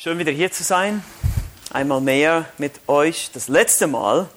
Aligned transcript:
Schön 0.00 0.20
wieder 0.20 0.30
hier 0.30 0.52
zu 0.52 0.62
sein. 0.62 1.02
Einmal 1.72 2.00
mehr 2.00 2.44
mit 2.56 2.82
euch. 2.86 3.30
Das 3.34 3.48
letzte 3.48 3.88
Mal, 3.88 4.28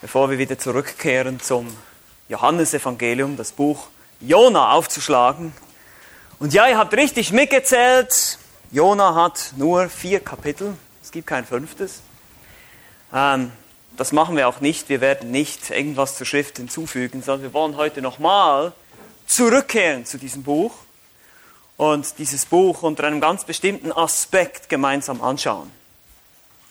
bevor 0.00 0.30
wir 0.30 0.38
wieder 0.38 0.58
zurückkehren 0.58 1.38
zum 1.38 1.68
Johannesevangelium, 2.30 3.36
das 3.36 3.52
Buch 3.52 3.88
Jona 4.20 4.72
aufzuschlagen. 4.72 5.52
Und 6.38 6.54
ja, 6.54 6.66
ihr 6.66 6.78
habt 6.78 6.94
richtig 6.94 7.30
mitgezählt. 7.30 8.38
Jona 8.70 9.14
hat 9.14 9.52
nur 9.58 9.90
vier 9.90 10.20
Kapitel. 10.20 10.72
Es 11.02 11.10
gibt 11.10 11.26
kein 11.26 11.44
fünftes. 11.44 12.00
Ähm, 13.12 13.52
das 13.98 14.12
machen 14.12 14.34
wir 14.34 14.48
auch 14.48 14.62
nicht. 14.62 14.88
Wir 14.88 15.02
werden 15.02 15.30
nicht 15.30 15.68
irgendwas 15.68 16.16
zur 16.16 16.24
Schrift 16.24 16.56
hinzufügen, 16.56 17.20
sondern 17.20 17.42
wir 17.42 17.52
wollen 17.52 17.76
heute 17.76 18.00
nochmal 18.00 18.72
zurückkehren 19.26 20.06
zu 20.06 20.16
diesem 20.16 20.42
Buch 20.42 20.72
und 21.78 22.18
dieses 22.18 22.44
Buch 22.44 22.82
unter 22.82 23.04
einem 23.04 23.20
ganz 23.20 23.44
bestimmten 23.44 23.92
Aspekt 23.92 24.68
gemeinsam 24.68 25.22
anschauen. 25.22 25.70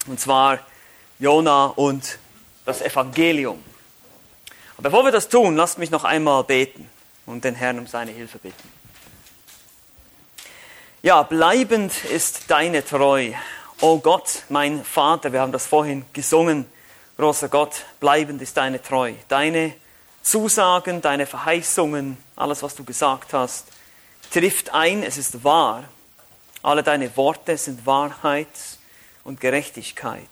Und 0.06 0.20
zwar 0.20 0.60
Jona 1.18 1.68
und 1.68 2.20
das 2.66 2.82
Evangelium. 2.82 3.64
Aber 4.78 4.90
bevor 4.90 5.06
wir 5.06 5.12
das 5.12 5.30
tun, 5.30 5.56
lasst 5.56 5.80
mich 5.80 5.90
noch 5.90 6.04
einmal 6.04 6.44
beten 6.44 6.88
und 7.26 7.44
den 7.44 7.56
Herrn 7.56 7.80
um 7.80 7.88
seine 7.88 8.12
Hilfe 8.12 8.38
bitten. 8.38 8.72
Ja, 11.02 11.24
bleibend 11.24 12.04
ist 12.06 12.52
deine 12.52 12.86
Treu. 12.86 13.32
O 13.80 14.00
Gott, 14.00 14.44
mein 14.50 14.84
Vater, 14.84 15.32
wir 15.32 15.40
haben 15.40 15.54
das 15.54 15.68
vorhin 15.68 16.06
gesungen. 16.12 16.66
Großer 17.16 17.48
Gott, 17.48 17.86
bleibend 18.02 18.42
ist 18.42 18.58
deine 18.58 18.82
Treu. 18.82 19.14
Deine 19.30 19.74
Zusagen, 20.22 21.02
deine 21.02 21.26
Verheißungen, 21.26 22.18
alles, 22.36 22.62
was 22.62 22.76
du 22.76 22.84
gesagt 22.84 23.34
hast, 23.34 23.68
trifft 24.30 24.73
ein, 24.73 25.04
es 25.04 25.17
ist 25.17 25.44
wahr. 25.44 25.84
Alle 26.63 26.84
deine 26.84 27.16
Worte 27.16 27.58
sind 27.58 27.86
Wahrheit 27.86 28.48
und 29.23 29.40
Gerechtigkeit. 29.40 30.30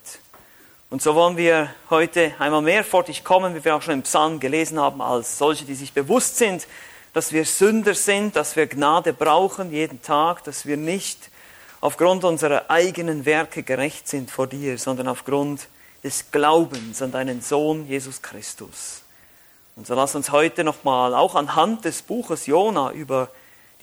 Und 0.89 1.01
so 1.01 1.15
wollen 1.15 1.37
wir 1.37 1.73
heute 1.89 2.33
einmal 2.39 2.61
mehr 2.61 2.83
vor 2.83 3.03
dich 3.03 3.23
kommen, 3.23 3.55
wie 3.55 3.65
wir 3.65 3.75
auch 3.75 3.81
schon 3.81 3.95
im 3.95 4.03
Psalm 4.03 4.39
gelesen 4.39 4.79
haben, 4.79 5.01
als 5.01 5.37
solche, 5.37 5.65
die 5.65 5.75
sich 5.75 5.93
bewusst 5.93 6.37
sind, 6.37 6.67
dass 7.13 7.31
wir 7.31 7.45
Sünder 7.45 7.95
sind, 7.95 8.35
dass 8.35 8.55
wir 8.55 8.67
Gnade 8.67 9.13
brauchen 9.13 9.71
jeden 9.71 10.01
Tag, 10.01 10.43
dass 10.43 10.65
wir 10.65 10.77
nicht 10.77 11.29
aufgrund 11.81 12.23
unserer 12.23 12.69
eigenen 12.69 13.25
Werke 13.25 13.63
gerecht 13.63 14.07
sind 14.07 14.29
vor 14.29 14.47
dir, 14.47 14.77
sondern 14.77 15.07
aufgrund 15.07 15.67
des 16.03 16.31
Glaubens 16.31 17.01
an 17.01 17.11
deinen 17.11 17.41
Sohn 17.41 17.87
Jesus 17.87 18.21
Christus. 18.21 19.01
Und 19.75 19.87
so 19.87 19.95
lass 19.95 20.15
uns 20.15 20.31
heute 20.31 20.63
nochmal 20.63 21.13
auch 21.13 21.35
anhand 21.35 21.85
des 21.85 22.01
Buches 22.01 22.45
Jona 22.45 22.91
über 22.91 23.29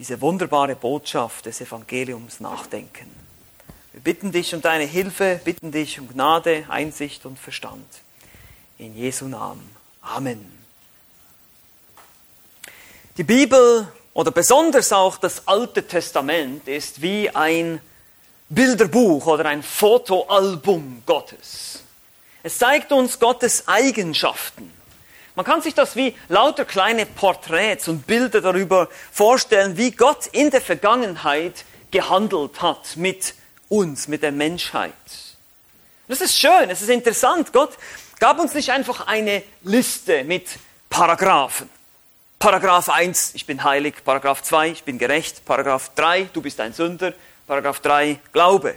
diese 0.03 0.21
wunderbare 0.21 0.75
Botschaft 0.75 1.47
des 1.47 1.61
Evangeliums 1.61 2.41
nachdenken. 2.41 3.09
Wir 3.93 4.01
bitten 4.01 4.33
dich 4.33 4.53
um 4.53 4.61
deine 4.61 4.83
Hilfe, 4.83 5.41
bitten 5.45 5.71
dich 5.71 6.01
um 6.01 6.09
Gnade, 6.09 6.65
Einsicht 6.69 7.25
und 7.25 7.39
Verstand. 7.39 7.87
In 8.79 8.97
Jesu 8.97 9.27
Namen. 9.27 9.71
Amen. 10.01 10.59
Die 13.17 13.23
Bibel 13.23 13.87
oder 14.13 14.33
besonders 14.33 14.93
auch 14.93 15.19
das 15.19 15.47
Alte 15.47 15.87
Testament 15.87 16.67
ist 16.67 17.01
wie 17.01 17.31
ein 17.31 17.81
Bilderbuch 18.49 19.29
oder 19.29 19.45
ein 19.47 19.63
Fotoalbum 19.63 21.05
Gottes. 21.07 21.79
Es 22.43 22.59
zeigt 22.59 22.91
uns 22.91 23.21
Gottes 23.21 23.69
Eigenschaften. 23.69 24.69
Man 25.35 25.47
kann 25.47 25.63
sich 25.63 25.75
das 25.75 25.97
wie 25.97 26.15
lauter 26.29 26.65
kleine 26.65 27.07
Porträts 27.07 27.89
und 27.89 28.07
Bilder 28.07 28.41
darüber 28.41 28.89
vorstellen, 29.13 29.77
wie 29.79 29.91
Gott 29.91 30.27
in 30.29 30.51
der 30.51 30.61
Vergangenheit 30.61 31.65
gehandelt 31.91 32.61
hat 32.61 32.97
mit 32.97 33.35
uns, 33.69 34.09
mit 34.09 34.23
der 34.23 34.33
Menschheit. 34.33 34.93
Das 36.09 36.21
ist 36.21 36.39
schön, 36.39 36.69
es 36.69 36.83
ist 36.83 36.91
interessant. 36.91 37.53
Gott 37.53 37.71
gab 38.19 38.39
uns 38.39 38.53
nicht 38.53 38.71
einfach 38.71 39.07
eine 39.07 39.43
Liste 39.63 40.25
mit 40.25 40.47
Paragraphen. 40.91 41.71
Paragraph 42.39 42.89
1, 42.89 43.35
ich 43.35 43.47
bin 43.47 43.65
heilig. 43.65 44.05
Paragraph 44.05 44.43
2, 44.43 44.69
ich 44.69 44.83
bin 44.83 44.99
gerecht. 44.99 45.45
Paragraph 45.45 45.93
3, 45.95 46.29
du 46.33 46.43
bist 46.43 46.61
ein 46.61 46.75
Sünder. 46.75 47.15
Paragraph 47.47 47.81
3, 47.81 48.19
Glaube. 48.33 48.75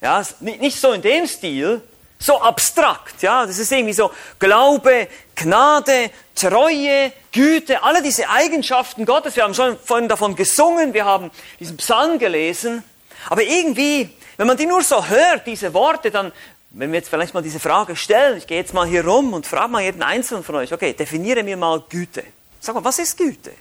Ja, 0.00 0.24
nicht 0.40 0.80
so 0.80 0.92
in 0.92 1.02
dem 1.02 1.26
Stil, 1.26 1.82
so 2.24 2.40
abstrakt, 2.40 3.22
ja. 3.22 3.46
Das 3.46 3.58
ist 3.58 3.70
irgendwie 3.70 3.92
so 3.92 4.10
Glaube, 4.38 5.08
Gnade, 5.34 6.10
Treue, 6.34 7.12
Güte, 7.32 7.82
alle 7.82 8.02
diese 8.02 8.28
Eigenschaften 8.28 9.04
Gottes. 9.04 9.36
Wir 9.36 9.44
haben 9.44 9.54
schon 9.54 9.78
vorhin 9.78 10.08
davon 10.08 10.34
gesungen, 10.34 10.94
wir 10.94 11.04
haben 11.04 11.30
diesen 11.60 11.76
Psalm 11.76 12.18
gelesen. 12.18 12.82
Aber 13.28 13.42
irgendwie, 13.42 14.10
wenn 14.36 14.46
man 14.46 14.56
die 14.56 14.66
nur 14.66 14.82
so 14.82 15.06
hört, 15.06 15.46
diese 15.46 15.74
Worte, 15.74 16.10
dann, 16.10 16.32
wenn 16.70 16.92
wir 16.92 16.98
jetzt 16.98 17.08
vielleicht 17.10 17.34
mal 17.34 17.42
diese 17.42 17.60
Frage 17.60 17.94
stellen, 17.94 18.38
ich 18.38 18.46
gehe 18.46 18.58
jetzt 18.58 18.72
mal 18.72 18.86
hier 18.86 19.06
rum 19.06 19.32
und 19.32 19.46
frage 19.46 19.70
mal 19.70 19.82
jeden 19.82 20.02
Einzelnen 20.02 20.44
von 20.44 20.56
euch, 20.56 20.72
okay, 20.72 20.92
definiere 20.94 21.42
mir 21.42 21.56
mal 21.56 21.82
Güte. 21.88 22.24
Sag 22.60 22.74
mal, 22.74 22.84
was 22.84 22.98
ist 22.98 23.16
Güte? 23.18 23.52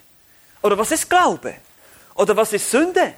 Oder 0.61 0.77
was 0.77 0.91
ist 0.91 1.09
Glaube? 1.09 1.55
Oder 2.15 2.37
was 2.37 2.53
ist 2.53 2.71
Sünde? 2.71 3.13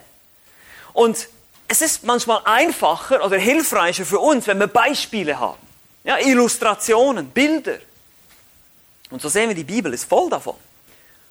Und 0.92 1.28
es 1.68 1.80
ist 1.80 2.04
manchmal 2.04 2.40
einfacher 2.44 3.24
oder 3.24 3.38
hilfreicher 3.38 4.04
für 4.04 4.18
uns, 4.18 4.46
wenn 4.46 4.58
wir 4.58 4.66
Beispiele 4.66 5.38
haben. 5.38 5.58
Ja, 6.04 6.18
Illustrationen, 6.18 7.30
Bilder. 7.30 7.78
Und 9.10 9.20
so 9.22 9.28
sehen 9.28 9.48
wir, 9.48 9.56
die 9.56 9.64
Bibel 9.64 9.92
ist 9.92 10.04
voll 10.04 10.30
davon. 10.30 10.56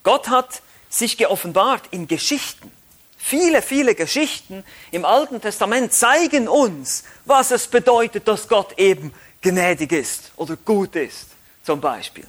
Gott 0.04 0.28
hat 0.30 0.62
sich 0.90 1.18
geoffenbart 1.18 1.84
in 1.92 2.08
Geschichten. 2.08 2.72
Viele, 3.18 3.62
viele 3.62 3.96
Geschichten 3.96 4.64
im 4.92 5.04
Alten 5.04 5.42
Testament 5.42 5.94
zeigen 5.94 6.48
uns, 6.48 7.04
was 7.26 7.52
es 7.52 7.68
bedeutet, 7.68 8.28
dass 8.28 8.48
Gott 8.48 8.78
eben 8.78 9.14
gnädig 9.42 9.92
ist 9.92 10.32
oder 10.36 10.56
gut 10.58 10.96
ist, 10.96 11.28
zum 11.64 11.82
Beispiel. 11.82 12.28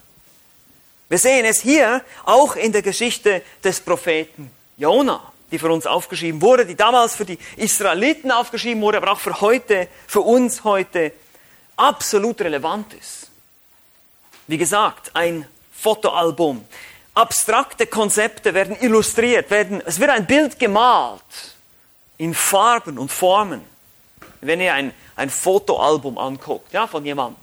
Wir 1.08 1.18
sehen 1.18 1.44
es 1.44 1.60
hier 1.60 2.02
auch 2.24 2.56
in 2.56 2.72
der 2.72 2.82
Geschichte 2.82 3.42
des 3.62 3.80
Propheten 3.80 4.50
Jona 4.76 5.32
die 5.50 5.58
für 5.58 5.70
uns 5.70 5.86
aufgeschrieben 5.86 6.42
wurde, 6.42 6.66
die 6.66 6.74
damals 6.74 7.14
für 7.14 7.24
die 7.24 7.38
Israeliten 7.56 8.30
aufgeschrieben 8.30 8.82
wurde, 8.82 8.98
aber 8.98 9.12
auch 9.12 9.20
für 9.20 9.40
heute, 9.40 9.88
für 10.06 10.20
uns 10.20 10.64
heute 10.64 11.12
absolut 11.76 12.40
relevant 12.40 12.94
ist. 12.94 13.30
Wie 14.46 14.58
gesagt, 14.58 15.10
ein 15.14 15.46
Fotoalbum. 15.72 16.64
Abstrakte 17.14 17.86
Konzepte 17.86 18.54
werden 18.54 18.76
illustriert, 18.80 19.50
werden, 19.50 19.82
es 19.86 19.98
wird 19.98 20.10
ein 20.10 20.26
Bild 20.26 20.58
gemalt 20.58 21.22
in 22.18 22.34
Farben 22.34 22.98
und 22.98 23.10
Formen. 23.10 23.62
Wenn 24.40 24.60
ihr 24.60 24.74
ein, 24.74 24.92
ein 25.16 25.30
Fotoalbum 25.30 26.18
anguckt, 26.18 26.72
ja, 26.72 26.86
von 26.86 27.04
jemandem, 27.04 27.40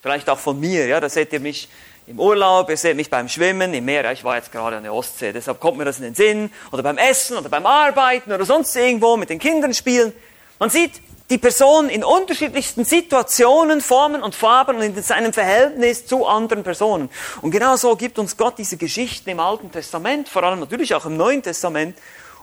vielleicht 0.00 0.28
auch 0.28 0.38
von 0.38 0.58
mir, 0.58 0.86
ja, 0.86 1.00
da 1.00 1.08
seht 1.08 1.32
ihr 1.32 1.40
mich 1.40 1.68
im 2.10 2.18
Urlaub, 2.18 2.68
ihr 2.68 2.76
seht 2.76 2.96
mich 2.96 3.08
beim 3.08 3.28
Schwimmen 3.28 3.72
im 3.72 3.84
Meer, 3.84 4.10
ich 4.10 4.24
war 4.24 4.34
jetzt 4.34 4.50
gerade 4.50 4.76
an 4.76 4.82
der 4.82 4.92
Ostsee, 4.92 5.32
deshalb 5.32 5.60
kommt 5.60 5.78
mir 5.78 5.84
das 5.84 5.98
in 5.98 6.02
den 6.02 6.16
Sinn, 6.16 6.50
oder 6.72 6.82
beim 6.82 6.98
Essen 6.98 7.36
oder 7.36 7.48
beim 7.48 7.64
Arbeiten 7.66 8.32
oder 8.32 8.44
sonst 8.44 8.74
irgendwo 8.74 9.16
mit 9.16 9.30
den 9.30 9.38
Kindern 9.38 9.72
spielen. 9.72 10.12
Man 10.58 10.70
sieht 10.70 11.00
die 11.30 11.38
Person 11.38 11.88
in 11.88 12.02
unterschiedlichsten 12.02 12.84
Situationen, 12.84 13.80
Formen 13.80 14.24
und 14.24 14.34
Farben 14.34 14.78
und 14.78 14.82
in 14.82 15.00
seinem 15.00 15.32
Verhältnis 15.32 16.04
zu 16.04 16.26
anderen 16.26 16.64
Personen. 16.64 17.10
Und 17.42 17.52
genau 17.52 17.76
so 17.76 17.94
gibt 17.94 18.18
uns 18.18 18.36
Gott 18.36 18.58
diese 18.58 18.76
Geschichten 18.76 19.30
im 19.30 19.38
Alten 19.38 19.70
Testament, 19.70 20.28
vor 20.28 20.42
allem 20.42 20.58
natürlich 20.58 20.92
auch 20.96 21.06
im 21.06 21.16
Neuen 21.16 21.44
Testament, 21.44 21.96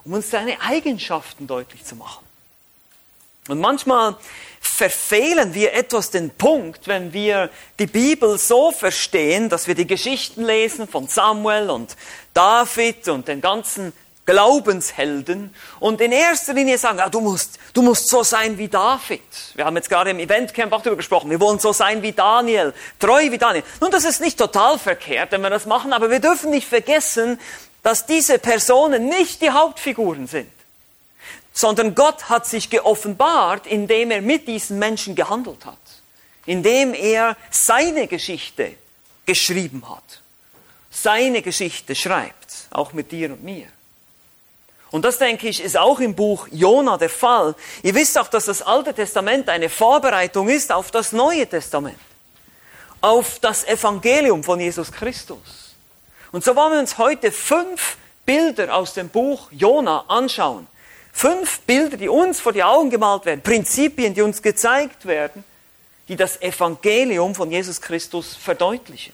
um 0.06 0.14
uns 0.14 0.30
seine 0.30 0.58
Eigenschaften 0.62 1.46
deutlich 1.46 1.84
zu 1.84 1.94
machen. 1.94 2.24
Und 3.48 3.60
manchmal 3.60 4.16
verfehlen 4.60 5.54
wir 5.54 5.72
etwas 5.74 6.10
den 6.10 6.30
Punkt, 6.30 6.86
wenn 6.86 7.12
wir 7.12 7.50
die 7.78 7.86
Bibel 7.86 8.38
so 8.38 8.70
verstehen, 8.70 9.48
dass 9.48 9.66
wir 9.66 9.74
die 9.74 9.86
Geschichten 9.86 10.44
lesen 10.44 10.88
von 10.88 11.08
Samuel 11.08 11.70
und 11.70 11.96
David 12.34 13.08
und 13.08 13.28
den 13.28 13.40
ganzen 13.40 13.92
Glaubenshelden 14.24 15.54
und 15.80 16.02
in 16.02 16.12
erster 16.12 16.52
Linie 16.52 16.76
sagen, 16.76 16.98
ja, 16.98 17.08
du 17.08 17.20
musst, 17.20 17.58
du 17.72 17.80
musst 17.80 18.08
so 18.08 18.22
sein 18.22 18.58
wie 18.58 18.68
David. 18.68 19.22
Wir 19.54 19.64
haben 19.64 19.74
jetzt 19.76 19.88
gerade 19.88 20.10
im 20.10 20.18
Eventcamp 20.18 20.70
auch 20.72 20.82
darüber 20.82 20.98
gesprochen, 20.98 21.30
wir 21.30 21.40
wollen 21.40 21.58
so 21.58 21.72
sein 21.72 22.02
wie 22.02 22.12
Daniel, 22.12 22.74
treu 22.98 23.30
wie 23.30 23.38
Daniel. 23.38 23.64
Nun, 23.80 23.90
das 23.90 24.04
ist 24.04 24.20
nicht 24.20 24.38
total 24.38 24.78
verkehrt, 24.78 25.32
wenn 25.32 25.40
wir 25.40 25.48
das 25.48 25.64
machen, 25.64 25.94
aber 25.94 26.10
wir 26.10 26.20
dürfen 26.20 26.50
nicht 26.50 26.68
vergessen, 26.68 27.40
dass 27.82 28.04
diese 28.04 28.38
Personen 28.38 29.08
nicht 29.08 29.40
die 29.40 29.50
Hauptfiguren 29.50 30.26
sind 30.26 30.50
sondern 31.58 31.96
Gott 31.96 32.28
hat 32.28 32.46
sich 32.46 32.70
geoffenbart, 32.70 33.66
indem 33.66 34.12
er 34.12 34.22
mit 34.22 34.46
diesen 34.46 34.78
Menschen 34.78 35.16
gehandelt 35.16 35.66
hat, 35.66 35.76
indem 36.46 36.94
er 36.94 37.36
seine 37.50 38.06
Geschichte 38.06 38.76
geschrieben 39.26 39.82
hat, 39.90 40.20
seine 40.88 41.42
Geschichte 41.42 41.96
schreibt, 41.96 42.68
auch 42.70 42.92
mit 42.92 43.10
dir 43.10 43.32
und 43.32 43.42
mir. 43.42 43.66
Und 44.92 45.04
das, 45.04 45.18
denke 45.18 45.48
ich, 45.48 45.60
ist 45.60 45.76
auch 45.76 45.98
im 45.98 46.14
Buch 46.14 46.46
Jona 46.52 46.96
der 46.96 47.10
Fall. 47.10 47.56
Ihr 47.82 47.96
wisst 47.96 48.16
auch, 48.18 48.28
dass 48.28 48.44
das 48.44 48.62
Alte 48.62 48.94
Testament 48.94 49.48
eine 49.48 49.68
Vorbereitung 49.68 50.48
ist 50.48 50.70
auf 50.70 50.92
das 50.92 51.10
Neue 51.10 51.44
Testament, 51.44 51.98
auf 53.00 53.40
das 53.40 53.64
Evangelium 53.64 54.44
von 54.44 54.60
Jesus 54.60 54.92
Christus. 54.92 55.74
Und 56.30 56.44
so 56.44 56.54
wollen 56.54 56.74
wir 56.74 56.78
uns 56.78 56.98
heute 56.98 57.32
fünf 57.32 57.96
Bilder 58.24 58.76
aus 58.76 58.94
dem 58.94 59.08
Buch 59.08 59.48
Jona 59.50 60.04
anschauen, 60.06 60.68
fünf 61.12 61.60
Bilder, 61.60 61.96
die 61.96 62.08
uns 62.08 62.40
vor 62.40 62.52
die 62.52 62.62
Augen 62.62 62.90
gemalt 62.90 63.24
werden, 63.24 63.42
Prinzipien, 63.42 64.14
die 64.14 64.22
uns 64.22 64.42
gezeigt 64.42 65.06
werden, 65.06 65.44
die 66.08 66.16
das 66.16 66.40
Evangelium 66.40 67.34
von 67.34 67.50
Jesus 67.50 67.80
Christus 67.80 68.34
verdeutlichen. 68.36 69.12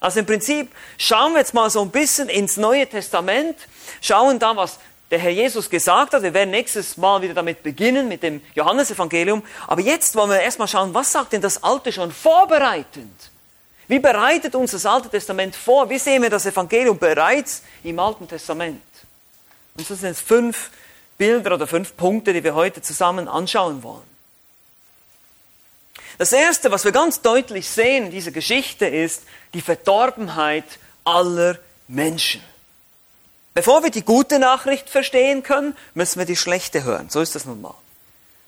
Also 0.00 0.20
im 0.20 0.26
Prinzip 0.26 0.70
schauen 0.96 1.32
wir 1.32 1.40
jetzt 1.40 1.54
mal 1.54 1.68
so 1.70 1.82
ein 1.82 1.90
bisschen 1.90 2.28
ins 2.28 2.56
Neue 2.56 2.86
Testament, 2.86 3.56
schauen 4.00 4.38
da, 4.38 4.54
was 4.56 4.78
der 5.10 5.18
Herr 5.18 5.30
Jesus 5.30 5.70
gesagt 5.70 6.12
hat. 6.12 6.22
Wir 6.22 6.34
werden 6.34 6.50
nächstes 6.50 6.96
Mal 6.96 7.22
wieder 7.22 7.34
damit 7.34 7.62
beginnen, 7.62 8.08
mit 8.08 8.22
dem 8.22 8.42
Johannesevangelium. 8.54 9.42
Aber 9.66 9.80
jetzt 9.80 10.14
wollen 10.16 10.30
wir 10.30 10.40
erstmal 10.40 10.68
schauen, 10.68 10.92
was 10.92 11.12
sagt 11.12 11.32
denn 11.32 11.40
das 11.40 11.62
Alte 11.62 11.92
schon 11.92 12.12
vorbereitend? 12.12 13.30
Wie 13.88 13.98
bereitet 13.98 14.54
uns 14.54 14.72
das 14.72 14.84
Alte 14.84 15.08
Testament 15.08 15.56
vor? 15.56 15.88
Wie 15.88 15.98
sehen 15.98 16.22
wir 16.22 16.30
das 16.30 16.44
Evangelium 16.44 16.98
bereits 16.98 17.62
im 17.82 17.98
Alten 17.98 18.28
Testament? 18.28 18.82
Und 19.74 19.90
das 19.90 19.98
sind 19.98 20.08
jetzt 20.08 20.20
fünf 20.20 20.70
Bilder 21.18 21.54
oder 21.54 21.66
fünf 21.66 21.96
Punkte, 21.96 22.32
die 22.32 22.44
wir 22.44 22.54
heute 22.54 22.80
zusammen 22.80 23.28
anschauen 23.28 23.82
wollen. 23.82 24.08
Das 26.16 26.32
Erste, 26.32 26.70
was 26.70 26.84
wir 26.84 26.92
ganz 26.92 27.20
deutlich 27.20 27.68
sehen 27.68 28.06
in 28.06 28.10
dieser 28.10 28.30
Geschichte, 28.30 28.86
ist 28.86 29.22
die 29.54 29.60
Verdorbenheit 29.60 30.64
aller 31.04 31.58
Menschen. 31.86 32.42
Bevor 33.54 33.82
wir 33.82 33.90
die 33.90 34.04
gute 34.04 34.38
Nachricht 34.38 34.88
verstehen 34.88 35.42
können, 35.42 35.76
müssen 35.94 36.18
wir 36.18 36.26
die 36.26 36.36
schlechte 36.36 36.84
hören. 36.84 37.10
So 37.10 37.20
ist 37.20 37.34
das 37.34 37.44
nun 37.44 37.60
mal. 37.60 37.74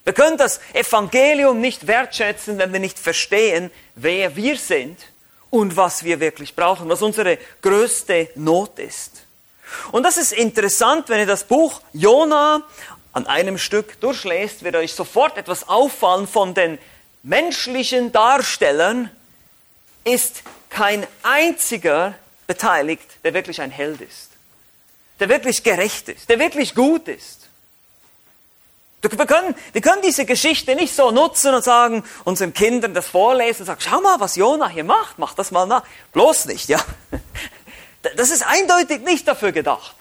Wir 0.03 0.13
können 0.13 0.37
das 0.37 0.59
Evangelium 0.73 1.61
nicht 1.61 1.87
wertschätzen, 1.87 2.57
wenn 2.57 2.73
wir 2.73 2.79
nicht 2.79 2.97
verstehen, 2.97 3.71
wer 3.95 4.35
wir 4.35 4.57
sind 4.57 4.97
und 5.49 5.75
was 5.77 6.03
wir 6.03 6.19
wirklich 6.19 6.55
brauchen, 6.55 6.89
was 6.89 7.01
unsere 7.01 7.37
größte 7.61 8.29
Not 8.35 8.79
ist. 8.79 9.23
Und 9.91 10.03
das 10.03 10.17
ist 10.17 10.31
interessant, 10.31 11.09
wenn 11.09 11.19
ihr 11.19 11.25
das 11.25 11.43
Buch 11.43 11.81
Jona 11.93 12.63
an 13.13 13.27
einem 13.27 13.57
Stück 13.57 13.99
durchlässt, 13.99 14.63
wird 14.63 14.75
euch 14.75 14.93
sofort 14.93 15.37
etwas 15.37 15.67
auffallen 15.67 16.27
von 16.27 16.53
den 16.53 16.77
menschlichen 17.23 18.11
Darstellern, 18.11 19.09
ist 20.03 20.43
kein 20.69 21.05
einziger 21.21 22.15
beteiligt, 22.47 23.05
der 23.23 23.33
wirklich 23.33 23.61
ein 23.61 23.71
Held 23.71 24.01
ist, 24.01 24.29
der 25.19 25.29
wirklich 25.29 25.63
gerecht 25.63 26.09
ist, 26.09 26.29
der 26.29 26.39
wirklich 26.39 26.73
gut 26.73 27.07
ist. 27.07 27.41
Wir 29.01 29.25
können, 29.25 29.55
wir 29.73 29.81
können 29.81 30.03
diese 30.03 30.25
Geschichte 30.25 30.75
nicht 30.75 30.95
so 30.95 31.09
nutzen 31.09 31.55
und 31.55 31.63
sagen, 31.63 32.03
unseren 32.23 32.53
Kindern 32.53 32.93
das 32.93 33.07
vorlesen 33.07 33.61
und 33.61 33.65
sagen, 33.65 33.81
schau 33.81 33.99
mal, 33.99 34.19
was 34.19 34.35
Jona 34.35 34.69
hier 34.69 34.83
macht, 34.83 35.17
mach 35.17 35.33
das 35.33 35.49
mal 35.49 35.65
nach. 35.65 35.83
Bloß 36.13 36.45
nicht, 36.45 36.69
ja. 36.69 36.79
Das 38.01 38.31
ist 38.31 38.45
eindeutig 38.45 39.01
nicht 39.01 39.27
dafür 39.27 39.51
gedacht. 39.51 39.95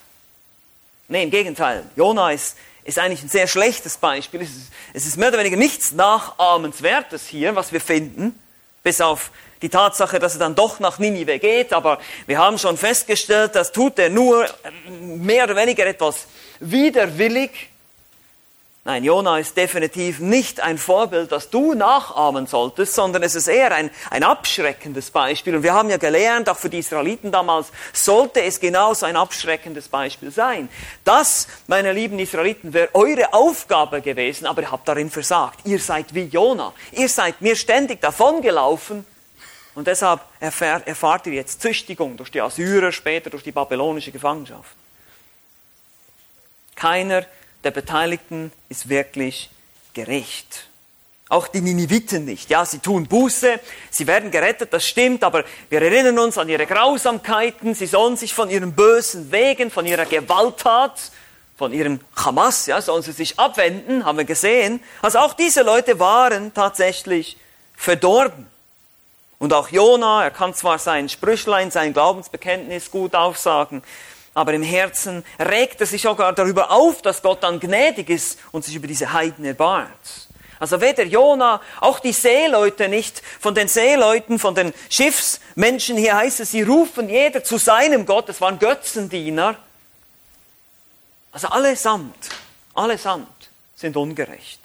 Nee, 1.08 1.24
im 1.24 1.30
Gegenteil. 1.30 1.84
Jona 1.96 2.30
ist, 2.30 2.56
ist 2.84 2.98
eigentlich 2.98 3.22
ein 3.22 3.28
sehr 3.28 3.46
schlechtes 3.46 3.96
Beispiel. 3.96 4.42
Es 4.42 4.50
ist, 4.50 4.72
es 4.94 5.06
ist 5.06 5.16
mehr 5.16 5.28
oder 5.28 5.38
weniger 5.38 5.56
nichts 5.56 5.92
Nachahmenswertes 5.92 7.26
hier, 7.26 7.56
was 7.56 7.72
wir 7.72 7.80
finden, 7.80 8.38
bis 8.82 9.00
auf 9.00 9.30
die 9.62 9.68
Tatsache, 9.68 10.18
dass 10.18 10.34
er 10.34 10.38
dann 10.38 10.54
doch 10.54 10.80
nach 10.80 10.98
Ninive 10.98 11.38
geht. 11.38 11.72
Aber 11.72 11.98
wir 12.26 12.38
haben 12.38 12.58
schon 12.58 12.76
festgestellt, 12.76 13.54
das 13.54 13.72
tut 13.72 13.98
er 13.98 14.08
nur 14.08 14.46
mehr 14.88 15.44
oder 15.44 15.56
weniger 15.56 15.86
etwas 15.86 16.26
widerwillig 16.60 17.69
Nein, 18.82 19.04
Jona 19.04 19.38
ist 19.38 19.58
definitiv 19.58 20.20
nicht 20.20 20.60
ein 20.60 20.78
Vorbild, 20.78 21.30
das 21.30 21.50
du 21.50 21.74
nachahmen 21.74 22.46
solltest, 22.46 22.94
sondern 22.94 23.22
es 23.22 23.34
ist 23.34 23.46
eher 23.46 23.72
ein, 23.72 23.90
ein 24.08 24.22
abschreckendes 24.22 25.10
Beispiel. 25.10 25.54
Und 25.54 25.62
wir 25.62 25.74
haben 25.74 25.90
ja 25.90 25.98
gelernt, 25.98 26.48
auch 26.48 26.56
für 26.56 26.70
die 26.70 26.78
Israeliten 26.78 27.30
damals, 27.30 27.72
sollte 27.92 28.42
es 28.42 28.58
genauso 28.58 29.04
ein 29.04 29.16
abschreckendes 29.16 29.88
Beispiel 29.88 30.30
sein. 30.30 30.70
Das, 31.04 31.46
meine 31.66 31.92
lieben 31.92 32.18
Israeliten, 32.18 32.72
wäre 32.72 32.88
eure 32.94 33.34
Aufgabe 33.34 34.00
gewesen, 34.00 34.46
aber 34.46 34.62
ihr 34.62 34.70
habt 34.70 34.88
darin 34.88 35.10
versagt. 35.10 35.60
Ihr 35.64 35.78
seid 35.78 36.14
wie 36.14 36.24
Jona. 36.24 36.72
Ihr 36.92 37.10
seid 37.10 37.42
mir 37.42 37.56
ständig 37.56 38.00
davongelaufen. 38.00 39.04
Und 39.74 39.88
deshalb 39.88 40.20
erfahrt, 40.40 40.86
erfahrt 40.88 41.26
ihr 41.26 41.34
jetzt 41.34 41.60
Züchtigung 41.60 42.16
durch 42.16 42.30
die 42.30 42.40
Assyrer, 42.40 42.92
später 42.92 43.28
durch 43.28 43.42
die 43.42 43.52
babylonische 43.52 44.10
Gefangenschaft. 44.10 44.74
Keiner 46.74 47.26
der 47.64 47.70
Beteiligten 47.70 48.52
ist 48.68 48.88
wirklich 48.88 49.50
gerecht. 49.94 50.66
Auch 51.28 51.46
die 51.46 51.60
Niniviten 51.60 52.24
nicht. 52.24 52.50
Ja, 52.50 52.64
sie 52.64 52.80
tun 52.80 53.06
Buße, 53.06 53.60
sie 53.90 54.06
werden 54.08 54.32
gerettet, 54.32 54.72
das 54.72 54.84
stimmt, 54.84 55.22
aber 55.22 55.44
wir 55.68 55.80
erinnern 55.80 56.18
uns 56.18 56.36
an 56.38 56.48
ihre 56.48 56.66
Grausamkeiten, 56.66 57.74
sie 57.74 57.86
sollen 57.86 58.16
sich 58.16 58.34
von 58.34 58.50
ihren 58.50 58.72
bösen 58.72 59.30
Wegen, 59.30 59.70
von 59.70 59.86
ihrer 59.86 60.06
Gewalttat, 60.06 61.12
von 61.56 61.72
ihrem 61.72 62.00
Hamas, 62.16 62.66
ja, 62.66 62.82
sollen 62.82 63.02
sie 63.02 63.12
sich 63.12 63.38
abwenden, 63.38 64.04
haben 64.04 64.18
wir 64.18 64.24
gesehen. 64.24 64.82
Also 65.02 65.18
auch 65.18 65.34
diese 65.34 65.62
Leute 65.62 66.00
waren 66.00 66.52
tatsächlich 66.52 67.36
verdorben. 67.76 68.46
Und 69.38 69.52
auch 69.52 69.68
Jona, 69.68 70.24
er 70.24 70.30
kann 70.30 70.52
zwar 70.52 70.78
sein 70.78 71.08
Sprüchlein, 71.08 71.70
sein 71.70 71.92
Glaubensbekenntnis 71.92 72.90
gut 72.90 73.14
aufsagen, 73.14 73.82
aber 74.34 74.54
im 74.54 74.62
Herzen 74.62 75.24
regt 75.38 75.80
er 75.80 75.86
sich 75.86 76.02
sogar 76.02 76.32
darüber 76.32 76.70
auf, 76.70 77.02
dass 77.02 77.22
Gott 77.22 77.42
dann 77.42 77.60
gnädig 77.60 78.10
ist 78.10 78.38
und 78.52 78.64
sich 78.64 78.74
über 78.74 78.86
diese 78.86 79.12
Heiden 79.12 79.44
erbarmt. 79.44 80.28
Also 80.60 80.80
weder 80.80 81.04
Jona, 81.04 81.62
auch 81.80 82.00
die 82.00 82.12
Seeleute 82.12 82.88
nicht, 82.88 83.22
von 83.40 83.54
den 83.54 83.66
Seeleuten, 83.66 84.38
von 84.38 84.54
den 84.54 84.74
Schiffsmenschen 84.90 85.96
hier 85.96 86.16
heißt 86.16 86.40
es, 86.40 86.50
sie 86.50 86.62
rufen 86.62 87.08
jeder 87.08 87.42
zu 87.42 87.56
seinem 87.56 88.04
Gott, 88.04 88.28
es 88.28 88.42
waren 88.42 88.58
Götzendiener. 88.58 89.56
Also 91.32 91.48
allesamt, 91.48 92.28
allesamt 92.74 93.50
sind 93.74 93.96
ungerecht. 93.96 94.59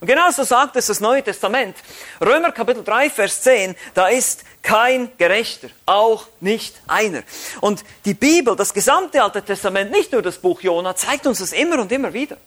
Und 0.00 0.06
genauso 0.06 0.44
sagt 0.44 0.76
es 0.76 0.86
das 0.86 1.00
Neue 1.00 1.22
Testament. 1.22 1.76
Römer 2.20 2.52
Kapitel 2.52 2.82
3, 2.82 3.10
Vers 3.10 3.42
10, 3.42 3.76
da 3.92 4.08
ist 4.08 4.44
kein 4.62 5.12
Gerechter, 5.18 5.68
auch 5.84 6.26
nicht 6.40 6.74
einer. 6.86 7.22
Und 7.60 7.84
die 8.06 8.14
Bibel, 8.14 8.56
das 8.56 8.72
gesamte 8.72 9.22
Alte 9.22 9.42
Testament, 9.42 9.90
nicht 9.90 10.10
nur 10.12 10.22
das 10.22 10.38
Buch 10.38 10.62
Jona, 10.62 10.96
zeigt 10.96 11.26
uns 11.26 11.40
das 11.40 11.52
immer 11.52 11.78
und 11.78 11.92
immer 11.92 12.14
wieder. 12.14 12.38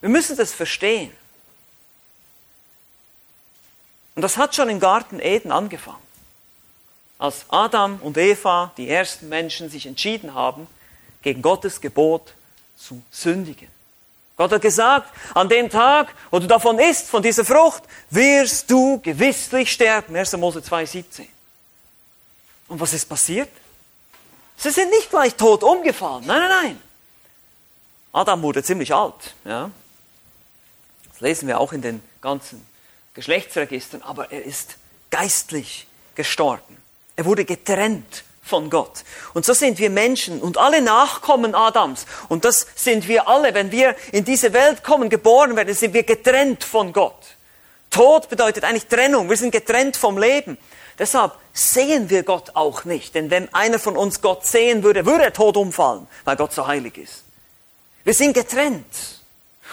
Wir 0.00 0.10
müssen 0.10 0.36
das 0.36 0.52
verstehen. 0.52 1.10
Und 4.14 4.22
das 4.22 4.36
hat 4.36 4.54
schon 4.54 4.68
im 4.68 4.80
Garten 4.80 5.20
Eden 5.20 5.52
angefangen. 5.52 6.02
Als 7.18 7.46
Adam 7.48 7.98
und 8.02 8.18
Eva, 8.18 8.72
die 8.76 8.90
ersten 8.90 9.28
Menschen, 9.28 9.70
sich 9.70 9.86
entschieden 9.86 10.34
haben, 10.34 10.66
gegen 11.22 11.40
Gottes 11.40 11.80
Gebot 11.80 12.34
zu 12.76 13.02
sündigen. 13.10 13.77
Gott 14.38 14.52
hat 14.52 14.62
gesagt, 14.62 15.12
an 15.34 15.48
dem 15.48 15.68
Tag, 15.68 16.14
wo 16.30 16.38
du 16.38 16.46
davon 16.46 16.78
isst, 16.78 17.08
von 17.08 17.20
dieser 17.20 17.44
Frucht, 17.44 17.82
wirst 18.08 18.70
du 18.70 19.00
gewisslich 19.00 19.72
sterben. 19.72 20.14
1. 20.14 20.36
Mose 20.36 20.60
2,17. 20.60 21.26
Und 22.68 22.78
was 22.78 22.92
ist 22.92 23.06
passiert? 23.06 23.48
Sie 24.56 24.70
sind 24.70 24.90
nicht 24.90 25.10
gleich 25.10 25.34
tot 25.34 25.64
umgefallen. 25.64 26.24
Nein, 26.24 26.38
nein, 26.40 26.50
nein. 26.62 26.82
Adam 28.12 28.40
wurde 28.42 28.62
ziemlich 28.62 28.94
alt. 28.94 29.34
Ja. 29.44 29.72
Das 31.10 31.20
lesen 31.20 31.48
wir 31.48 31.58
auch 31.58 31.72
in 31.72 31.82
den 31.82 32.00
ganzen 32.20 32.64
Geschlechtsregistern. 33.14 34.02
Aber 34.02 34.30
er 34.30 34.44
ist 34.44 34.76
geistlich 35.10 35.88
gestorben. 36.14 36.76
Er 37.16 37.24
wurde 37.24 37.44
getrennt 37.44 38.22
von 38.48 38.70
Gott. 38.70 39.04
Und 39.34 39.44
so 39.44 39.52
sind 39.52 39.78
wir 39.78 39.90
Menschen 39.90 40.40
und 40.40 40.58
alle 40.58 40.80
Nachkommen 40.80 41.54
Adams. 41.54 42.06
Und 42.28 42.44
das 42.44 42.66
sind 42.74 43.06
wir 43.06 43.28
alle. 43.28 43.54
Wenn 43.54 43.70
wir 43.70 43.94
in 44.12 44.24
diese 44.24 44.52
Welt 44.52 44.82
kommen, 44.82 45.08
geboren 45.08 45.54
werden, 45.54 45.74
sind 45.74 45.94
wir 45.94 46.02
getrennt 46.02 46.64
von 46.64 46.92
Gott. 46.92 47.36
Tod 47.90 48.28
bedeutet 48.28 48.64
eigentlich 48.64 48.86
Trennung. 48.86 49.28
Wir 49.28 49.36
sind 49.36 49.52
getrennt 49.52 49.96
vom 49.96 50.18
Leben. 50.18 50.58
Deshalb 50.98 51.32
sehen 51.52 52.10
wir 52.10 52.22
Gott 52.22 52.50
auch 52.54 52.84
nicht. 52.84 53.14
Denn 53.14 53.30
wenn 53.30 53.52
einer 53.54 53.78
von 53.78 53.96
uns 53.96 54.20
Gott 54.20 54.44
sehen 54.44 54.82
würde, 54.82 55.06
würde 55.06 55.24
er 55.24 55.32
tot 55.32 55.56
umfallen, 55.56 56.06
weil 56.24 56.36
Gott 56.36 56.52
so 56.52 56.66
heilig 56.66 56.98
ist. 56.98 57.22
Wir 58.04 58.14
sind 58.14 58.34
getrennt. 58.34 59.17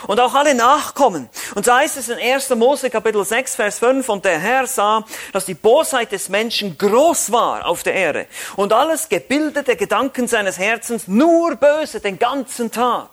Und 0.07 0.19
auch 0.19 0.33
alle 0.33 0.53
Nachkommen. 0.53 1.29
Und 1.55 1.65
so 1.65 1.73
heißt 1.73 1.97
es 1.97 2.09
in 2.09 2.19
1. 2.19 2.49
Mose 2.51 2.89
Kapitel 2.89 3.25
6, 3.25 3.55
Vers 3.55 3.79
5, 3.79 4.07
und 4.09 4.25
der 4.25 4.39
Herr 4.39 4.67
sah, 4.67 5.03
dass 5.33 5.45
die 5.45 5.53
Bosheit 5.53 6.11
des 6.11 6.29
Menschen 6.29 6.77
groß 6.77 7.31
war 7.31 7.65
auf 7.65 7.83
der 7.83 7.93
Erde 7.93 8.27
und 8.55 8.73
alles 8.73 9.09
gebildete 9.09 9.75
Gedanken 9.75 10.27
seines 10.27 10.57
Herzens 10.59 11.07
nur 11.07 11.55
böse 11.55 11.99
den 11.99 12.19
ganzen 12.19 12.71
Tag. 12.71 13.09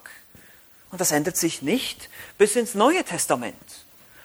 Und 0.91 1.01
das 1.01 1.13
ändert 1.13 1.37
sich 1.37 1.63
nicht 1.63 2.11
bis 2.37 2.57
ins 2.57 2.75
Neue 2.75 3.03
Testament. 3.05 3.57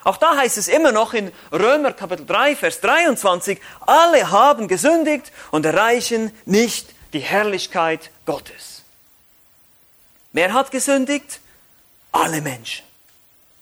Auch 0.04 0.18
da 0.18 0.38
heißt 0.38 0.58
es 0.58 0.68
immer 0.68 0.92
noch 0.92 1.14
in 1.14 1.32
Römer 1.52 1.94
Kapitel 1.94 2.26
3, 2.26 2.56
Vers 2.56 2.82
23, 2.82 3.60
alle 3.86 4.32
haben 4.32 4.68
gesündigt 4.68 5.32
und 5.52 5.66
erreichen 5.66 6.32
nicht 6.46 6.90
die 7.14 7.20
Herrlichkeit 7.20 8.10
Gottes. 8.26 8.84
Wer 10.34 10.54
hat 10.54 10.72
gesündigt? 10.72 11.40
Alle 12.18 12.42
Menschen. 12.42 12.86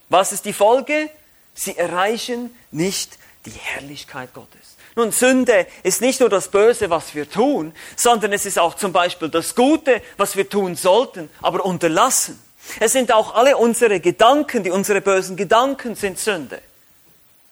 Was 0.10 0.32
ist 0.32 0.46
die 0.46 0.54
Folge? 0.54 1.10
Sie 1.54 1.78
erreichen 1.78 2.56
nicht 2.72 3.18
die 3.46 3.52
Herrlichkeit 3.52 4.34
Gottes. 4.34 4.76
Nun, 4.96 5.12
Sünde 5.12 5.68
ist 5.84 6.02
nicht 6.02 6.22
nur 6.22 6.30
das 6.30 6.50
Böse, 6.50 6.90
was 6.90 7.16
wir 7.16 7.30
tun, 7.30 7.74
sondern 7.98 8.32
es 8.32 8.46
ist 8.46 8.58
auch 8.58 8.76
zum 8.76 8.94
Beispiel 8.94 9.30
das 9.30 9.54
Gute, 9.54 10.02
was 10.18 10.38
wir 10.38 10.50
tun 10.50 10.76
sollten, 10.76 11.30
aber 11.42 11.66
unterlassen. 11.66 12.42
Es 12.80 12.94
sind 12.94 13.12
auch 13.12 13.36
alle 13.36 13.58
unsere 13.58 14.00
Gedanken, 14.00 14.64
die 14.64 14.72
unsere 14.72 15.02
bösen 15.02 15.36
Gedanken 15.36 15.96
sind 15.96 16.18
Sünde. 16.18 16.62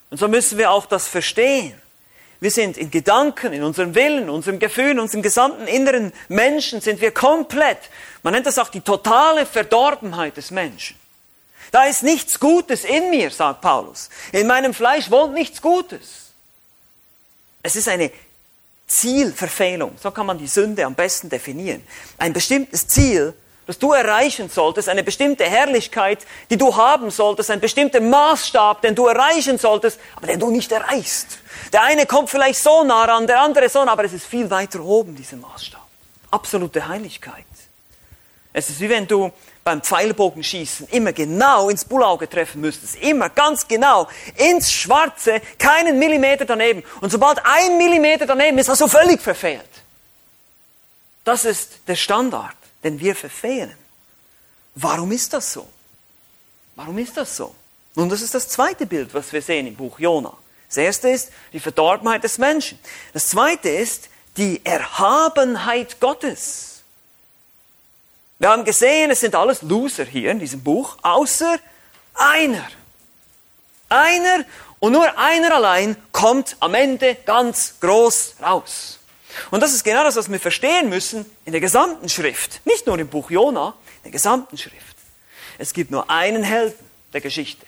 Und 0.10 0.17
so 0.19 0.27
müssen 0.27 0.57
wir 0.57 0.72
auch 0.72 0.86
das 0.86 1.07
verstehen. 1.07 1.79
Wir 2.43 2.51
sind 2.51 2.75
in 2.75 2.91
Gedanken, 2.91 3.53
in 3.53 3.63
unserem 3.63 3.95
Willen, 3.95 4.29
unserem 4.29 4.59
Gefühl, 4.59 5.00
unserem 5.00 5.21
gesamten 5.21 5.65
inneren 5.65 6.12
Menschen 6.27 6.81
sind 6.81 7.00
wir 7.00 7.12
komplett. 7.12 7.77
Man 8.21 8.33
nennt 8.33 8.45
das 8.45 8.59
auch 8.59 8.67
die 8.67 8.81
totale 8.81 9.45
Verdorbenheit 9.45 10.35
des 10.35 10.51
Menschen. 10.51 10.97
Da 11.71 11.85
ist 11.85 12.03
nichts 12.03 12.41
Gutes 12.41 12.83
in 12.83 13.12
mir, 13.12 13.31
sagt 13.31 13.62
Paulus. 13.62 14.09
In 14.33 14.45
meinem 14.45 14.73
Fleisch 14.73 15.09
wohnt 15.09 15.33
nichts 15.33 15.62
Gutes. 15.62 16.33
Es 17.62 17.77
ist 17.77 17.88
eine 17.88 18.12
Zielverfehlung. 18.88 19.95
So 20.03 20.12
kann 20.12 20.25
man 20.25 20.38
die 20.38 20.47
Sünde 20.47 20.85
am 20.85 20.95
besten 20.95 21.29
definieren. 21.29 21.81
Ein 22.17 22.33
bestimmtes 22.33 22.85
Ziel, 22.89 23.33
das 23.65 23.79
du 23.79 23.93
erreichen 23.93 24.50
solltest, 24.50 24.89
eine 24.89 25.03
bestimmte 25.03 25.46
Herrlichkeit, 25.46 26.20
die 26.50 26.58
du 26.58 26.75
haben 26.75 27.12
solltest, 27.12 27.50
ein 27.51 27.60
bestimmter 27.60 28.01
Maßstab, 28.01 28.82
den 28.82 28.96
du 28.96 29.08
erreichen 29.08 29.58
solltest, 29.58 30.00
aber 30.15 30.27
den 30.27 30.39
du 30.39 30.50
nicht 30.50 30.72
erreichst. 30.72 31.39
Der 31.72 31.84
eine 31.84 32.05
kommt 32.05 32.29
vielleicht 32.29 32.62
so 32.62 32.84
nah 32.84 33.05
ran, 33.05 33.27
der 33.27 33.39
andere 33.39 33.70
so 33.70 33.84
nah, 33.86 33.93
aber 33.93 34.03
es 34.03 34.13
ist 34.13 34.25
viel 34.25 34.50
weiter 34.50 34.82
oben, 34.82 35.15
dieser 35.15 35.38
Maßstab. 35.38 35.82
Absolute 36.32 36.88
Heiligkeit. 36.88 37.46
Es 38.51 38.70
ist 38.70 38.79
wie 38.79 38.89
wenn 38.89 39.08
du 39.08 39.32
beim 39.63 39.82
Pfeilbogenschießen 39.82 40.89
immer 40.89 41.13
genau 41.13 41.70
ins 41.70 41.86
Bullauge 41.86 42.29
treffen 42.29 42.62
müsstest. 42.62 42.98
Immer 42.98 43.29
ganz 43.29 43.67
genau 43.67 44.08
ins 44.36 44.72
Schwarze, 44.72 45.41
keinen 45.58 45.98
Millimeter 45.98 46.46
daneben. 46.46 46.84
Und 47.01 47.12
sobald 47.12 47.39
ein 47.46 47.77
Millimeter 47.77 48.25
daneben 48.25 48.58
ist, 48.58 48.70
hast 48.70 48.82
du 48.82 48.88
völlig 48.88 49.22
verfehlt. 49.22 49.62
Das 51.24 51.46
ist 51.46 51.79
der 51.88 51.96
Standard 51.96 52.55
denn 52.83 52.99
wir 52.99 53.15
verfehlen. 53.15 53.75
Warum 54.75 55.11
ist 55.11 55.33
das 55.33 55.53
so? 55.53 55.67
Warum 56.75 56.97
ist 56.97 57.17
das 57.17 57.35
so? 57.35 57.55
Nun, 57.95 58.09
das 58.09 58.21
ist 58.21 58.33
das 58.33 58.47
zweite 58.47 58.85
Bild, 58.85 59.13
was 59.13 59.31
wir 59.31 59.41
sehen 59.41 59.67
im 59.67 59.75
Buch 59.75 59.99
Jona. 59.99 60.35
Das 60.67 60.77
erste 60.77 61.09
ist 61.09 61.31
die 61.51 61.59
Verdorbenheit 61.59 62.23
des 62.23 62.39
Menschen. 62.39 62.79
Das 63.13 63.27
zweite 63.27 63.69
ist 63.69 64.09
die 64.37 64.65
Erhabenheit 64.65 65.99
Gottes. 65.99 66.81
Wir 68.39 68.49
haben 68.49 68.65
gesehen, 68.65 69.11
es 69.11 69.19
sind 69.19 69.35
alles 69.35 69.61
Loser 69.61 70.05
hier 70.05 70.31
in 70.31 70.39
diesem 70.39 70.63
Buch, 70.63 70.97
außer 71.03 71.59
einer. 72.15 72.67
Einer 73.89 74.45
und 74.79 74.93
nur 74.93 75.17
einer 75.17 75.55
allein 75.55 75.95
kommt 76.11 76.57
am 76.59 76.73
Ende 76.73 77.15
ganz 77.25 77.75
groß 77.79 78.37
raus. 78.41 78.99
Und 79.51 79.61
das 79.61 79.73
ist 79.73 79.83
genau 79.83 80.03
das, 80.03 80.15
was 80.15 80.31
wir 80.31 80.39
verstehen 80.39 80.89
müssen 80.89 81.25
in 81.45 81.51
der 81.51 81.61
gesamten 81.61 82.09
Schrift. 82.09 82.61
Nicht 82.65 82.87
nur 82.87 82.97
im 82.99 83.07
Buch 83.07 83.31
Jona, 83.31 83.73
in 83.97 84.03
der 84.03 84.11
gesamten 84.11 84.57
Schrift. 84.57 84.95
Es 85.57 85.73
gibt 85.73 85.91
nur 85.91 86.09
einen 86.09 86.43
Helden 86.43 86.85
der 87.13 87.21
Geschichte. 87.21 87.65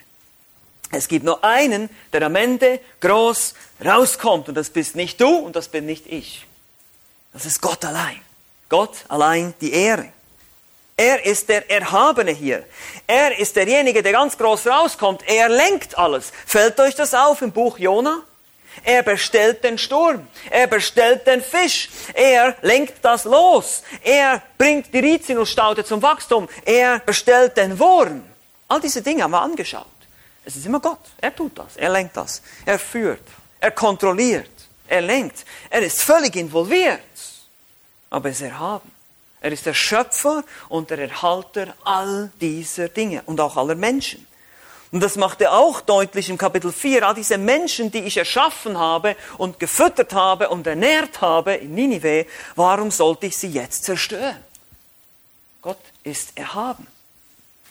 Es 0.91 1.07
gibt 1.07 1.25
nur 1.25 1.43
einen, 1.43 1.89
der 2.13 2.23
am 2.23 2.35
Ende 2.35 2.79
groß 3.01 3.53
rauskommt. 3.83 4.49
Und 4.49 4.55
das 4.55 4.69
bist 4.69 4.95
nicht 4.95 5.19
du 5.19 5.27
und 5.27 5.55
das 5.55 5.67
bin 5.67 5.85
nicht 5.85 6.07
ich. 6.07 6.45
Das 7.33 7.45
ist 7.45 7.61
Gott 7.61 7.83
allein. 7.83 8.19
Gott 8.69 9.05
allein 9.09 9.53
die 9.61 9.73
Ehre. 9.73 10.11
Er 10.97 11.25
ist 11.25 11.49
der 11.49 11.69
Erhabene 11.69 12.31
hier. 12.31 12.65
Er 13.05 13.37
ist 13.37 13.55
derjenige, 13.55 14.01
der 14.01 14.13
ganz 14.13 14.37
groß 14.37 14.67
rauskommt. 14.67 15.27
Er 15.27 15.49
lenkt 15.49 15.97
alles. 15.97 16.31
Fällt 16.45 16.79
euch 16.79 16.95
das 16.95 17.13
auf 17.13 17.41
im 17.41 17.51
Buch 17.51 17.77
Jona? 17.77 18.23
Er 18.83 19.03
bestellt 19.03 19.63
den 19.63 19.77
Sturm. 19.77 20.27
Er 20.49 20.67
bestellt 20.67 21.25
den 21.25 21.41
Fisch. 21.41 21.89
Er 22.13 22.55
lenkt 22.61 23.03
das 23.03 23.23
los. 23.23 23.83
Er 24.03 24.41
bringt 24.57 24.93
die 24.93 24.99
Rizinusstaude 24.99 25.83
zum 25.83 26.01
Wachstum. 26.01 26.47
Er 26.65 26.99
bestellt 26.99 27.57
den 27.57 27.77
Wurm. 27.79 28.23
All 28.67 28.81
diese 28.81 29.01
Dinge 29.01 29.23
haben 29.23 29.31
wir 29.31 29.41
angeschaut. 29.41 29.85
Es 30.43 30.55
ist 30.55 30.65
immer 30.65 30.79
Gott. 30.79 30.99
Er 31.19 31.35
tut 31.35 31.57
das. 31.57 31.77
Er 31.77 31.89
lenkt 31.89 32.15
das. 32.15 32.41
Er 32.65 32.77
führt. 32.77 33.23
Er 33.59 33.71
kontrolliert. 33.71 34.49
Er 34.87 35.01
lenkt. 35.01 35.45
Er 35.69 35.81
ist 35.81 36.03
völlig 36.03 36.35
involviert. 36.35 36.99
Aber 38.09 38.29
er 38.29 38.31
ist 38.31 38.41
erhaben. 38.41 38.91
Er 39.41 39.51
ist 39.51 39.65
der 39.65 39.73
Schöpfer 39.73 40.43
und 40.69 40.89
der 40.89 40.99
Erhalter 40.99 41.75
all 41.83 42.31
dieser 42.41 42.89
Dinge 42.89 43.21
und 43.25 43.39
auch 43.39 43.57
aller 43.57 43.75
Menschen. 43.75 44.25
Und 44.91 45.01
das 45.01 45.15
macht 45.15 45.41
er 45.41 45.53
auch 45.53 45.81
deutlich 45.81 46.29
im 46.29 46.37
Kapitel 46.37 46.71
4. 46.71 47.07
All 47.07 47.15
diese 47.15 47.37
Menschen, 47.37 47.91
die 47.91 47.99
ich 47.99 48.17
erschaffen 48.17 48.77
habe 48.77 49.15
und 49.37 49.59
gefüttert 49.59 50.13
habe 50.13 50.49
und 50.49 50.67
ernährt 50.67 51.21
habe 51.21 51.55
in 51.55 51.73
Ninive, 51.75 52.25
warum 52.55 52.91
sollte 52.91 53.25
ich 53.25 53.37
sie 53.37 53.49
jetzt 53.49 53.83
zerstören? 53.83 54.43
Gott 55.61 55.79
ist 56.03 56.37
erhaben. 56.37 56.87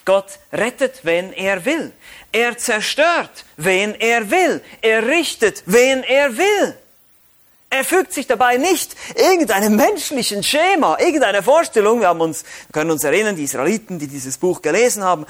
Gott 0.04 0.38
rettet, 0.52 1.04
wenn 1.04 1.32
er 1.32 1.64
will. 1.64 1.92
Er 2.32 2.58
zerstört, 2.58 3.44
wen 3.56 3.94
er 3.94 4.30
will. 4.30 4.60
Er 4.82 5.06
richtet, 5.06 5.62
wen 5.66 6.02
er 6.02 6.36
will. 6.36 6.76
Er 7.70 7.84
fügt 7.84 8.12
sich 8.12 8.26
dabei 8.26 8.56
nicht 8.56 8.94
irgendeinem 9.16 9.76
menschlichen 9.76 10.42
Schema, 10.42 10.98
irgendeiner 11.00 11.42
Vorstellung. 11.42 12.00
Wir 12.00 12.08
haben 12.08 12.20
uns, 12.20 12.42
wir 12.42 12.72
können 12.72 12.90
uns 12.90 13.02
erinnern, 13.02 13.34
die 13.34 13.44
Israeliten, 13.44 13.98
die 13.98 14.06
dieses 14.06 14.38
Buch 14.38 14.62
gelesen 14.62 15.02
haben, 15.02 15.26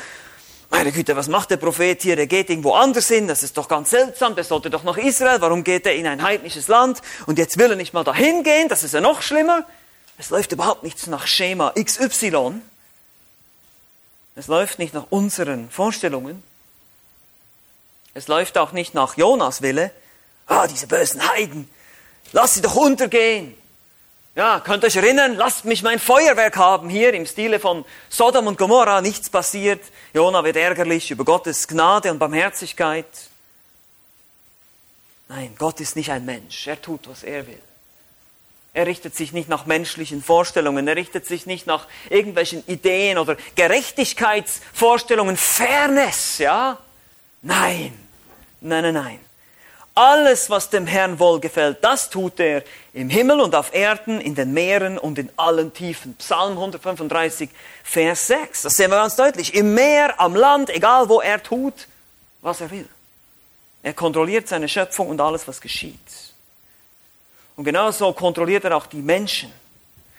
meine 0.70 0.92
Güte, 0.92 1.16
was 1.16 1.28
macht 1.28 1.50
der 1.50 1.56
Prophet 1.56 2.02
hier? 2.02 2.16
Der 2.16 2.26
geht 2.26 2.50
irgendwo 2.50 2.72
anders 2.72 3.08
hin, 3.08 3.28
das 3.28 3.42
ist 3.42 3.56
doch 3.56 3.68
ganz 3.68 3.90
seltsam, 3.90 4.34
der 4.34 4.44
sollte 4.44 4.70
doch 4.70 4.82
nach 4.82 4.96
Israel, 4.96 5.40
warum 5.40 5.64
geht 5.64 5.86
er 5.86 5.94
in 5.94 6.06
ein 6.06 6.22
heidnisches 6.22 6.68
Land 6.68 7.00
und 7.26 7.38
jetzt 7.38 7.58
will 7.58 7.70
er 7.70 7.76
nicht 7.76 7.94
mal 7.94 8.04
dahin 8.04 8.42
gehen, 8.42 8.68
das 8.68 8.82
ist 8.82 8.94
ja 8.94 9.00
noch 9.00 9.22
schlimmer. 9.22 9.66
Es 10.18 10.30
läuft 10.30 10.52
überhaupt 10.52 10.82
nichts 10.82 11.06
nach 11.06 11.26
Schema 11.26 11.72
XY. 11.72 12.60
Es 14.36 14.46
läuft 14.46 14.78
nicht 14.78 14.94
nach 14.94 15.06
unseren 15.10 15.70
Vorstellungen. 15.70 16.42
Es 18.14 18.28
läuft 18.28 18.58
auch 18.58 18.72
nicht 18.72 18.94
nach 18.94 19.16
Jonas 19.16 19.62
Wille. 19.62 19.90
Ah, 20.46 20.66
diese 20.66 20.86
bösen 20.86 21.26
Heiden, 21.28 21.68
lass 22.32 22.54
sie 22.54 22.62
doch 22.62 22.76
untergehen. 22.76 23.54
Ja, 24.36 24.58
könnt 24.58 24.82
ihr 24.82 24.88
euch 24.88 24.96
erinnern, 24.96 25.36
lasst 25.36 25.64
mich 25.64 25.84
mein 25.84 26.00
Feuerwerk 26.00 26.56
haben 26.56 26.88
hier 26.88 27.14
im 27.14 27.24
Stile 27.24 27.60
von 27.60 27.84
Sodom 28.08 28.48
und 28.48 28.58
Gomorra, 28.58 29.00
nichts 29.00 29.30
passiert. 29.30 29.80
Jona 30.12 30.42
wird 30.42 30.56
ärgerlich 30.56 31.12
über 31.12 31.24
Gottes 31.24 31.68
Gnade 31.68 32.10
und 32.10 32.18
Barmherzigkeit. 32.18 33.06
Nein, 35.28 35.54
Gott 35.56 35.78
ist 35.78 35.94
nicht 35.94 36.10
ein 36.10 36.24
Mensch, 36.24 36.66
er 36.66 36.82
tut, 36.82 37.08
was 37.08 37.22
er 37.22 37.46
will. 37.46 37.62
Er 38.72 38.88
richtet 38.88 39.14
sich 39.14 39.32
nicht 39.32 39.48
nach 39.48 39.66
menschlichen 39.66 40.20
Vorstellungen, 40.20 40.88
er 40.88 40.96
richtet 40.96 41.26
sich 41.26 41.46
nicht 41.46 41.68
nach 41.68 41.86
irgendwelchen 42.10 42.66
Ideen 42.66 43.18
oder 43.18 43.36
Gerechtigkeitsvorstellungen, 43.54 45.36
Fairness, 45.36 46.38
ja? 46.38 46.78
Nein, 47.40 47.96
nein, 48.60 48.82
nein, 48.82 48.94
nein. 48.94 49.20
Alles, 49.94 50.50
was 50.50 50.70
dem 50.70 50.88
Herrn 50.88 51.20
wohlgefällt, 51.20 51.78
das 51.82 52.10
tut 52.10 52.40
er 52.40 52.64
im 52.92 53.08
Himmel 53.08 53.40
und 53.40 53.54
auf 53.54 53.72
Erden, 53.72 54.20
in 54.20 54.34
den 54.34 54.52
Meeren 54.52 54.98
und 54.98 55.18
in 55.20 55.30
allen 55.36 55.72
Tiefen. 55.72 56.16
Psalm 56.16 56.52
135, 56.52 57.48
Vers 57.84 58.26
6. 58.26 58.62
Das 58.62 58.76
sehen 58.76 58.90
wir 58.90 58.96
ganz 58.96 59.14
deutlich. 59.14 59.54
Im 59.54 59.74
Meer, 59.74 60.18
am 60.20 60.34
Land, 60.34 60.70
egal 60.70 61.08
wo 61.08 61.20
er 61.20 61.40
tut, 61.40 61.86
was 62.42 62.60
er 62.60 62.72
will. 62.72 62.88
Er 63.84 63.94
kontrolliert 63.94 64.48
seine 64.48 64.68
Schöpfung 64.68 65.08
und 65.08 65.20
alles, 65.20 65.46
was 65.46 65.60
geschieht. 65.60 66.00
Und 67.54 67.62
genauso 67.62 68.12
kontrolliert 68.12 68.64
er 68.64 68.76
auch 68.76 68.86
die 68.86 69.02
Menschen. 69.02 69.52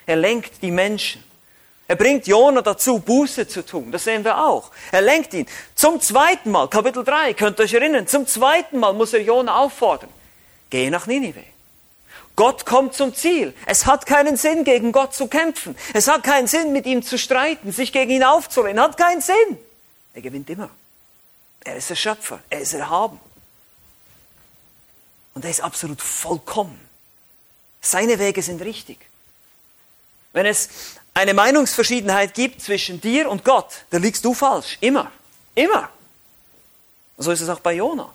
Er 0.06 0.16
lenkt 0.16 0.62
die 0.62 0.72
Menschen. 0.72 1.22
Er 1.88 1.96
bringt 1.96 2.26
Jona 2.26 2.62
dazu, 2.62 3.00
Buße 3.00 3.48
zu 3.48 3.64
tun. 3.64 3.92
Das 3.92 4.04
sehen 4.04 4.24
wir 4.24 4.44
auch. 4.44 4.72
Er 4.92 5.02
lenkt 5.02 5.34
ihn. 5.34 5.46
Zum 5.76 6.02
zweiten 6.02 6.50
Mal, 6.50 6.68
Kapitel 6.68 7.04
3, 7.04 7.36
könnt 7.36 7.60
ihr 7.60 7.64
euch 7.64 7.74
erinnern, 7.74 8.08
zum 8.08 8.26
zweiten 8.26 8.80
Mal 8.80 8.94
muss 8.94 9.14
er 9.14 9.22
Jona 9.22 9.58
auffordern. 9.58 10.10
Geh 10.70 10.90
nach 10.90 11.06
Ninive. 11.06 11.44
Gott 12.36 12.66
kommt 12.66 12.96
zum 12.96 13.14
Ziel. 13.14 13.54
Es 13.66 13.86
hat 13.86 14.06
keinen 14.06 14.36
Sinn, 14.36 14.64
gegen 14.64 14.92
Gott 14.92 15.14
zu 15.14 15.28
kämpfen. 15.28 15.78
Es 15.94 16.08
hat 16.08 16.24
keinen 16.24 16.48
Sinn, 16.48 16.74
mit 16.74 16.86
ihm 16.86 17.02
zu 17.02 17.18
streiten, 17.18 17.72
sich 17.72 17.94
gegen 17.94 18.12
ihn 18.12 18.24
aufzulehnen. 18.24 18.82
Hat 18.82 18.98
keinen 18.98 19.22
Sinn. 19.22 19.58
Er 20.14 20.22
gewinnt 20.22 20.50
immer. 20.50 20.70
Er 21.64 21.78
ist 21.78 21.90
der 21.90 21.96
Schöpfer. 21.96 22.40
Er 22.50 22.62
ist 22.62 22.74
erhaben. 22.74 23.20
Und 25.34 25.46
er 25.46 25.52
ist 25.52 25.62
absolut 25.62 26.02
vollkommen. 26.02 26.80
Seine 27.80 28.20
Wege 28.20 28.42
sind 28.42 28.62
richtig. 28.62 28.98
Wenn 30.34 30.46
es 30.46 30.70
eine 31.16 31.34
Meinungsverschiedenheit 31.34 32.34
gibt 32.34 32.62
zwischen 32.62 33.02
dir 33.02 33.30
und 33.30 33.44
Gott, 33.44 33.86
da 33.90 33.98
liegst 33.98 34.24
du 34.24 34.34
falsch. 34.34 34.78
Immer. 34.82 35.12
Immer. 35.56 35.90
So 37.18 37.32
ist 37.32 37.42
es 37.42 37.50
auch 37.50 37.62
bei 37.62 37.74
Jona. 37.74 38.14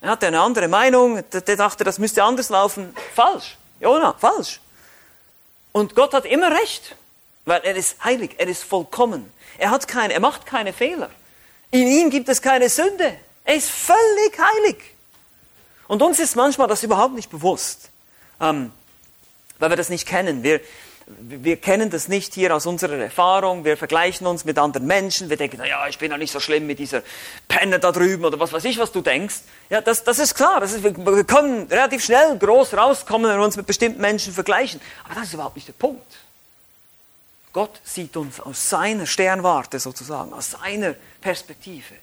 Er 0.00 0.10
hatte 0.10 0.26
eine 0.26 0.40
andere 0.40 0.66
Meinung, 0.66 1.22
der 1.30 1.56
dachte, 1.56 1.84
das 1.84 1.98
müsste 1.98 2.24
anders 2.24 2.48
laufen. 2.48 2.94
Falsch. 3.14 3.56
Jona, 3.78 4.14
falsch. 4.14 4.60
Und 5.72 5.94
Gott 5.94 6.14
hat 6.14 6.24
immer 6.24 6.50
recht, 6.50 6.96
weil 7.44 7.60
er 7.62 7.76
ist 7.76 8.02
heilig, 8.02 8.36
er 8.38 8.48
ist 8.48 8.64
vollkommen. 8.64 9.30
Er 9.58 9.70
hat 9.70 9.86
keine, 9.86 10.14
er 10.14 10.20
macht 10.20 10.46
keine 10.46 10.72
Fehler. 10.72 11.10
In 11.70 11.86
ihm 11.86 12.08
gibt 12.08 12.28
es 12.28 12.40
keine 12.40 12.70
Sünde. 12.70 13.18
Er 13.44 13.54
ist 13.54 13.68
völlig 13.68 14.38
heilig. 14.38 14.76
Und 15.88 16.00
uns 16.00 16.18
ist 16.20 16.36
manchmal 16.36 16.68
das 16.68 16.82
überhaupt 16.82 17.14
nicht 17.14 17.30
bewusst, 17.30 17.90
ähm, 18.40 18.72
weil 19.58 19.68
wir 19.68 19.76
das 19.76 19.90
nicht 19.90 20.06
kennen. 20.06 20.42
Wir, 20.42 20.60
wir 21.06 21.58
kennen 21.58 21.90
das 21.90 22.08
nicht 22.08 22.32
hier 22.32 22.54
aus 22.54 22.64
unserer 22.64 22.96
Erfahrung. 22.96 23.64
Wir 23.64 23.76
vergleichen 23.76 24.26
uns 24.26 24.44
mit 24.44 24.58
anderen 24.58 24.86
Menschen. 24.86 25.28
Wir 25.28 25.36
denken, 25.36 25.58
naja, 25.58 25.86
ich 25.86 25.98
bin 25.98 26.10
ja 26.10 26.16
nicht 26.16 26.32
so 26.32 26.40
schlimm 26.40 26.66
mit 26.66 26.78
dieser 26.78 27.02
Penne 27.46 27.78
da 27.78 27.92
drüben 27.92 28.24
oder 28.24 28.40
was 28.40 28.52
weiß 28.52 28.64
ich, 28.64 28.78
was 28.78 28.90
du 28.90 29.02
denkst. 29.02 29.40
Ja, 29.68 29.82
das, 29.82 30.04
das 30.04 30.18
ist 30.18 30.34
klar. 30.34 30.60
Das 30.60 30.72
ist, 30.72 30.82
wir 30.82 31.24
können 31.24 31.66
relativ 31.68 32.02
schnell 32.04 32.38
groß 32.38 32.74
rauskommen, 32.74 33.30
wenn 33.30 33.38
wir 33.38 33.44
uns 33.44 33.56
mit 33.56 33.66
bestimmten 33.66 34.00
Menschen 34.00 34.32
vergleichen. 34.32 34.80
Aber 35.04 35.14
das 35.14 35.24
ist 35.24 35.34
überhaupt 35.34 35.56
nicht 35.56 35.68
der 35.68 35.74
Punkt. 35.74 36.10
Gott 37.52 37.80
sieht 37.84 38.16
uns 38.16 38.40
aus 38.40 38.68
seiner 38.70 39.06
Sternwarte 39.06 39.78
sozusagen, 39.78 40.32
aus 40.32 40.52
seiner 40.52 40.94
Perspektive. 41.20 41.94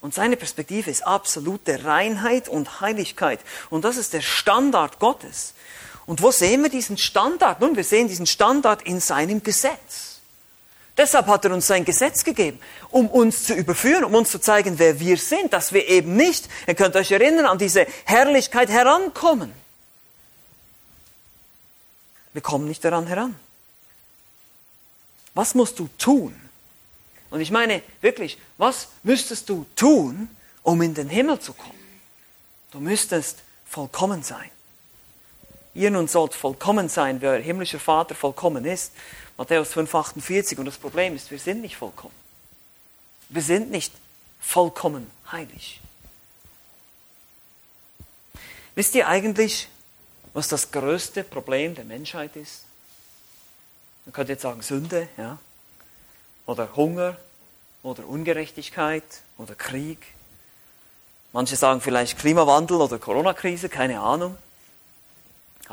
Und 0.00 0.14
seine 0.14 0.36
Perspektive 0.36 0.90
ist 0.90 1.06
absolute 1.06 1.84
Reinheit 1.84 2.48
und 2.48 2.80
Heiligkeit. 2.80 3.40
Und 3.68 3.84
das 3.84 3.96
ist 3.96 4.12
der 4.12 4.22
Standard 4.22 4.98
Gottes. 4.98 5.54
Und 6.12 6.20
wo 6.20 6.30
sehen 6.30 6.62
wir 6.62 6.68
diesen 6.68 6.98
Standard? 6.98 7.62
Nun, 7.62 7.74
wir 7.74 7.84
sehen 7.84 8.06
diesen 8.06 8.26
Standard 8.26 8.82
in 8.82 9.00
seinem 9.00 9.42
Gesetz. 9.42 10.18
Deshalb 10.94 11.26
hat 11.26 11.46
er 11.46 11.54
uns 11.54 11.66
sein 11.66 11.86
Gesetz 11.86 12.22
gegeben, 12.22 12.60
um 12.90 13.08
uns 13.08 13.44
zu 13.44 13.54
überführen, 13.54 14.04
um 14.04 14.14
uns 14.14 14.30
zu 14.30 14.38
zeigen, 14.38 14.78
wer 14.78 15.00
wir 15.00 15.16
sind, 15.16 15.54
dass 15.54 15.72
wir 15.72 15.88
eben 15.88 16.14
nicht, 16.14 16.50
ihr 16.66 16.74
könnt 16.74 16.96
euch 16.96 17.12
erinnern, 17.12 17.46
an 17.46 17.56
diese 17.56 17.86
Herrlichkeit 18.04 18.68
herankommen. 18.68 19.54
Wir 22.34 22.42
kommen 22.42 22.68
nicht 22.68 22.84
daran 22.84 23.06
heran. 23.06 23.34
Was 25.32 25.54
musst 25.54 25.78
du 25.78 25.88
tun? 25.96 26.38
Und 27.30 27.40
ich 27.40 27.50
meine 27.50 27.80
wirklich, 28.02 28.36
was 28.58 28.88
müsstest 29.02 29.48
du 29.48 29.64
tun, 29.76 30.28
um 30.62 30.82
in 30.82 30.92
den 30.92 31.08
Himmel 31.08 31.40
zu 31.40 31.54
kommen? 31.54 31.72
Du 32.70 32.80
müsstest 32.80 33.38
vollkommen 33.64 34.22
sein. 34.22 34.50
Ihr 35.74 35.90
nun 35.90 36.08
sollt 36.08 36.34
vollkommen 36.34 36.88
sein, 36.88 37.20
wer 37.20 37.38
himmlischer 37.38 37.80
Vater 37.80 38.14
vollkommen 38.14 38.64
ist. 38.64 38.92
Matthäus 39.38 39.72
5, 39.72 39.94
48. 39.94 40.58
Und 40.58 40.66
das 40.66 40.76
Problem 40.76 41.16
ist, 41.16 41.30
wir 41.30 41.38
sind 41.38 41.62
nicht 41.62 41.76
vollkommen. 41.76 42.14
Wir 43.30 43.42
sind 43.42 43.70
nicht 43.70 43.92
vollkommen 44.40 45.10
heilig. 45.30 45.80
Wisst 48.74 48.94
ihr 48.94 49.08
eigentlich, 49.08 49.68
was 50.34 50.48
das 50.48 50.70
größte 50.70 51.24
Problem 51.24 51.74
der 51.74 51.84
Menschheit 51.84 52.36
ist? 52.36 52.64
Man 54.04 54.12
könnte 54.12 54.32
jetzt 54.32 54.42
sagen 54.42 54.62
Sünde, 54.62 55.08
ja, 55.16 55.38
oder 56.46 56.74
Hunger, 56.74 57.16
oder 57.82 58.06
Ungerechtigkeit, 58.06 59.04
oder 59.38 59.54
Krieg. 59.54 59.98
Manche 61.32 61.56
sagen 61.56 61.80
vielleicht 61.80 62.18
Klimawandel 62.18 62.80
oder 62.80 62.98
Corona-Krise, 62.98 63.68
keine 63.68 64.00
Ahnung. 64.00 64.36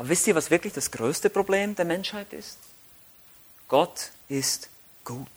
Aber 0.00 0.08
wisst 0.08 0.26
ihr, 0.26 0.34
was 0.34 0.50
wirklich 0.50 0.72
das 0.72 0.90
größte 0.90 1.28
Problem 1.28 1.74
der 1.74 1.84
Menschheit 1.84 2.32
ist? 2.32 2.56
Gott 3.68 4.12
ist 4.30 4.70
gut. 5.04 5.28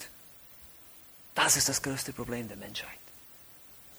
Das 1.36 1.58
ist 1.58 1.68
das 1.68 1.82
größte 1.82 2.14
Problem 2.14 2.48
der 2.48 2.56
Menschheit. 2.56 2.88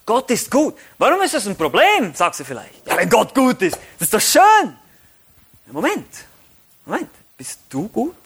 Gott 0.07 0.31
ist 0.31 0.51
gut. 0.51 0.75
Warum 0.97 1.21
ist 1.21 1.35
das 1.35 1.47
ein 1.47 1.55
Problem, 1.55 2.15
sagst 2.15 2.41
du 2.41 2.45
vielleicht? 2.45 2.87
Ja, 2.87 2.97
wenn 2.97 3.11
Gott 3.11 3.35
gut 3.35 3.61
ist, 3.61 3.77
das 3.99 4.09
ist 4.09 4.15
doch 4.15 4.21
schön. 4.23 4.75
Moment, 5.67 6.09
Moment, 6.87 7.11
bist 7.37 7.59
du 7.69 7.87
gut? 7.89 8.17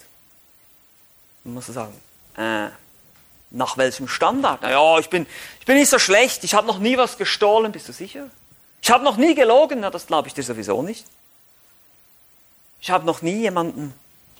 Dann 1.43 1.55
musst 1.55 1.71
du 1.71 1.73
sagen, 1.73 2.01
äh, 2.37 2.69
nach 3.51 3.77
welchem 3.77 4.07
Standard? 4.07 4.63
Naja, 4.63 5.01
ich 5.01 5.11
bin, 5.11 5.27
ich 5.59 5.67
bin 5.67 5.77
nicht 5.77 5.91
so 5.91 5.99
schlecht, 5.99 6.45
ich 6.45 6.55
habe 6.55 6.69
noch 6.69 6.79
nie 6.79 6.97
was 6.97 7.19
gestohlen, 7.19 7.73
bist 7.73 7.89
du 7.89 7.93
sicher? 7.93 8.31
Ich 8.81 8.93
habe 8.93 9.03
noch 9.03 9.17
nie 9.17 9.35
gelogen, 9.35 9.81
na, 9.81 9.91
das 9.91 10.07
glaube 10.07 10.29
ich 10.29 10.35
dir 10.35 10.45
sowieso 10.45 10.83
nicht. 10.83 11.05
Ich 12.81 12.91
habe 12.91 13.07
noch 13.07 13.23
nie 13.23 13.41
jemanden 13.41 13.93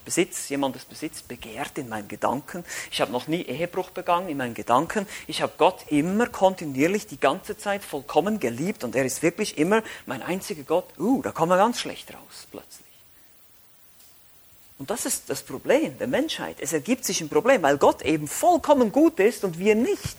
Besitz, 0.09 0.49
jemandes 0.49 0.87
Besitz 0.87 1.21
begehrt 1.21 1.77
in 1.77 1.91
meinen 1.91 2.09
Gedanken. 2.09 2.65
Ich 2.91 3.03
habe 3.03 3.13
noch 3.13 3.29
nie 3.29 3.43
Ehebruch 3.43 3.91
begangen 3.91 4.31
in 4.31 4.39
meinen 4.39 4.55
Gedanken. 4.55 5.07
Ich 5.27 5.43
habe 5.43 5.53
Gott 5.59 5.85
immer 5.89 6.27
kontinuierlich 6.29 7.07
die 7.07 7.21
ganze 7.21 7.59
Zeit 7.59 7.85
vollkommen 7.85 8.41
geliebt 8.41 8.85
und 8.85 8.97
er 8.97 9.05
ist 9.05 9.23
wirklich 9.23 9.59
immer 9.59 9.83
mein 10.07 10.23
einziger 10.23 10.63
Gott. 10.63 10.87
Uh, 10.99 11.21
da 11.21 11.31
kommen 11.31 11.51
wir 11.51 11.59
ganz 11.59 11.79
schlecht 11.79 12.11
raus 12.15 12.47
plötzlich. 12.51 12.89
Und 14.79 14.89
das 14.89 15.05
ist 15.05 15.29
das 15.29 15.43
Problem 15.43 15.99
der 15.99 16.07
Menschheit. 16.07 16.57
Es 16.61 16.73
ergibt 16.73 17.05
sich 17.05 17.21
ein 17.21 17.29
Problem, 17.29 17.63
weil 17.63 17.77
Gott 17.77 18.01
eben 18.01 18.29
vollkommen 18.29 18.93
gut 18.93 19.21
ist 19.21 19.45
und 19.45 19.59
wir 19.59 19.75
nicht, 19.75 20.17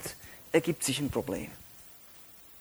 ergibt 0.52 0.84
sich 0.84 1.00
ein 1.00 1.10
Problem. 1.10 1.50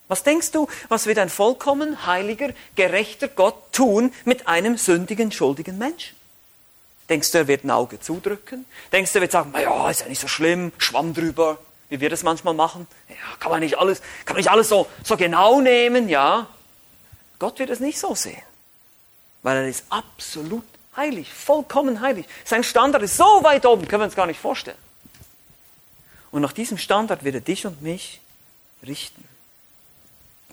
Was 0.09 0.23
denkst 0.23 0.53
du, 0.53 0.67
was 0.89 1.07
wird 1.07 1.19
ein 1.19 1.29
vollkommen 1.29 2.07
heiliger, 2.07 2.53
gerechter 2.75 3.29
Gott 3.29 3.73
tun 3.73 4.13
mit 4.25 4.49
einem 4.49 4.79
sündigen, 4.79 5.31
schuldigen 5.31 5.77
Menschen? 5.77 6.17
Denkst 7.09 7.31
du, 7.31 7.39
er 7.39 7.47
wird 7.47 7.65
ein 7.65 7.71
Auge 7.71 8.01
zudrücken? 8.01 8.65
Denkst 8.91 9.13
du, 9.13 9.19
er 9.19 9.23
wird 9.23 9.33
sagen, 9.33 9.51
naja, 9.53 9.91
ist 9.91 10.01
ja 10.01 10.09
nicht 10.09 10.21
so 10.21 10.29
schlimm, 10.29 10.73
schwamm 10.79 11.15
drüber, 11.15 11.59
wie 11.91 12.01
wir 12.01 12.11
das 12.11 12.23
manchmal 12.23 12.55
machen? 12.55 12.87
Ja, 13.09 13.37
kann 13.39 13.51
man 13.51 13.61
nicht 13.61 13.79
alles, 13.79 14.01
kann 14.25 14.35
man 14.35 14.37
nicht 14.37 14.51
alles 14.51 14.69
so, 14.69 14.87
so 15.05 15.17
genau 15.17 15.61
nehmen, 15.61 16.09
ja? 16.09 16.47
Gott 17.39 17.59
wird 17.59 17.71
es 17.71 17.81
nicht 17.81 17.99
so 17.99 18.15
sehen. 18.15 18.43
Weil 19.43 19.59
er 19.59 19.69
ist 19.69 19.85
absolut 19.91 20.65
heilig, 20.97 21.33
vollkommen 21.33 22.01
heilig. 22.01 22.27
Sein 22.45 22.65
Standard 22.65 23.03
ist 23.03 23.17
so 23.17 23.43
weit 23.43 23.65
oben, 23.65 23.87
können 23.87 24.03
wir 24.03 24.07
uns 24.07 24.17
gar 24.17 24.27
nicht 24.27 24.41
vorstellen. 24.41 24.79
Und 26.31 26.43
nach 26.43 26.53
diesem 26.53 26.77
Standard 26.77 27.25
wird 27.25 27.37
er 27.37 27.41
dich 27.41 27.65
und 27.65 27.81
mich 27.81 28.21
richten. 28.87 29.25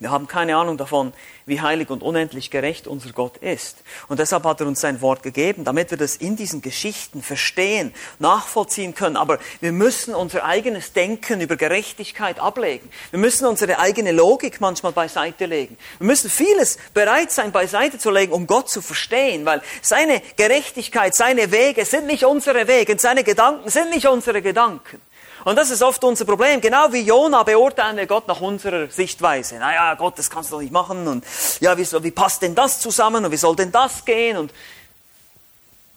Wir 0.02 0.12
haben 0.12 0.28
keine 0.28 0.58
Ahnung 0.58 0.76
davon, 0.76 1.14
wie 1.46 1.62
heilig 1.62 1.90
und 1.90 2.04
unendlich 2.04 2.52
gerecht 2.52 2.86
unser 2.86 3.14
Gott 3.14 3.38
ist. 3.38 3.78
Und 4.10 4.20
deshalb 4.20 4.44
hat 4.44 4.60
er 4.60 4.68
uns 4.68 4.82
sein 4.82 5.00
Wort 5.00 5.24
gegeben, 5.24 5.64
damit 5.64 5.90
wir 5.90 5.98
das 5.98 6.18
in 6.18 6.36
diesen 6.36 6.62
Geschichten 6.62 7.24
verstehen, 7.24 7.94
nachvollziehen 8.20 8.94
können. 8.94 9.16
Aber 9.16 9.40
wir 9.62 9.72
müssen 9.72 10.14
unser 10.14 10.44
eigenes 10.44 10.92
Denken 10.92 11.40
über 11.40 11.56
Gerechtigkeit 11.56 12.42
ablegen. 12.42 12.90
Wir 13.12 13.20
müssen 13.20 13.46
unsere 13.46 13.80
eigene 13.80 14.12
Logik 14.12 14.60
manchmal 14.60 14.92
beiseite 14.92 15.46
legen. 15.46 15.78
Wir 16.00 16.08
müssen 16.08 16.30
vieles 16.30 16.78
bereit 16.94 17.32
sein, 17.32 17.54
beiseite 17.54 17.98
zu 17.98 18.12
legen, 18.12 18.34
um 18.34 18.48
Gott 18.48 18.70
zu 18.70 18.82
verstehen, 18.82 19.46
weil 19.46 19.62
seine 19.82 20.22
Gerechtigkeit, 20.36 21.16
seine 21.16 21.54
Wege 21.54 21.86
sind 21.86 22.06
nicht 22.06 22.26
unsere 22.26 22.68
Wege 22.68 22.98
seine 23.00 23.24
Gedanken 23.24 23.70
sind 23.70 23.92
nicht 23.92 24.08
unsere 24.08 24.42
Gedanken. 24.42 25.00
Und 25.46 25.56
das 25.58 25.70
ist 25.70 25.84
oft 25.84 26.04
unser 26.04 26.26
Problem. 26.26 26.60
Genau 26.60 26.92
wie 26.92 27.02
Jona 27.02 27.44
beurteilen 27.44 27.98
wir 27.98 28.08
Gott 28.08 28.28
nach 28.28 28.42
unserer 28.42 28.90
Sichtweise. 28.90 29.60
Naja, 29.60 29.94
Gott, 29.94 30.18
das 30.18 30.28
kannst 30.28 30.50
du 30.50 30.56
doch 30.56 30.62
nicht 30.62 30.74
machen. 30.74 31.08
Und 31.08 31.24
ja, 31.60 31.78
wie, 31.78 31.86
wie 32.04 32.12
passt 32.12 32.42
denn 32.42 32.56
das 32.56 32.80
zusammen? 32.80 33.24
Und 33.24 33.32
wie 33.32 33.38
soll 33.38 33.56
denn 33.56 33.72
das 33.72 34.04
gehen? 34.04 34.38
Und 34.38 34.52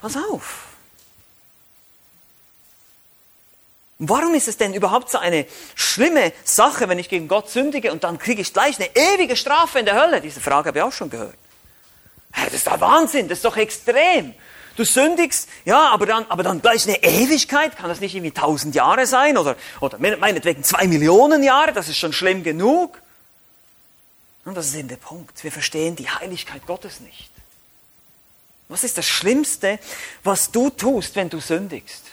pass 0.00 0.16
auf. 0.16 0.66
Warum 3.98 4.34
ist 4.34 4.48
es 4.48 4.58
denn 4.58 4.74
überhaupt 4.74 5.11
so 5.11 5.16
eine 5.16 5.46
schlimme 5.74 6.32
Sache, 6.44 6.87
wenn 6.90 6.98
ich 6.98 7.08
gegen 7.08 7.26
Gott 7.26 7.48
sündige 7.48 7.90
und 7.90 8.04
dann 8.04 8.18
kriege 8.18 8.42
ich 8.42 8.52
gleich 8.52 8.76
eine 8.76 8.90
ewige 8.94 9.34
Strafe 9.34 9.78
in 9.78 9.87
der 9.87 10.00
Hölle? 10.00 10.20
Diese 10.20 10.40
Frage 10.40 10.68
habe 10.68 10.78
ich 10.78 10.84
auch 10.84 10.92
schon 10.92 11.08
gehört. 11.08 11.34
Das 12.32 12.52
ist 12.52 12.66
doch 12.66 12.80
Wahnsinn, 12.80 13.28
das 13.28 13.38
ist 13.38 13.44
doch 13.46 13.56
extrem. 13.56 14.34
Du 14.79 14.85
sündigst, 14.85 15.49
ja, 15.64 15.88
aber 15.88 16.07
dann, 16.07 16.25
aber 16.29 16.45
dann 16.45 16.62
gleich 16.62 16.87
eine 16.87 17.03
Ewigkeit, 17.03 17.77
kann 17.77 17.88
das 17.88 17.99
nicht 17.99 18.14
irgendwie 18.14 18.31
tausend 18.31 18.77
Jahre 18.77 19.09
sein 19.09 19.37
oder, 19.37 19.57
oder 19.81 19.99
meinetwegen 19.99 20.62
zwei 20.62 20.87
Millionen 20.87 21.43
Jahre, 21.43 21.73
das 21.73 21.88
ist 21.88 21.99
schon 21.99 22.12
schlimm 22.12 22.45
genug. 22.45 23.03
Und 24.45 24.55
das 24.55 24.69
ist 24.69 24.77
eben 24.77 24.87
der 24.87 24.95
Punkt. 24.95 25.43
Wir 25.43 25.51
verstehen 25.51 25.97
die 25.97 26.09
Heiligkeit 26.09 26.64
Gottes 26.64 27.01
nicht. 27.01 27.29
Was 28.69 28.85
ist 28.85 28.97
das 28.97 29.05
Schlimmste, 29.05 29.81
was 30.23 30.53
du 30.53 30.71
tust, 30.71 31.17
wenn 31.17 31.29
du 31.29 31.41
sündigst? 31.41 32.05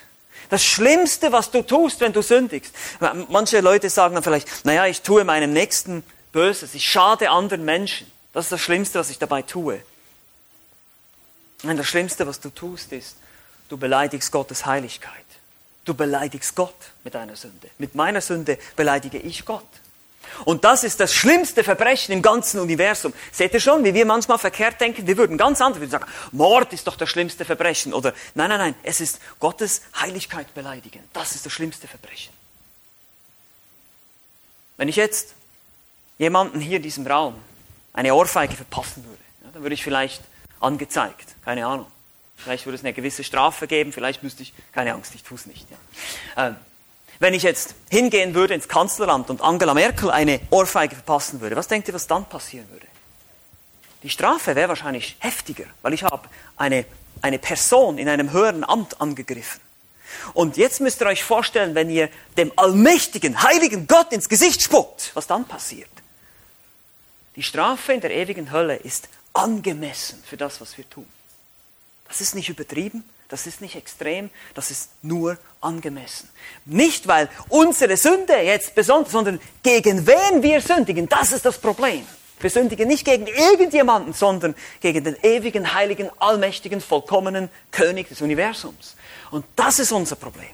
Das 0.50 0.66
Schlimmste, 0.66 1.32
was 1.32 1.52
du 1.52 1.62
tust, 1.62 2.02
wenn 2.02 2.14
du 2.14 2.24
sündigst. 2.24 2.74
Manche 3.30 3.62
Leute 3.62 3.92
sagen 3.92 4.16
dann 4.16 4.24
vielleicht, 4.24 4.66
naja, 4.66 4.88
ich 4.88 5.04
tue 5.04 5.24
meinem 5.24 5.54
Nächsten 5.54 6.04
Böses, 6.32 6.74
ich 6.74 6.90
schade 6.90 7.30
anderen 7.30 7.64
Menschen. 7.64 8.12
Das 8.34 8.46
ist 8.46 8.54
das 8.54 8.62
Schlimmste, 8.62 8.98
was 8.98 9.12
ich 9.12 9.20
dabei 9.20 9.44
tue. 9.44 9.84
Und 11.70 11.78
das 11.78 11.88
Schlimmste, 11.88 12.28
was 12.28 12.40
du 12.40 12.50
tust, 12.50 12.92
ist, 12.92 13.16
du 13.70 13.78
beleidigst 13.78 14.32
Gottes 14.32 14.66
Heiligkeit. 14.66 15.12
Du 15.84 15.94
beleidigst 15.94 16.56
Gott 16.56 16.76
mit 17.04 17.16
deiner 17.16 17.36
Sünde. 17.36 17.70
Mit 17.78 17.96
meiner 17.96 18.22
Sünde 18.22 18.58
beleidige 18.76 19.18
ich 19.18 19.46
Gott. 19.46 19.64
Und 20.44 20.64
das 20.64 20.84
ist 20.84 21.00
das 21.00 21.14
schlimmste 21.14 21.64
Verbrechen 21.64 22.12
im 22.12 22.22
ganzen 22.22 22.60
Universum. 22.60 23.14
Seht 23.32 23.54
ihr 23.54 23.60
schon, 23.60 23.84
wie 23.84 23.94
wir 23.94 24.06
manchmal 24.06 24.38
verkehrt 24.38 24.82
denken? 24.82 25.08
Wir 25.08 25.18
würden 25.18 25.38
ganz 25.38 25.62
anders, 25.62 25.90
sagen, 25.90 26.06
Mord 26.32 26.74
ist 26.74 26.88
doch 26.88 26.98
das 26.98 27.10
schlimmste 27.10 27.46
Verbrechen. 27.46 27.94
Oder 27.94 28.14
nein, 28.34 28.50
nein, 28.50 28.60
nein, 28.60 28.76
es 28.84 29.02
ist 29.02 29.20
Gottes 29.40 29.84
Heiligkeit 30.00 30.54
beleidigen. 30.54 31.04
Das 31.14 31.36
ist 31.36 31.46
das 31.46 31.54
schlimmste 31.54 31.88
Verbrechen. 31.88 32.34
Wenn 34.78 34.90
ich 34.90 34.98
jetzt 34.98 35.36
jemanden 36.18 36.60
hier 36.60 36.78
in 36.78 36.84
diesem 36.84 37.08
Raum 37.08 37.36
eine 37.94 38.14
Ohrfeige 38.14 38.56
verpassen 38.56 39.06
würde, 39.06 39.24
ja, 39.44 39.50
dann 39.54 39.62
würde 39.62 39.76
ich 39.76 39.84
vielleicht 39.84 40.22
angezeigt. 40.60 41.36
Keine 41.44 41.66
Ahnung. 41.66 41.88
Vielleicht 42.38 42.66
würde 42.66 42.76
es 42.76 42.84
eine 42.84 42.94
gewisse 42.94 43.24
Strafe 43.24 43.68
geben, 43.68 43.94
vielleicht 43.94 44.22
müsste 44.22 44.44
ich, 44.44 44.54
keine 44.74 44.94
Angst, 44.94 45.16
ich 45.16 45.24
tue 45.24 45.38
es 45.38 45.46
nicht. 45.46 45.68
Ja. 46.36 46.48
Ähm, 46.48 46.56
wenn 47.20 47.34
ich 47.34 47.44
jetzt 47.44 47.76
hingehen 47.90 48.34
würde 48.36 48.54
ins 48.54 48.68
Kanzleramt 48.68 49.30
und 49.30 49.42
Angela 49.42 49.74
Merkel 49.74 50.12
eine 50.12 50.42
Ohrfeige 50.50 50.96
verpassen 50.96 51.40
würde, 51.40 51.56
was 51.56 51.70
denkt 51.70 51.88
ihr, 51.88 51.94
was 51.94 52.08
dann 52.08 52.26
passieren 52.26 52.70
würde? 52.72 52.88
Die 54.04 54.10
Strafe 54.10 54.56
wäre 54.56 54.68
wahrscheinlich 54.68 55.16
heftiger, 55.20 55.66
weil 55.82 55.94
ich 55.94 56.04
habe 56.04 56.28
eine 56.58 56.86
eine 57.22 57.40
Person 57.40 57.98
in 57.98 58.10
einem 58.10 58.32
höheren 58.32 58.64
Amt 58.64 59.02
angegriffen. 59.02 59.62
Und 60.34 60.58
jetzt 60.58 60.80
müsst 60.80 61.02
ihr 61.02 61.08
euch 61.08 61.24
vorstellen, 61.24 61.76
wenn 61.76 61.90
ihr 61.90 62.10
dem 62.38 62.52
allmächtigen, 62.56 63.42
heiligen 63.44 63.88
Gott 63.88 64.12
ins 64.14 64.30
Gesicht 64.30 64.62
spuckt, 64.62 65.12
was 65.14 65.28
dann 65.28 65.46
passiert. 65.46 65.90
Die 67.36 67.44
Strafe 67.44 67.94
in 67.94 68.02
der 68.02 68.12
ewigen 68.12 68.52
Hölle 68.52 68.76
ist 68.76 69.10
angemessen 69.36 70.24
für 70.26 70.38
das, 70.38 70.60
was 70.62 70.78
wir 70.78 70.90
tun. 70.90 71.06
Das 72.08 72.22
ist 72.22 72.34
nicht 72.34 72.50
übertrieben, 72.50 73.04
das 73.28 73.48
ist 73.48 73.62
nicht 73.62 73.76
extrem, 73.76 74.30
das 74.54 74.72
ist 74.72 74.90
nur 75.02 75.38
angemessen. 75.62 76.30
Nicht, 76.66 77.08
weil 77.08 77.30
unsere 77.50 77.98
Sünde 77.98 78.36
jetzt 78.36 78.76
besonders, 78.76 79.12
sondern 79.12 79.40
gegen 79.64 80.08
wen 80.08 80.42
wir 80.42 80.62
sündigen, 80.62 81.10
das 81.10 81.32
ist 81.32 81.46
das 81.46 81.58
Problem. 81.58 82.06
Wir 82.40 82.50
sündigen 82.50 82.88
nicht 82.88 83.06
gegen 83.06 83.28
irgendjemanden, 83.28 84.14
sondern 84.14 84.56
gegen 84.82 85.04
den 85.04 85.16
ewigen, 85.24 85.74
heiligen, 85.74 86.10
allmächtigen, 86.20 86.82
vollkommenen 86.82 87.50
König 87.72 88.10
des 88.10 88.22
Universums. 88.22 88.96
Und 89.32 89.46
das 89.56 89.80
ist 89.80 89.92
unser 89.92 90.16
Problem. 90.16 90.50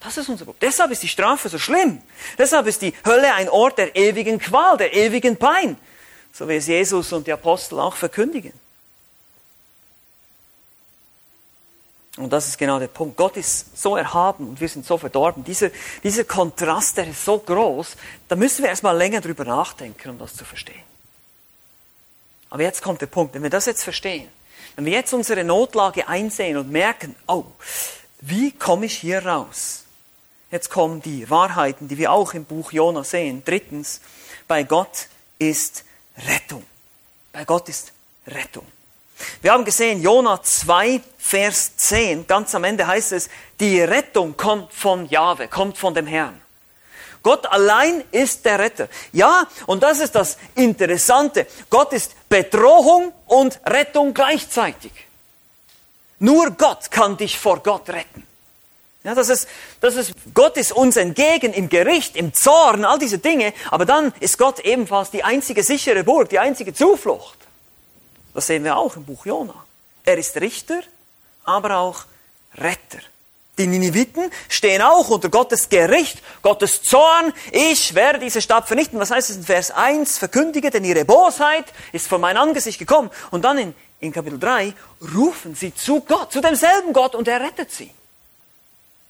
Das 0.00 0.16
ist 0.16 0.28
unser 0.28 0.44
Problem. 0.44 0.68
Deshalb 0.68 0.90
ist 0.90 1.02
die 1.02 1.08
Strafe 1.08 1.48
so 1.48 1.58
schlimm. 1.58 2.02
Deshalb 2.36 2.66
ist 2.66 2.82
die 2.82 2.92
Hölle 3.06 3.34
ein 3.34 3.48
Ort 3.48 3.78
der 3.78 3.94
ewigen 3.94 4.38
Qual, 4.38 4.76
der 4.76 4.94
ewigen 4.94 5.36
Pein. 5.36 5.76
So 6.32 6.48
wie 6.48 6.56
es 6.56 6.66
Jesus 6.66 7.12
und 7.12 7.26
die 7.26 7.32
Apostel 7.32 7.78
auch 7.78 7.94
verkündigen. 7.94 8.52
Und 12.16 12.30
das 12.30 12.46
ist 12.46 12.58
genau 12.58 12.78
der 12.78 12.88
Punkt. 12.88 13.16
Gott 13.16 13.36
ist 13.36 13.76
so 13.76 13.96
erhaben 13.96 14.48
und 14.48 14.60
wir 14.60 14.68
sind 14.68 14.84
so 14.84 14.98
verdorben. 14.98 15.44
Dieser, 15.44 15.70
dieser 16.02 16.24
Kontrast, 16.24 16.98
der 16.98 17.08
ist 17.08 17.24
so 17.24 17.38
groß, 17.38 17.96
da 18.28 18.36
müssen 18.36 18.62
wir 18.62 18.68
erstmal 18.68 18.96
länger 18.96 19.22
drüber 19.22 19.44
nachdenken, 19.44 20.10
um 20.10 20.18
das 20.18 20.36
zu 20.36 20.44
verstehen. 20.44 20.82
Aber 22.50 22.62
jetzt 22.62 22.82
kommt 22.82 23.00
der 23.00 23.06
Punkt, 23.06 23.34
wenn 23.34 23.42
wir 23.42 23.50
das 23.50 23.64
jetzt 23.64 23.82
verstehen, 23.82 24.28
wenn 24.76 24.84
wir 24.84 24.92
jetzt 24.92 25.14
unsere 25.14 25.42
Notlage 25.42 26.06
einsehen 26.06 26.58
und 26.58 26.70
merken, 26.70 27.16
oh, 27.26 27.44
wie 28.20 28.52
komme 28.52 28.86
ich 28.86 28.98
hier 28.98 29.24
raus? 29.24 29.84
Jetzt 30.50 30.68
kommen 30.68 31.00
die 31.00 31.30
Wahrheiten, 31.30 31.88
die 31.88 31.96
wir 31.96 32.12
auch 32.12 32.34
im 32.34 32.44
Buch 32.44 32.72
Jona 32.72 33.04
sehen. 33.04 33.42
Drittens, 33.42 34.02
bei 34.46 34.64
Gott 34.64 35.08
ist 35.38 35.84
Rettung. 36.16 36.64
Bei 37.32 37.44
Gott 37.44 37.68
ist 37.68 37.92
Rettung. 38.26 38.66
Wir 39.40 39.52
haben 39.52 39.64
gesehen, 39.64 40.02
Jona 40.02 40.42
2, 40.42 41.00
Vers 41.18 41.76
10, 41.76 42.26
ganz 42.26 42.54
am 42.54 42.64
Ende 42.64 42.86
heißt 42.86 43.12
es, 43.12 43.28
die 43.60 43.80
Rettung 43.80 44.36
kommt 44.36 44.72
von 44.72 45.08
Jahwe, 45.08 45.48
kommt 45.48 45.78
von 45.78 45.94
dem 45.94 46.06
Herrn. 46.06 46.40
Gott 47.22 47.46
allein 47.46 48.02
ist 48.10 48.44
der 48.44 48.58
Retter. 48.58 48.88
Ja, 49.12 49.46
und 49.66 49.82
das 49.82 50.00
ist 50.00 50.14
das 50.14 50.38
Interessante. 50.56 51.46
Gott 51.70 51.92
ist 51.92 52.16
Bedrohung 52.28 53.12
und 53.26 53.60
Rettung 53.64 54.12
gleichzeitig. 54.12 54.92
Nur 56.18 56.50
Gott 56.52 56.90
kann 56.90 57.16
dich 57.16 57.38
vor 57.38 57.62
Gott 57.62 57.88
retten. 57.90 58.26
Ja, 59.04 59.16
das 59.16 59.28
ist, 59.28 59.48
das 59.80 59.96
ist, 59.96 60.12
Gott 60.32 60.56
ist 60.56 60.70
uns 60.70 60.96
entgegen 60.96 61.52
im 61.52 61.68
Gericht, 61.68 62.14
im 62.14 62.32
Zorn, 62.32 62.84
all 62.84 63.00
diese 63.00 63.18
Dinge, 63.18 63.52
aber 63.70 63.84
dann 63.84 64.12
ist 64.20 64.38
Gott 64.38 64.60
ebenfalls 64.60 65.10
die 65.10 65.24
einzige 65.24 65.64
sichere 65.64 66.04
Burg, 66.04 66.28
die 66.28 66.38
einzige 66.38 66.72
Zuflucht. 66.72 67.38
Das 68.32 68.46
sehen 68.46 68.62
wir 68.62 68.76
auch 68.76 68.96
im 68.96 69.04
Buch 69.04 69.26
Jona. 69.26 69.54
Er 70.04 70.18
ist 70.18 70.40
Richter, 70.40 70.80
aber 71.44 71.78
auch 71.78 72.04
Retter. 72.56 73.00
Die 73.58 73.66
Nineviten 73.66 74.30
stehen 74.48 74.80
auch 74.80 75.10
unter 75.10 75.28
Gottes 75.28 75.68
Gericht, 75.68 76.22
Gottes 76.40 76.82
Zorn. 76.82 77.34
Ich 77.50 77.94
werde 77.94 78.18
diese 78.18 78.40
Stadt 78.40 78.66
vernichten. 78.66 78.98
Was 78.98 79.10
heißt 79.10 79.28
es 79.28 79.36
in 79.36 79.42
Vers 79.42 79.70
1? 79.70 80.16
Verkündige, 80.16 80.70
denn 80.70 80.84
ihre 80.84 81.04
Bosheit 81.04 81.66
ist 81.92 82.08
vor 82.08 82.18
mein 82.18 82.38
Angesicht 82.38 82.78
gekommen. 82.78 83.10
Und 83.30 83.44
dann 83.44 83.58
in, 83.58 83.74
in 84.00 84.12
Kapitel 84.12 84.38
3 84.38 84.72
rufen 85.14 85.54
sie 85.54 85.74
zu 85.74 86.00
Gott, 86.00 86.32
zu 86.32 86.40
demselben 86.40 86.94
Gott, 86.94 87.14
und 87.14 87.28
er 87.28 87.40
rettet 87.40 87.70
sie. 87.70 87.90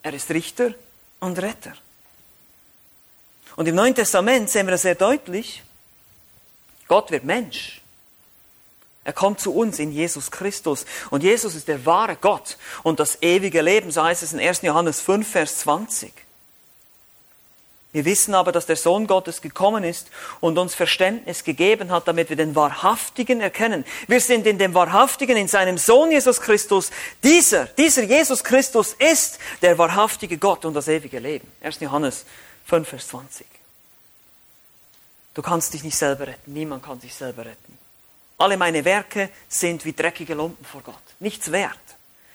Er 0.03 0.15
ist 0.15 0.31
Richter 0.31 0.75
und 1.21 1.39
Retter. 1.41 1.75
Und 3.57 3.69
im 3.69 3.75
Neuen 3.75 3.95
Testament 3.95 4.51
sehen 4.51 4.67
wir 4.67 4.73
das 4.73 4.83
sehr 4.83 4.95
deutlich. 4.95 5.63
Gott 6.89 7.11
wird 7.11 7.25
Mensch. 7.25 7.81
Er 9.05 9.13
kommt 9.13 9.41
zu 9.41 9.55
uns 9.55 9.79
in 9.79 9.93
Jesus 9.93 10.31
Christus. 10.31 10.87
Und 11.11 11.23
Jesus 11.23 11.55
ist 11.55 11.69
der 11.69 11.85
wahre 11.85 12.17
Gott 12.17 12.57
und 12.83 13.01
das 13.01 13.21
ewige 13.23 13.61
Leben, 13.61 13.91
so 13.91 14.03
heißt 14.03 14.23
es 14.23 14.33
in 14.33 14.41
1. 14.41 14.63
Johannes 14.63 15.01
5, 15.01 15.29
Vers 15.29 15.59
20. 15.61 16.13
Wir 17.93 18.07
wissen 18.07 18.35
aber, 18.35 18.53
dass 18.53 18.65
der 18.65 18.77
Sohn 18.77 19.07
Gottes 19.07 19.43
gekommen 19.43 19.85
ist 19.85 20.09
und 20.41 20.57
uns 20.57 20.75
Verständnis 20.75 21.45
gegeben 21.45 21.91
hat, 21.91 22.09
damit 22.09 22.31
wir 22.31 22.37
den 22.37 22.57
Wahrhaftigen 22.57 23.43
erkennen. 23.43 23.85
Wir 24.09 24.21
sind 24.21 24.47
in 24.47 24.57
dem 24.57 24.73
Wahrhaftigen, 24.73 25.37
in 25.37 25.47
seinem 25.47 25.77
Sohn 25.77 26.11
Jesus 26.11 26.41
Christus. 26.41 26.91
Dieser, 27.23 27.67
dieser 27.67 28.05
Jesus 28.05 28.43
Christus 28.43 28.95
ist 28.95 29.39
der 29.61 29.77
wahrhaftige 29.77 30.39
Gott 30.39 30.65
und 30.65 30.73
das 30.73 30.89
ewige 30.89 31.19
Leben. 31.19 31.47
1. 31.63 31.81
Johannes 31.81 32.25
5, 32.65 32.89
Vers 32.89 33.09
20. 33.09 33.47
Du 35.35 35.43
kannst 35.43 35.75
dich 35.75 35.85
nicht 35.85 35.97
selber 35.97 36.27
retten. 36.29 36.53
Niemand 36.53 36.83
kann 36.83 36.99
sich 36.99 37.15
selber 37.15 37.45
retten. 37.45 37.79
Alle 38.39 38.57
meine 38.57 38.85
Werke 38.87 39.29
sind 39.49 39.85
wie 39.85 39.93
dreckige 39.93 40.35
Lumpen 40.35 40.65
vor 40.65 40.81
Gott. 40.81 40.95
Nichts 41.21 41.53
wert. 41.53 41.79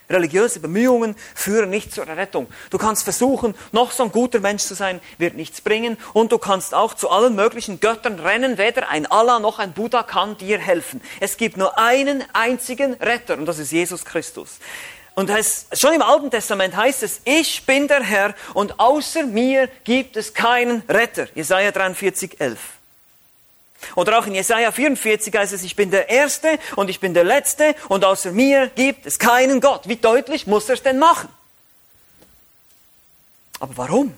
Religiöse 0.10 0.60
Bemühungen 0.60 1.16
führen 1.36 1.70
nicht 1.70 1.94
zur 1.94 2.08
Rettung. 2.08 2.48
Du 2.70 2.78
kannst 2.78 3.04
versuchen, 3.04 3.56
noch 3.72 3.92
so 3.92 4.04
ein 4.04 4.12
guter 4.12 4.40
Mensch 4.40 4.64
zu 4.64 4.74
sein, 4.74 5.02
wird 5.18 5.36
nichts 5.36 5.60
bringen. 5.62 5.98
Und 6.14 6.32
du 6.32 6.38
kannst 6.38 6.74
auch 6.74 6.94
zu 6.94 7.10
allen 7.10 7.36
möglichen 7.36 7.80
Göttern 7.80 8.20
rennen. 8.20 8.58
Weder 8.58 8.90
ein 8.90 9.06
Allah 9.06 9.40
noch 9.40 9.60
ein 9.60 9.74
Buddha 9.74 10.04
kann 10.04 10.38
dir 10.38 10.60
helfen. 10.60 11.02
Es 11.20 11.38
gibt 11.38 11.58
nur 11.58 11.78
einen 11.78 12.24
einzigen 12.34 12.94
Retter 12.94 13.38
und 13.38 13.46
das 13.46 13.60
ist 13.60 13.72
Jesus 13.72 14.06
Christus. 14.06 14.60
Und 15.14 15.32
es, 15.32 15.66
schon 15.74 15.94
im 15.94 16.04
Alten 16.04 16.30
Testament 16.30 16.76
heißt 16.76 17.02
es, 17.02 17.22
ich 17.26 17.66
bin 17.66 17.88
der 17.88 18.04
Herr 18.04 18.36
und 18.54 18.80
außer 18.80 19.26
mir 19.26 19.68
gibt 19.84 20.16
es 20.16 20.34
keinen 20.34 20.84
Retter. 20.88 21.28
Jesaja 21.34 21.72
43, 21.72 22.40
11. 22.40 22.77
Oder 23.96 24.20
auch 24.20 24.26
in 24.26 24.36
Jesaja 24.36 24.72
44 24.72 25.34
heißt 25.36 25.54
es, 25.54 25.64
ich 25.64 25.76
bin 25.76 25.92
der 25.92 26.10
Erste 26.10 26.60
und 26.76 26.90
ich 26.90 27.00
bin 27.00 27.14
der 27.14 27.24
Letzte 27.24 27.76
und 27.90 28.04
außer 28.04 28.32
mir 28.32 28.68
gibt 28.70 29.06
es 29.06 29.20
keinen 29.20 29.62
Gott. 29.62 29.88
Wie 29.88 29.96
deutlich 29.96 30.48
muss 30.48 30.68
er 30.70 30.76
es 30.76 30.84
denn 30.84 31.00
machen? 31.00 31.30
Aber 33.60 33.78
warum? 33.78 34.14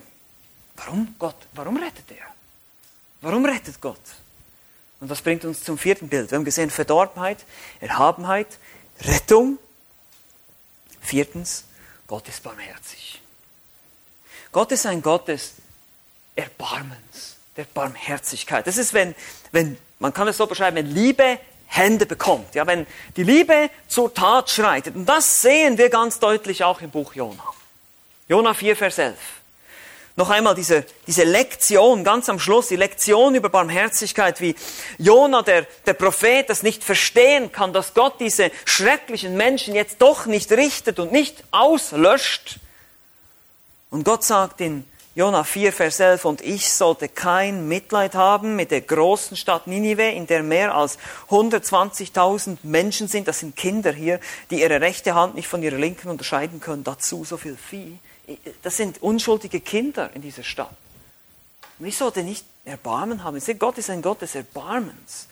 Warum 0.76 1.14
Gott? 1.18 1.36
Warum 1.52 1.76
rettet 1.76 2.10
er? 2.10 2.26
Warum 3.20 3.44
rettet 3.44 3.80
Gott? 3.80 4.00
Und 5.00 5.10
das 5.10 5.22
bringt 5.22 5.44
uns 5.44 5.62
zum 5.62 5.78
vierten 5.78 6.08
Bild. 6.08 6.30
Wir 6.30 6.36
haben 6.36 6.44
gesehen 6.44 6.70
Verdorbenheit, 6.70 7.38
Erhabenheit, 7.80 8.58
Rettung. 9.00 9.58
Viertens, 11.00 11.64
Gott 12.06 12.28
ist 12.28 12.42
barmherzig. 12.42 13.20
Gott 14.52 14.72
ist 14.72 14.84
ein 14.84 15.00
Gott 15.00 15.28
des 15.28 15.52
Erbarmens 16.34 17.29
der 17.56 17.64
Barmherzigkeit. 17.64 18.66
Das 18.66 18.76
ist, 18.76 18.94
wenn, 18.94 19.14
wenn, 19.52 19.76
man 19.98 20.12
kann 20.12 20.28
es 20.28 20.36
so 20.36 20.46
beschreiben, 20.46 20.76
wenn 20.76 20.86
Liebe 20.86 21.38
Hände 21.66 22.04
bekommt. 22.04 22.54
Ja, 22.56 22.66
wenn 22.66 22.86
die 23.16 23.22
Liebe 23.22 23.70
zur 23.86 24.12
Tat 24.12 24.50
schreitet. 24.50 24.96
Und 24.96 25.06
das 25.06 25.40
sehen 25.40 25.78
wir 25.78 25.88
ganz 25.88 26.18
deutlich 26.18 26.64
auch 26.64 26.80
im 26.80 26.90
Buch 26.90 27.14
Jona. 27.14 27.44
Jona 28.28 28.54
4, 28.54 28.76
Vers 28.76 28.98
11. 28.98 29.16
Noch 30.16 30.30
einmal 30.30 30.56
diese, 30.56 30.84
diese 31.06 31.22
Lektion, 31.22 32.02
ganz 32.02 32.28
am 32.28 32.40
Schluss, 32.40 32.68
die 32.68 32.76
Lektion 32.76 33.36
über 33.36 33.48
Barmherzigkeit, 33.48 34.40
wie 34.40 34.56
Jona, 34.98 35.42
der, 35.42 35.66
der 35.86 35.94
Prophet, 35.94 36.50
das 36.50 36.64
nicht 36.64 36.82
verstehen 36.82 37.52
kann, 37.52 37.72
dass 37.72 37.94
Gott 37.94 38.18
diese 38.18 38.50
schrecklichen 38.64 39.36
Menschen 39.36 39.74
jetzt 39.74 40.02
doch 40.02 40.26
nicht 40.26 40.50
richtet 40.50 40.98
und 40.98 41.12
nicht 41.12 41.44
auslöscht. 41.52 42.58
Und 43.90 44.04
Gott 44.04 44.24
sagt 44.24 44.60
in 44.60 44.84
Jona 45.20 45.44
4, 45.44 45.74
Vers 45.74 46.00
11, 46.00 46.24
und 46.24 46.40
ich 46.40 46.72
sollte 46.72 47.06
kein 47.06 47.68
Mitleid 47.68 48.14
haben 48.14 48.56
mit 48.56 48.70
der 48.70 48.80
großen 48.80 49.36
Stadt 49.36 49.66
Ninive, 49.66 50.08
in 50.08 50.26
der 50.26 50.42
mehr 50.42 50.74
als 50.74 50.96
120.000 51.28 52.56
Menschen 52.62 53.06
sind, 53.06 53.28
das 53.28 53.40
sind 53.40 53.54
Kinder 53.54 53.92
hier, 53.92 54.18
die 54.48 54.62
ihre 54.62 54.80
rechte 54.80 55.14
Hand 55.14 55.34
nicht 55.34 55.46
von 55.46 55.62
ihrer 55.62 55.76
linken 55.76 56.08
unterscheiden 56.08 56.58
können, 56.58 56.84
dazu 56.84 57.22
so 57.26 57.36
viel 57.36 57.58
Vieh. 57.58 57.98
Das 58.62 58.78
sind 58.78 59.02
unschuldige 59.02 59.60
Kinder 59.60 60.08
in 60.14 60.22
dieser 60.22 60.42
Stadt. 60.42 60.72
Und 61.78 61.84
ich 61.84 61.98
sollte 61.98 62.22
nicht 62.22 62.46
Erbarmen 62.64 63.22
haben. 63.22 63.38
Gott 63.58 63.76
ist 63.76 63.90
ein 63.90 64.00
Gott 64.00 64.22
des 64.22 64.34
Erbarmens. 64.34 65.28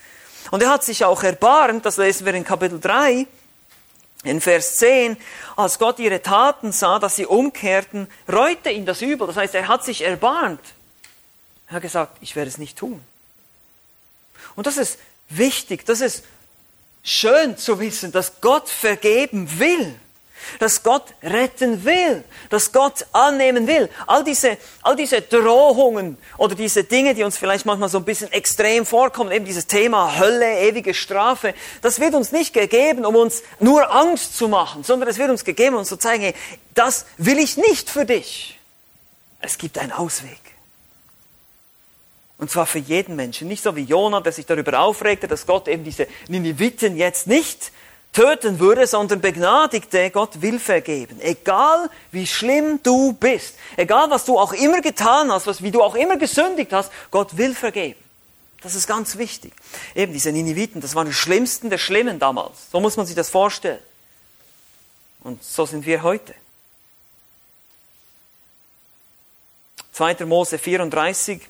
Und 0.50 0.62
er 0.62 0.68
hat 0.68 0.84
sich 0.84 1.02
auch 1.06 1.22
erbarmt, 1.22 1.86
das 1.86 1.96
lesen 1.96 2.26
wir 2.26 2.34
in 2.34 2.44
Kapitel 2.44 2.78
3, 2.78 3.26
in 4.24 4.40
Vers 4.40 4.76
10, 4.76 5.16
als 5.56 5.78
Gott 5.78 5.98
ihre 5.98 6.22
Taten 6.22 6.72
sah, 6.72 6.98
dass 6.98 7.16
sie 7.16 7.26
umkehrten, 7.26 8.08
reute 8.30 8.70
ihn 8.70 8.86
das 8.86 9.00
Übel. 9.02 9.26
Das 9.26 9.36
heißt, 9.36 9.54
er 9.54 9.68
hat 9.68 9.84
sich 9.84 10.02
erbarmt. 10.02 10.60
Er 11.68 11.76
hat 11.76 11.82
gesagt, 11.82 12.16
ich 12.20 12.34
werde 12.34 12.48
es 12.48 12.58
nicht 12.58 12.76
tun. 12.76 13.02
Und 14.56 14.66
das 14.66 14.76
ist 14.76 14.98
wichtig, 15.28 15.84
das 15.86 16.00
ist 16.00 16.24
schön 17.02 17.56
zu 17.56 17.78
wissen, 17.78 18.10
dass 18.10 18.40
Gott 18.40 18.68
vergeben 18.68 19.58
will. 19.58 19.94
Dass 20.58 20.82
Gott 20.82 21.04
retten 21.22 21.84
will, 21.84 22.24
dass 22.50 22.72
Gott 22.72 23.06
annehmen 23.12 23.66
will. 23.66 23.88
All 24.06 24.24
diese, 24.24 24.58
all 24.82 24.96
diese 24.96 25.22
Drohungen 25.22 26.18
oder 26.36 26.54
diese 26.54 26.84
Dinge, 26.84 27.14
die 27.14 27.22
uns 27.22 27.38
vielleicht 27.38 27.66
manchmal 27.66 27.88
so 27.88 27.98
ein 27.98 28.04
bisschen 28.04 28.32
extrem 28.32 28.86
vorkommen, 28.86 29.30
eben 29.32 29.44
dieses 29.44 29.66
Thema 29.66 30.18
Hölle, 30.18 30.60
ewige 30.60 30.94
Strafe, 30.94 31.54
das 31.82 32.00
wird 32.00 32.14
uns 32.14 32.32
nicht 32.32 32.52
gegeben, 32.52 33.04
um 33.04 33.16
uns 33.16 33.42
nur 33.60 33.92
Angst 33.94 34.36
zu 34.36 34.48
machen, 34.48 34.84
sondern 34.84 35.08
es 35.08 35.18
wird 35.18 35.30
uns 35.30 35.44
gegeben, 35.44 35.74
um 35.74 35.80
uns 35.80 35.88
zu 35.88 35.96
zeigen, 35.96 36.22
hey, 36.24 36.34
das 36.74 37.06
will 37.16 37.38
ich 37.38 37.56
nicht 37.56 37.90
für 37.90 38.04
dich. 38.04 38.58
Es 39.40 39.58
gibt 39.58 39.78
einen 39.78 39.92
Ausweg. 39.92 40.40
Und 42.38 42.50
zwar 42.50 42.66
für 42.66 42.78
jeden 42.78 43.16
Menschen. 43.16 43.48
Nicht 43.48 43.62
so 43.62 43.74
wie 43.74 43.82
Jonah, 43.82 44.20
der 44.20 44.32
sich 44.32 44.46
darüber 44.46 44.78
aufregte, 44.78 45.26
dass 45.26 45.44
Gott 45.44 45.66
eben 45.66 45.82
diese 45.82 46.06
Nineviten 46.28 46.96
jetzt 46.96 47.26
nicht 47.26 47.72
töten 48.12 48.58
würde, 48.58 48.86
sondern 48.86 49.20
begnadigte, 49.20 50.10
Gott 50.10 50.40
will 50.42 50.58
vergeben. 50.58 51.20
Egal 51.20 51.90
wie 52.10 52.26
schlimm 52.26 52.80
du 52.82 53.12
bist, 53.12 53.54
egal 53.76 54.10
was 54.10 54.24
du 54.24 54.38
auch 54.38 54.52
immer 54.52 54.80
getan 54.80 55.30
hast, 55.30 55.46
was, 55.46 55.62
wie 55.62 55.70
du 55.70 55.82
auch 55.82 55.94
immer 55.94 56.16
gesündigt 56.16 56.72
hast, 56.72 56.90
Gott 57.10 57.36
will 57.36 57.54
vergeben. 57.54 58.02
Das 58.60 58.74
ist 58.74 58.88
ganz 58.88 59.18
wichtig. 59.18 59.52
Eben 59.94 60.12
diese 60.12 60.32
Nineviten, 60.32 60.80
das 60.80 60.94
waren 60.94 61.06
die 61.06 61.12
Schlimmsten 61.12 61.70
der 61.70 61.78
Schlimmen 61.78 62.18
damals. 62.18 62.70
So 62.72 62.80
muss 62.80 62.96
man 62.96 63.06
sich 63.06 63.14
das 63.14 63.30
vorstellen. 63.30 63.78
Und 65.20 65.42
so 65.44 65.64
sind 65.66 65.86
wir 65.86 66.02
heute. 66.02 66.34
2. 69.92 70.26
Mose 70.26 70.58
34, 70.58 71.42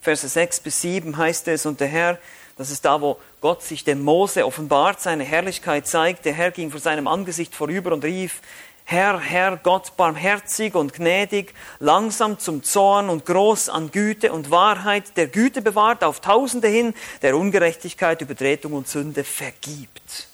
Verse 0.00 0.28
6 0.28 0.60
bis 0.60 0.80
7 0.82 1.16
heißt 1.16 1.48
es, 1.48 1.64
und 1.64 1.80
der 1.80 1.88
Herr, 1.88 2.18
das 2.58 2.70
ist 2.70 2.84
da, 2.84 3.00
wo 3.00 3.18
Gott 3.44 3.62
sich 3.62 3.84
dem 3.84 4.00
Mose 4.00 4.46
offenbart, 4.46 5.02
seine 5.02 5.22
Herrlichkeit 5.22 5.86
zeigt. 5.86 6.24
Der 6.24 6.32
Herr 6.32 6.50
ging 6.50 6.70
vor 6.70 6.80
seinem 6.80 7.06
Angesicht 7.06 7.54
vorüber 7.54 7.92
und 7.92 8.02
rief, 8.02 8.40
Herr, 8.84 9.20
Herr, 9.20 9.58
Gott, 9.58 9.98
barmherzig 9.98 10.74
und 10.74 10.94
gnädig, 10.94 11.52
langsam 11.78 12.38
zum 12.38 12.62
Zorn 12.62 13.10
und 13.10 13.26
groß 13.26 13.68
an 13.68 13.90
Güte 13.90 14.32
und 14.32 14.50
Wahrheit, 14.50 15.18
der 15.18 15.26
Güte 15.26 15.60
bewahrt 15.60 16.04
auf 16.04 16.20
Tausende 16.20 16.68
hin, 16.68 16.94
der 17.20 17.36
Ungerechtigkeit, 17.36 18.22
Übertretung 18.22 18.72
und 18.72 18.88
Sünde 18.88 19.24
vergibt. 19.24 20.28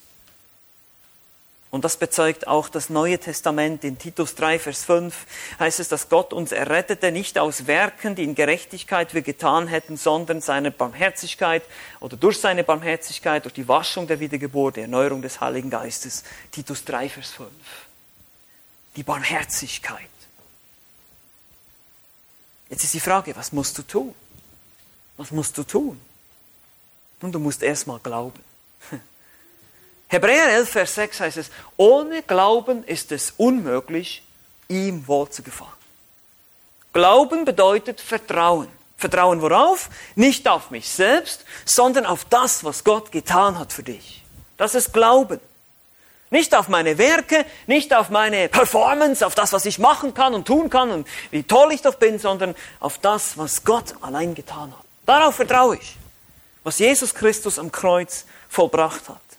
Und 1.71 1.85
das 1.85 1.97
bezeugt 1.97 2.49
auch 2.49 2.69
das 2.69 2.91
Neue 2.91 3.19
Testament. 3.19 3.85
In 3.85 3.97
Titus 3.97 4.35
3, 4.35 4.59
Vers 4.59 4.85
5 4.85 5.15
heißt 5.61 5.79
es, 5.79 5.89
dass 5.89 6.09
Gott 6.09 6.33
uns 6.33 6.51
errettete, 6.51 7.13
nicht 7.13 7.39
aus 7.39 7.69
Werken, 7.69 8.17
die 8.17 8.25
in 8.25 8.35
Gerechtigkeit 8.35 9.15
wir 9.15 9.23
getan 9.23 9.69
hätten, 9.69 9.97
sondern 9.97 10.41
seine 10.41 10.73
Barmherzigkeit 10.73 11.63
oder 12.01 12.17
durch 12.17 12.41
seine 12.41 12.65
Barmherzigkeit, 12.65 13.45
durch 13.45 13.55
die 13.55 13.69
Waschung 13.69 14.09
der 14.09 14.19
Wiedergeburt, 14.19 14.77
die 14.77 14.81
Erneuerung 14.81 15.23
des 15.23 15.41
Heiligen 15.41 15.71
Geistes. 15.71 16.25
Titus 16.51 16.85
3, 16.85 17.09
Vers 17.09 17.31
5. 17.31 17.49
Die 18.97 19.05
Barmherzigkeit. 19.05 20.09
Jetzt 22.69 22.83
ist 22.83 22.95
die 22.95 23.01
Frage, 23.01 23.35
was 23.37 23.53
musst 23.53 23.79
du 23.79 23.83
tun? 23.83 24.15
Was 25.17 25.31
musst 25.31 25.57
du 25.57 25.63
tun? 25.63 26.01
Nun, 27.21 27.31
du 27.31 27.39
musst 27.39 27.63
erstmal 27.63 28.01
glauben. 28.01 28.50
Hebräer 30.11 30.49
11, 30.55 30.69
Vers 30.69 30.95
6 30.97 31.21
heißt 31.21 31.37
es, 31.37 31.51
ohne 31.77 32.23
Glauben 32.23 32.83
ist 32.83 33.13
es 33.13 33.33
unmöglich, 33.37 34.25
ihm 34.67 35.07
wohl 35.07 35.31
zu 35.31 35.45
gefallen. 35.45 35.71
Glauben 36.93 37.45
bedeutet 37.45 38.01
Vertrauen. 38.01 38.67
Vertrauen 38.97 39.41
worauf? 39.41 39.89
Nicht 40.17 40.49
auf 40.49 40.73
mich 40.73 40.91
selbst, 40.91 41.45
sondern 41.65 42.07
auf 42.07 42.25
das, 42.25 42.65
was 42.65 42.83
Gott 42.83 43.13
getan 43.13 43.57
hat 43.57 43.73
für 43.73 43.85
dich. 43.85 44.25
Das 44.57 44.75
ist 44.75 44.93
Glauben. 44.93 45.39
Nicht 46.31 46.57
auf 46.57 46.67
meine 46.67 46.99
Werke, 46.99 47.47
nicht 47.69 47.95
auf 47.95 48.11
meine 48.11 48.49
Performance, 48.49 49.25
auf 49.25 49.37
das, 49.37 49.53
was 49.53 49.65
ich 49.65 49.79
machen 49.79 50.13
kann 50.13 50.35
und 50.35 50.45
tun 50.45 50.71
kann 50.71 50.91
und 50.91 51.07
wie 51.31 51.45
toll 51.45 51.73
ich 51.73 51.83
doch 51.83 51.95
bin, 51.95 52.19
sondern 52.19 52.57
auf 52.81 52.99
das, 52.99 53.39
was 53.39 53.63
Gott 53.63 53.95
allein 54.01 54.35
getan 54.35 54.73
hat. 54.77 54.85
Darauf 55.07 55.37
vertraue 55.37 55.77
ich, 55.77 55.97
was 56.65 56.81
Jesus 56.81 57.15
Christus 57.15 57.61
am 57.61 57.71
Kreuz 57.71 58.27
vollbracht 58.49 59.09
hat. 59.09 59.30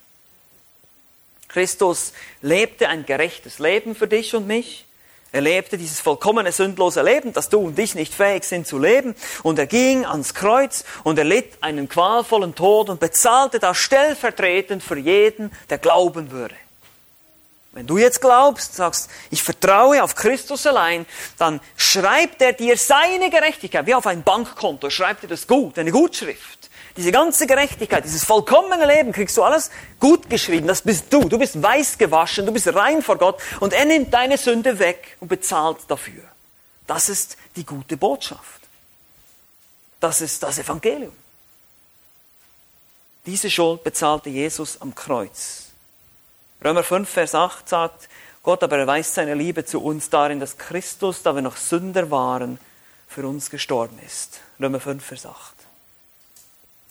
Christus 1.52 2.14
lebte 2.42 2.88
ein 2.88 3.06
gerechtes 3.06 3.60
Leben 3.60 3.94
für 3.96 4.08
dich 4.08 4.34
und 4.36 4.48
mich. 4.48 4.86
Er 5.34 5.42
lebte 5.42 5.78
dieses 5.78 6.02
vollkommene, 6.02 6.52
sündlose 6.52 7.02
Leben, 7.02 7.32
das 7.32 7.50
du 7.50 7.60
und 7.60 7.80
ich 7.80 7.96
nicht 7.96 8.14
fähig 8.14 8.44
sind 8.44 8.68
zu 8.68 8.78
leben. 8.78 9.16
Und 9.44 9.60
er 9.60 9.68
ging 9.68 10.06
ans 10.06 10.34
Kreuz 10.34 10.84
und 11.04 11.18
er 11.18 11.24
litt 11.24 11.58
einen 11.62 11.88
qualvollen 11.88 12.54
Tod 12.54 12.90
und 12.90 13.00
bezahlte 13.00 13.60
das 13.60 13.78
stellvertretend 13.78 14.84
für 14.84 14.98
jeden, 14.98 15.52
der 15.70 15.78
glauben 15.78 16.32
würde. 16.32 16.56
Wenn 17.74 17.88
du 17.88 17.98
jetzt 17.98 18.20
glaubst, 18.20 18.76
sagst, 18.76 19.10
ich 19.30 19.42
vertraue 19.42 20.04
auf 20.04 20.16
Christus 20.16 20.68
allein, 20.68 21.06
dann 21.38 21.62
schreibt 21.78 22.42
er 22.42 22.52
dir 22.52 22.76
seine 22.78 23.30
Gerechtigkeit, 23.30 23.86
wie 23.86 23.96
auf 23.96 24.08
ein 24.08 24.24
Bankkonto, 24.24 24.90
schreibt 24.90 25.24
er 25.24 25.30
das 25.30 25.48
gut, 25.48 25.80
eine 25.80 25.92
Gutschrift. 25.92 26.70
Diese 26.98 27.12
ganze 27.12 27.48
Gerechtigkeit, 27.48 28.04
dieses 28.04 28.26
vollkommene 28.26 28.86
Leben 28.86 29.12
kriegst 29.12 29.38
du 29.38 29.44
alles 29.44 29.72
gut 30.00 30.30
geschrieben. 30.30 30.68
Das 30.68 30.82
bist 30.82 31.12
du. 31.12 31.28
Du 31.28 31.38
bist 31.38 31.62
weiß 31.62 31.98
gewaschen, 31.98 32.46
du 32.46 32.52
bist 32.52 32.74
rein 32.74 33.02
vor 33.02 33.18
Gott 33.18 33.42
und 33.60 33.74
er 33.74 33.86
nimmt 33.86 34.14
deine 34.14 34.38
Sünde 34.38 34.78
weg 34.80 35.18
und 35.20 35.30
bezahlt 35.30 35.78
dafür. 35.88 36.24
Das 36.88 37.08
ist 37.08 37.38
die 37.56 37.66
gute 37.66 37.96
Botschaft. 37.96 38.62
Das 40.00 40.20
ist 40.20 40.44
das 40.44 40.60
Evangelium. 40.60 41.14
Diese 43.26 43.50
Schuld 43.50 43.84
bezahlte 43.84 44.30
Jesus 44.30 44.82
am 44.82 44.96
Kreuz. 44.96 45.68
Römer 46.64 46.84
5, 46.84 47.08
Vers 47.08 47.36
8 47.36 47.70
sagt, 47.70 48.10
Gott 48.44 48.64
aber 48.64 48.80
erweist 48.80 49.14
seine 49.14 49.36
Liebe 49.36 49.64
zu 49.64 49.82
uns 49.82 50.10
darin, 50.10 50.40
dass 50.40 50.58
Christus, 50.58 51.22
da 51.22 51.36
wir 51.36 51.44
noch 51.44 51.58
Sünder 51.58 52.10
waren, 52.10 52.60
für 53.08 53.28
uns 53.28 53.52
gestorben 53.52 54.00
ist. 54.06 54.42
Römer 54.60 54.80
5, 54.80 55.06
Vers 55.06 55.26
8. 55.28 55.61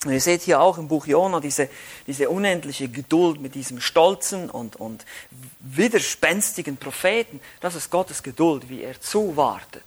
Und 0.04 0.12
ihr 0.12 0.20
seht 0.20 0.42
hier 0.42 0.60
auch 0.60 0.78
im 0.78 0.88
Buch 0.88 1.06
Jona 1.06 1.40
diese, 1.40 1.68
diese 2.06 2.30
unendliche 2.30 2.88
Geduld 2.88 3.40
mit 3.40 3.54
diesem 3.54 3.82
stolzen 3.82 4.48
und, 4.48 4.76
und 4.76 5.04
widerspenstigen 5.60 6.78
Propheten. 6.78 7.40
Das 7.60 7.74
ist 7.74 7.90
Gottes 7.90 8.22
Geduld, 8.22 8.70
wie 8.70 8.82
er 8.82 8.98
zuwartet 8.98 9.84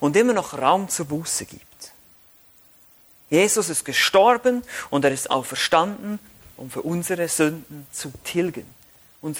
und 0.00 0.16
immer 0.16 0.32
noch 0.32 0.56
Raum 0.56 0.88
zur 0.88 1.06
Buße 1.06 1.44
gibt. 1.44 1.92
Jesus 3.28 3.68
ist 3.68 3.84
gestorben 3.84 4.62
und 4.88 5.04
er 5.04 5.12
ist 5.12 5.30
auferstanden, 5.30 6.18
um 6.56 6.70
für 6.70 6.82
unsere 6.82 7.28
Sünden 7.28 7.86
zu 7.92 8.12
tilgen, 8.24 8.66
um 9.20 9.34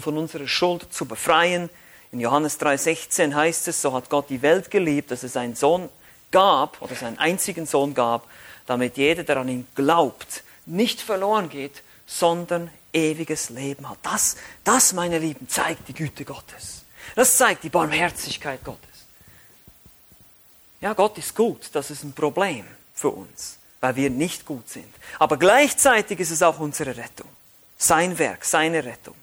von 0.00 0.16
unserer 0.16 0.46
Schuld 0.46 0.86
zu 0.92 1.06
befreien. 1.06 1.68
In 2.12 2.20
Johannes 2.20 2.60
3,16 2.60 3.34
heißt 3.34 3.66
es, 3.68 3.82
so 3.82 3.92
hat 3.92 4.10
Gott 4.10 4.30
die 4.30 4.42
Welt 4.42 4.70
geliebt, 4.70 5.10
dass 5.10 5.24
es 5.24 5.32
seinen 5.32 5.56
Sohn 5.56 5.88
gab 6.30 6.80
oder 6.80 6.94
seinen 6.94 7.18
einzigen 7.18 7.66
Sohn 7.66 7.94
gab, 7.94 8.26
damit 8.66 8.96
jeder, 8.96 9.22
der 9.22 9.38
an 9.38 9.48
ihn 9.48 9.66
glaubt, 9.74 10.42
nicht 10.66 11.00
verloren 11.00 11.48
geht, 11.48 11.82
sondern 12.06 12.70
ewiges 12.92 13.50
Leben 13.50 13.88
hat. 13.88 13.98
Das, 14.02 14.36
das, 14.64 14.92
meine 14.92 15.18
Lieben, 15.18 15.48
zeigt 15.48 15.88
die 15.88 15.94
Güte 15.94 16.24
Gottes. 16.24 16.82
Das 17.14 17.36
zeigt 17.36 17.64
die 17.64 17.68
Barmherzigkeit 17.68 18.62
Gottes. 18.64 18.82
Ja, 20.80 20.92
Gott 20.92 21.16
ist 21.18 21.34
gut, 21.34 21.70
das 21.72 21.90
ist 21.90 22.04
ein 22.04 22.12
Problem 22.12 22.66
für 22.94 23.10
uns, 23.10 23.58
weil 23.80 23.96
wir 23.96 24.10
nicht 24.10 24.44
gut 24.44 24.68
sind. 24.68 24.92
Aber 25.18 25.36
gleichzeitig 25.36 26.20
ist 26.20 26.30
es 26.30 26.42
auch 26.42 26.58
unsere 26.58 26.96
Rettung. 26.96 27.28
Sein 27.78 28.18
Werk, 28.18 28.44
seine 28.44 28.84
Rettung. 28.84 29.14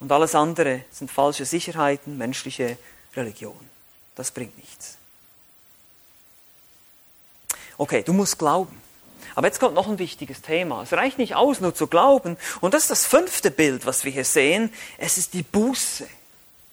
Und 0.00 0.10
alles 0.10 0.34
andere 0.34 0.84
sind 0.90 1.10
falsche 1.10 1.44
Sicherheiten, 1.44 2.16
menschliche 2.16 2.78
Religion. 3.14 3.68
Das 4.14 4.30
bringt 4.30 4.56
nichts. 4.56 4.99
Okay, 7.80 8.02
du 8.02 8.12
musst 8.12 8.38
glauben. 8.38 8.78
Aber 9.34 9.46
jetzt 9.46 9.58
kommt 9.58 9.74
noch 9.74 9.88
ein 9.88 9.98
wichtiges 9.98 10.42
Thema. 10.42 10.82
Es 10.82 10.92
reicht 10.92 11.16
nicht 11.16 11.34
aus, 11.34 11.60
nur 11.60 11.74
zu 11.74 11.86
glauben. 11.86 12.36
Und 12.60 12.74
das 12.74 12.82
ist 12.82 12.90
das 12.90 13.06
fünfte 13.06 13.50
Bild, 13.50 13.86
was 13.86 14.04
wir 14.04 14.12
hier 14.12 14.26
sehen. 14.26 14.70
Es 14.98 15.16
ist 15.16 15.32
die 15.32 15.42
Buße. 15.42 16.06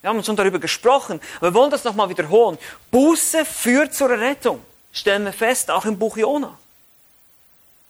Wir 0.02 0.10
haben 0.10 0.22
schon 0.22 0.36
darüber 0.36 0.60
gesprochen, 0.60 1.22
aber 1.38 1.52
wir 1.52 1.54
wollen 1.54 1.72
das 1.72 1.86
nochmal 1.86 2.10
wiederholen. 2.10 2.58
Buße 2.92 3.46
führt 3.46 3.94
zur 3.94 4.10
Rettung. 4.10 4.60
Stellen 4.92 5.24
wir 5.24 5.32
fest, 5.32 5.72
auch 5.72 5.86
im 5.86 5.98
Buch 5.98 6.18
Jona. 6.18 6.60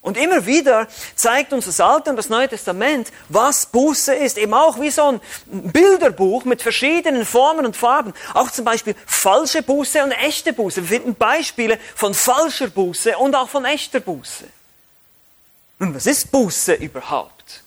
Und 0.08 0.15
immer 0.15 0.46
wieder 0.46 0.88
zeigt 1.15 1.52
uns 1.52 1.65
das 1.65 1.82
Alte 1.82 2.10
und 2.10 2.15
das 2.15 2.30
Neue 2.30 2.48
Testament, 2.48 3.12
was 3.28 3.65
Buße 3.65 4.15
ist. 4.15 4.38
Eben 4.38 4.54
auch 4.54 4.80
wie 4.80 4.89
so 4.89 5.04
ein 5.04 5.22
Bilderbuch 5.48 6.46
mit 6.46 6.62
verschiedenen 6.62 7.26
Formen 7.26 7.65
und 7.65 7.76
Farben. 7.76 8.13
Auch 8.34 8.50
zum 8.50 8.63
Beispiel 8.63 8.96
falsche 9.06 9.63
Buße 9.63 10.02
und 10.02 10.12
echte 10.12 10.54
Buße. 10.54 10.82
Wir 10.82 10.88
finden 10.88 11.13
Beispiele 11.13 11.78
von 11.93 12.13
falscher 12.13 12.70
Buße 12.70 13.17
und 13.17 13.36
auch 13.36 13.50
von 13.50 13.65
echter 13.65 14.00
Buße. 14.00 14.46
Nun, 15.80 15.93
was 15.93 16.06
ist 16.06 16.32
Buße 16.32 16.76
überhaupt? 16.76 17.63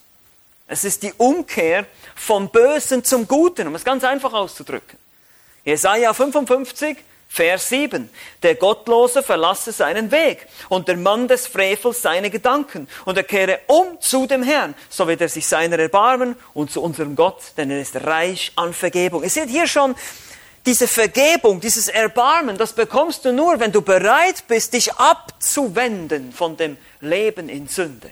Es 0.67 0.85
ist 0.85 1.03
die 1.03 1.13
Umkehr 1.19 1.85
vom 2.15 2.49
Bösen 2.49 3.05
zum 3.05 3.29
Guten, 3.29 3.69
um 3.69 3.75
es 3.75 3.85
ganz 3.85 4.03
einfach 4.03 4.33
auszudrücken. 4.33 4.99
Jesaja 5.67 6.15
55, 6.15 6.97
Vers 7.33 7.69
7. 7.69 8.11
Der 8.43 8.57
Gottlose 8.57 9.23
verlasse 9.23 9.71
seinen 9.71 10.11
Weg 10.11 10.49
und 10.69 10.89
der 10.89 10.97
Mann 10.97 11.29
des 11.29 11.47
Frevels 11.47 12.03
seine 12.03 12.29
Gedanken 12.29 12.89
und 13.05 13.17
er 13.17 13.23
kehre 13.23 13.61
um 13.69 14.01
zu 14.01 14.27
dem 14.27 14.43
Herrn, 14.43 14.75
so 14.89 15.07
wird 15.07 15.21
er 15.21 15.29
sich 15.29 15.47
seiner 15.47 15.79
erbarmen 15.79 16.35
und 16.55 16.73
zu 16.73 16.83
unserem 16.83 17.15
Gott, 17.15 17.41
denn 17.57 17.71
er 17.71 17.81
ist 17.81 17.95
reich 17.95 18.51
an 18.57 18.75
Vergebung. 18.75 19.23
Ihr 19.23 19.31
seht 19.31 19.49
hier 19.49 19.69
schon, 19.69 19.95
diese 20.67 20.89
Vergebung, 20.89 21.61
dieses 21.61 21.87
Erbarmen, 21.87 22.59
das 22.59 22.73
bekommst 22.73 23.25
du 23.25 23.33
nur, 23.33 23.61
wenn 23.61 23.71
du 23.71 23.81
bereit 23.81 24.43
bist, 24.49 24.73
dich 24.73 24.93
abzuwenden 24.95 26.33
von 26.33 26.57
dem 26.57 26.79
Leben 27.01 27.49
in 27.49 27.69
Sünde. 27.69 28.11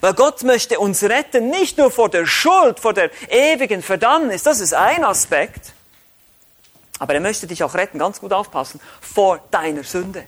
Weil 0.00 0.14
Gott 0.14 0.44
möchte 0.44 0.78
uns 0.78 1.02
retten, 1.02 1.50
nicht 1.50 1.78
nur 1.78 1.90
vor 1.90 2.08
der 2.08 2.26
Schuld, 2.26 2.78
vor 2.78 2.94
der 2.94 3.10
ewigen 3.28 3.82
Verdammnis, 3.82 4.44
das 4.44 4.60
ist 4.60 4.72
ein 4.72 5.02
Aspekt, 5.02 5.72
aber 7.00 7.14
er 7.14 7.20
möchte 7.20 7.48
dich 7.48 7.64
auch 7.64 7.74
retten, 7.74 7.98
ganz 7.98 8.20
gut 8.20 8.32
aufpassen, 8.32 8.78
vor 9.00 9.40
deiner 9.50 9.82
Sünde. 9.82 10.24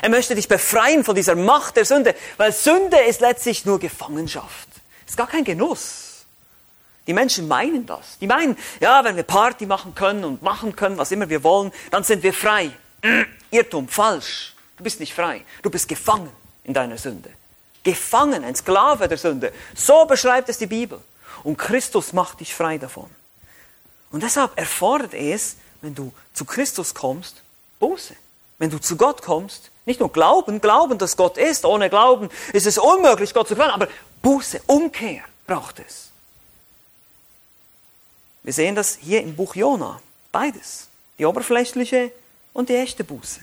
Er 0.00 0.08
möchte 0.08 0.34
dich 0.34 0.48
befreien 0.48 1.04
von 1.04 1.14
dieser 1.14 1.36
Macht 1.36 1.76
der 1.76 1.84
Sünde, 1.84 2.16
weil 2.38 2.50
Sünde 2.50 2.98
ist 2.98 3.20
letztlich 3.20 3.66
nur 3.66 3.78
Gefangenschaft. 3.78 4.68
Ist 5.06 5.18
gar 5.18 5.28
kein 5.28 5.44
Genuss. 5.44 6.24
Die 7.06 7.12
Menschen 7.12 7.46
meinen 7.46 7.84
das. 7.84 8.18
Die 8.20 8.26
meinen, 8.26 8.56
ja, 8.80 9.04
wenn 9.04 9.16
wir 9.16 9.22
Party 9.22 9.66
machen 9.66 9.94
können 9.94 10.24
und 10.24 10.42
machen 10.42 10.74
können, 10.74 10.96
was 10.96 11.12
immer 11.12 11.28
wir 11.28 11.44
wollen, 11.44 11.70
dann 11.90 12.04
sind 12.04 12.22
wir 12.22 12.32
frei. 12.32 12.70
Irrtum, 13.50 13.86
falsch. 13.86 14.54
Du 14.78 14.84
bist 14.84 14.98
nicht 14.98 15.12
frei. 15.12 15.44
Du 15.60 15.68
bist 15.68 15.88
gefangen 15.88 16.30
in 16.64 16.72
deiner 16.72 16.96
Sünde. 16.96 17.28
Gefangen, 17.84 18.44
ein 18.44 18.54
Sklave 18.54 19.08
der 19.08 19.18
Sünde. 19.18 19.52
So 19.74 20.06
beschreibt 20.06 20.48
es 20.48 20.56
die 20.56 20.66
Bibel. 20.66 21.00
Und 21.42 21.58
Christus 21.58 22.14
macht 22.14 22.40
dich 22.40 22.54
frei 22.54 22.78
davon. 22.78 23.10
Und 24.10 24.22
deshalb 24.22 24.56
erfordert 24.58 25.12
es, 25.12 25.56
wenn 25.82 25.94
du 25.94 26.12
zu 26.32 26.44
Christus 26.44 26.94
kommst, 26.94 27.42
Buße. 27.78 28.14
Wenn 28.58 28.70
du 28.70 28.78
zu 28.78 28.96
Gott 28.96 29.22
kommst, 29.22 29.70
nicht 29.84 30.00
nur 30.00 30.12
Glauben, 30.12 30.60
Glauben, 30.60 30.96
dass 30.96 31.16
Gott 31.16 31.36
ist. 31.36 31.64
Ohne 31.64 31.90
Glauben 31.90 32.30
ist 32.52 32.66
es 32.66 32.78
unmöglich, 32.78 33.34
Gott 33.34 33.48
zu 33.48 33.54
gefallen. 33.54 33.74
Aber 33.74 33.88
Buße, 34.22 34.62
Umkehr 34.66 35.22
braucht 35.46 35.80
es. 35.80 36.10
Wir 38.44 38.52
sehen 38.52 38.74
das 38.74 38.96
hier 38.96 39.20
im 39.20 39.34
Buch 39.34 39.54
Jona. 39.54 40.00
Beides. 40.30 40.88
Die 41.18 41.26
oberflächliche 41.26 42.12
und 42.52 42.68
die 42.68 42.76
echte 42.76 43.04
Buße. 43.04 43.40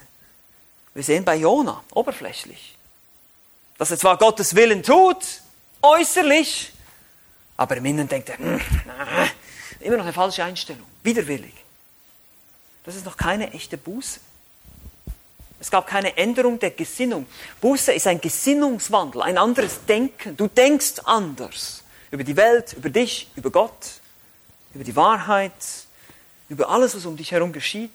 Wir 0.93 1.04
sehen 1.04 1.23
bei 1.23 1.36
Jona 1.36 1.84
oberflächlich, 1.91 2.78
dass 3.78 3.91
er 3.91 3.97
zwar 3.97 4.17
Gottes 4.17 4.56
Willen 4.56 4.84
tut, 4.84 5.17
äußerlich, 5.82 6.73
aber 7.58 7.78
im 7.78 7.86
Inneren 7.86 8.08
denkt 8.08 8.30
er, 8.30 8.38
hm, 8.38 8.60
immer 9.80 9.97
noch 9.97 10.04
eine 10.04 10.13
falsche 10.13 10.43
Einstellung, 10.43 10.86
widerwillig. 11.04 11.54
Das 12.89 12.95
ist 12.95 13.06
noch 13.06 13.17
keine 13.17 13.54
echte 13.54 13.78
Buße. 13.78 14.19
Es 15.60 15.69
gab 15.69 15.86
keine 15.86 16.17
Änderung 16.17 16.58
der 16.58 16.71
Gesinnung. 16.71 17.28
Buße 17.62 17.93
ist 17.93 18.08
ein 18.08 18.19
Gesinnungswandel, 18.19 19.21
ein 19.21 19.38
anderes 19.38 19.86
Denken. 19.88 20.36
Du 20.36 20.47
denkst 20.47 20.93
anders 21.04 21.84
über 22.10 22.23
die 22.23 22.36
Welt, 22.36 22.73
über 22.73 22.89
dich, 22.89 23.30
über 23.36 23.52
Gott, 23.52 23.91
über 24.73 24.84
die 24.84 24.95
Wahrheit, 24.95 25.54
über 26.49 26.67
alles, 26.67 26.95
was 26.95 27.06
um 27.06 27.15
dich 27.15 27.32
herum 27.32 27.54
geschieht. 27.54 27.91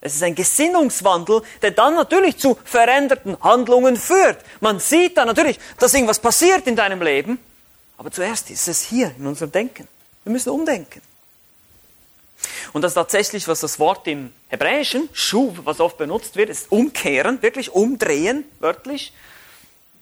Es 0.00 0.14
ist 0.14 0.22
ein 0.22 0.34
Gesinnungswandel, 0.34 1.42
der 1.60 1.72
dann 1.72 1.94
natürlich 1.94 2.38
zu 2.38 2.56
veränderten 2.64 3.36
Handlungen 3.42 3.98
führt. 3.98 4.42
Man 4.60 4.80
sieht 4.80 5.18
dann 5.18 5.26
natürlich, 5.26 5.60
dass 5.78 5.92
irgendwas 5.92 6.18
passiert 6.18 6.66
in 6.66 6.76
deinem 6.76 7.02
Leben, 7.02 7.38
aber 7.98 8.10
zuerst 8.10 8.48
ist 8.48 8.68
es 8.68 8.80
hier 8.80 9.14
in 9.18 9.26
unserem 9.26 9.52
Denken. 9.52 9.86
Wir 10.24 10.32
müssen 10.32 10.48
umdenken. 10.48 11.02
Und 12.72 12.82
das 12.82 12.94
tatsächlich, 12.94 13.48
was 13.48 13.60
das 13.60 13.78
Wort 13.78 14.06
im 14.06 14.32
Hebräischen, 14.48 15.08
Schuv, 15.12 15.60
was 15.64 15.80
oft 15.80 15.98
benutzt 15.98 16.36
wird, 16.36 16.50
ist 16.50 16.70
umkehren, 16.70 17.40
wirklich 17.42 17.72
umdrehen, 17.72 18.44
wörtlich. 18.60 19.12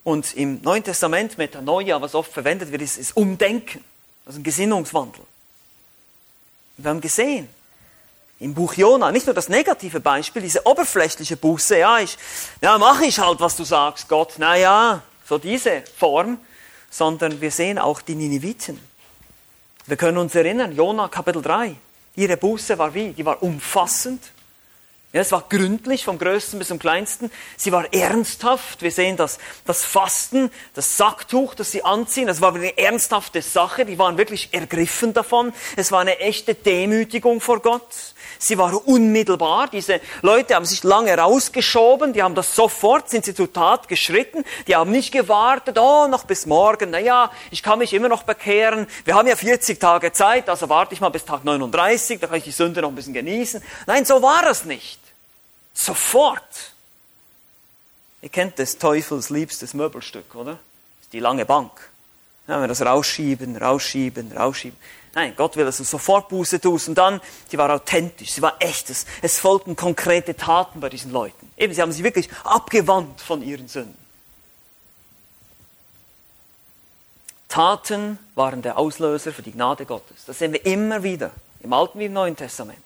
Und 0.03 0.35
im 0.35 0.61
Neuen 0.61 0.83
Testament, 0.83 1.37
Metanoia, 1.37 2.01
was 2.01 2.15
oft 2.15 2.31
verwendet 2.31 2.71
wird, 2.71 2.81
ist, 2.81 2.97
ist 2.97 3.15
umdenken. 3.15 3.83
Also 4.25 4.39
ein 4.39 4.43
Gesinnungswandel. 4.43 5.21
Wir 6.77 6.89
haben 6.89 7.01
gesehen, 7.01 7.49
im 8.39 8.53
Buch 8.53 8.73
Jona, 8.75 9.11
nicht 9.11 9.25
nur 9.25 9.33
das 9.33 9.49
negative 9.49 9.99
Beispiel, 9.99 10.43
diese 10.43 10.65
oberflächliche 10.65 11.37
Buße, 11.37 11.79
ja, 11.79 11.99
ich, 11.99 12.17
ja, 12.61 12.77
mache 12.77 13.05
ich 13.05 13.17
halt, 13.17 13.39
was 13.39 13.55
du 13.55 13.63
sagst, 13.63 14.07
Gott, 14.07 14.35
na 14.37 14.55
ja, 14.55 15.01
so 15.25 15.37
diese 15.37 15.83
Form, 15.97 16.37
sondern 16.89 17.41
wir 17.41 17.51
sehen 17.51 17.79
auch 17.79 18.01
die 18.01 18.15
Nineviten. 18.15 18.79
Wir 19.87 19.97
können 19.97 20.17
uns 20.17 20.35
erinnern, 20.35 20.75
Jona 20.75 21.07
Kapitel 21.07 21.41
3. 21.41 21.75
Ihre 22.17 22.35
Buße 22.35 22.77
war 22.77 22.93
wie? 22.93 23.13
Die 23.13 23.25
war 23.25 23.41
umfassend. 23.41 24.21
Ja, 25.13 25.21
es 25.21 25.31
war 25.31 25.45
gründlich, 25.47 26.03
vom 26.03 26.17
Größten 26.17 26.59
bis 26.59 26.67
zum 26.67 26.79
Kleinsten. 26.79 27.31
Sie 27.55 27.71
war 27.71 27.93
ernsthaft. 27.93 28.81
Wir 28.81 28.91
sehen 28.91 29.15
das, 29.15 29.37
das 29.65 29.85
Fasten, 29.85 30.51
das 30.73 30.97
Sacktuch, 30.97 31.55
das 31.55 31.71
sie 31.71 31.83
anziehen. 31.83 32.27
Das 32.27 32.41
war 32.41 32.53
eine 32.53 32.77
ernsthafte 32.77 33.41
Sache. 33.41 33.85
Die 33.85 33.97
waren 33.99 34.17
wirklich 34.17 34.49
ergriffen 34.51 35.13
davon. 35.13 35.53
Es 35.77 35.91
war 35.91 36.01
eine 36.01 36.19
echte 36.19 36.55
Demütigung 36.55 37.39
vor 37.39 37.61
Gott. 37.61 38.15
Sie 38.39 38.57
war 38.57 38.87
unmittelbar. 38.87 39.67
Diese 39.67 39.99
Leute 40.21 40.55
haben 40.55 40.65
sich 40.65 40.83
lange 40.83 41.17
rausgeschoben. 41.17 42.13
Die 42.13 42.23
haben 42.23 42.35
das 42.35 42.55
sofort, 42.55 43.09
sind 43.09 43.25
sie 43.25 43.33
zur 43.33 43.51
Tat 43.51 43.87
geschritten. 43.87 44.43
Die 44.67 44.75
haben 44.75 44.91
nicht 44.91 45.11
gewartet, 45.11 45.77
oh, 45.79 46.07
noch 46.07 46.25
bis 46.25 46.45
morgen. 46.45 46.91
Naja, 46.91 47.31
ich 47.51 47.63
kann 47.63 47.79
mich 47.79 47.93
immer 47.93 48.09
noch 48.09 48.23
bekehren. 48.23 48.87
Wir 49.05 49.15
haben 49.15 49.27
ja 49.27 49.35
40 49.35 49.79
Tage 49.79 50.11
Zeit, 50.11 50.49
also 50.49 50.69
warte 50.69 50.93
ich 50.93 51.01
mal 51.01 51.09
bis 51.09 51.25
Tag 51.25 51.43
39, 51.43 52.19
da 52.19 52.27
kann 52.27 52.37
ich 52.37 52.43
die 52.43 52.51
Sünde 52.51 52.81
noch 52.81 52.89
ein 52.89 52.95
bisschen 52.95 53.13
genießen. 53.13 53.61
Nein, 53.85 54.05
so 54.05 54.21
war 54.21 54.45
es 54.47 54.65
nicht. 54.65 54.99
Sofort. 55.73 56.43
Ihr 58.21 58.29
kennt 58.29 58.57
des 58.59 58.77
Teufels 58.77 59.29
liebstes 59.29 59.73
Möbelstück, 59.73 60.35
oder? 60.35 60.53
Das 60.53 61.03
ist 61.03 61.13
die 61.13 61.19
lange 61.19 61.45
Bank. 61.45 61.71
Ja, 62.47 62.61
wir 62.61 62.67
das 62.67 62.81
rausschieben, 62.81 63.57
rausschieben, 63.57 64.31
rausschieben. 64.31 64.77
Nein, 65.17 65.33
Gott 65.35 65.55
will, 65.55 65.65
dass 65.65 65.77
du 65.77 65.83
sofort 65.83 66.29
Buße 66.29 66.61
tust. 66.61 66.89
Und 66.89 66.95
dann, 66.99 67.19
sie 67.49 67.57
war 67.57 67.73
authentisch, 67.73 68.33
sie 68.33 68.41
war 68.43 68.57
echtes. 68.59 69.07
Es 69.23 69.39
folgten 69.39 69.75
konkrete 69.75 70.35
Taten 70.35 70.79
bei 70.79 70.89
diesen 70.89 71.11
Leuten. 71.11 71.51
Eben, 71.57 71.73
sie 71.73 71.81
haben 71.81 71.91
sich 71.91 72.03
wirklich 72.03 72.29
abgewandt 72.43 73.19
von 73.19 73.41
ihren 73.41 73.67
Sünden. 73.67 73.97
Taten 77.49 78.19
waren 78.35 78.61
der 78.61 78.77
Auslöser 78.77 79.33
für 79.33 79.41
die 79.41 79.53
Gnade 79.53 79.87
Gottes. 79.87 80.25
Das 80.27 80.37
sehen 80.37 80.53
wir 80.53 80.63
immer 80.67 81.01
wieder, 81.01 81.31
im 81.61 81.73
Alten 81.73 81.97
wie 81.97 82.05
im 82.05 82.13
Neuen 82.13 82.35
Testament. 82.35 82.77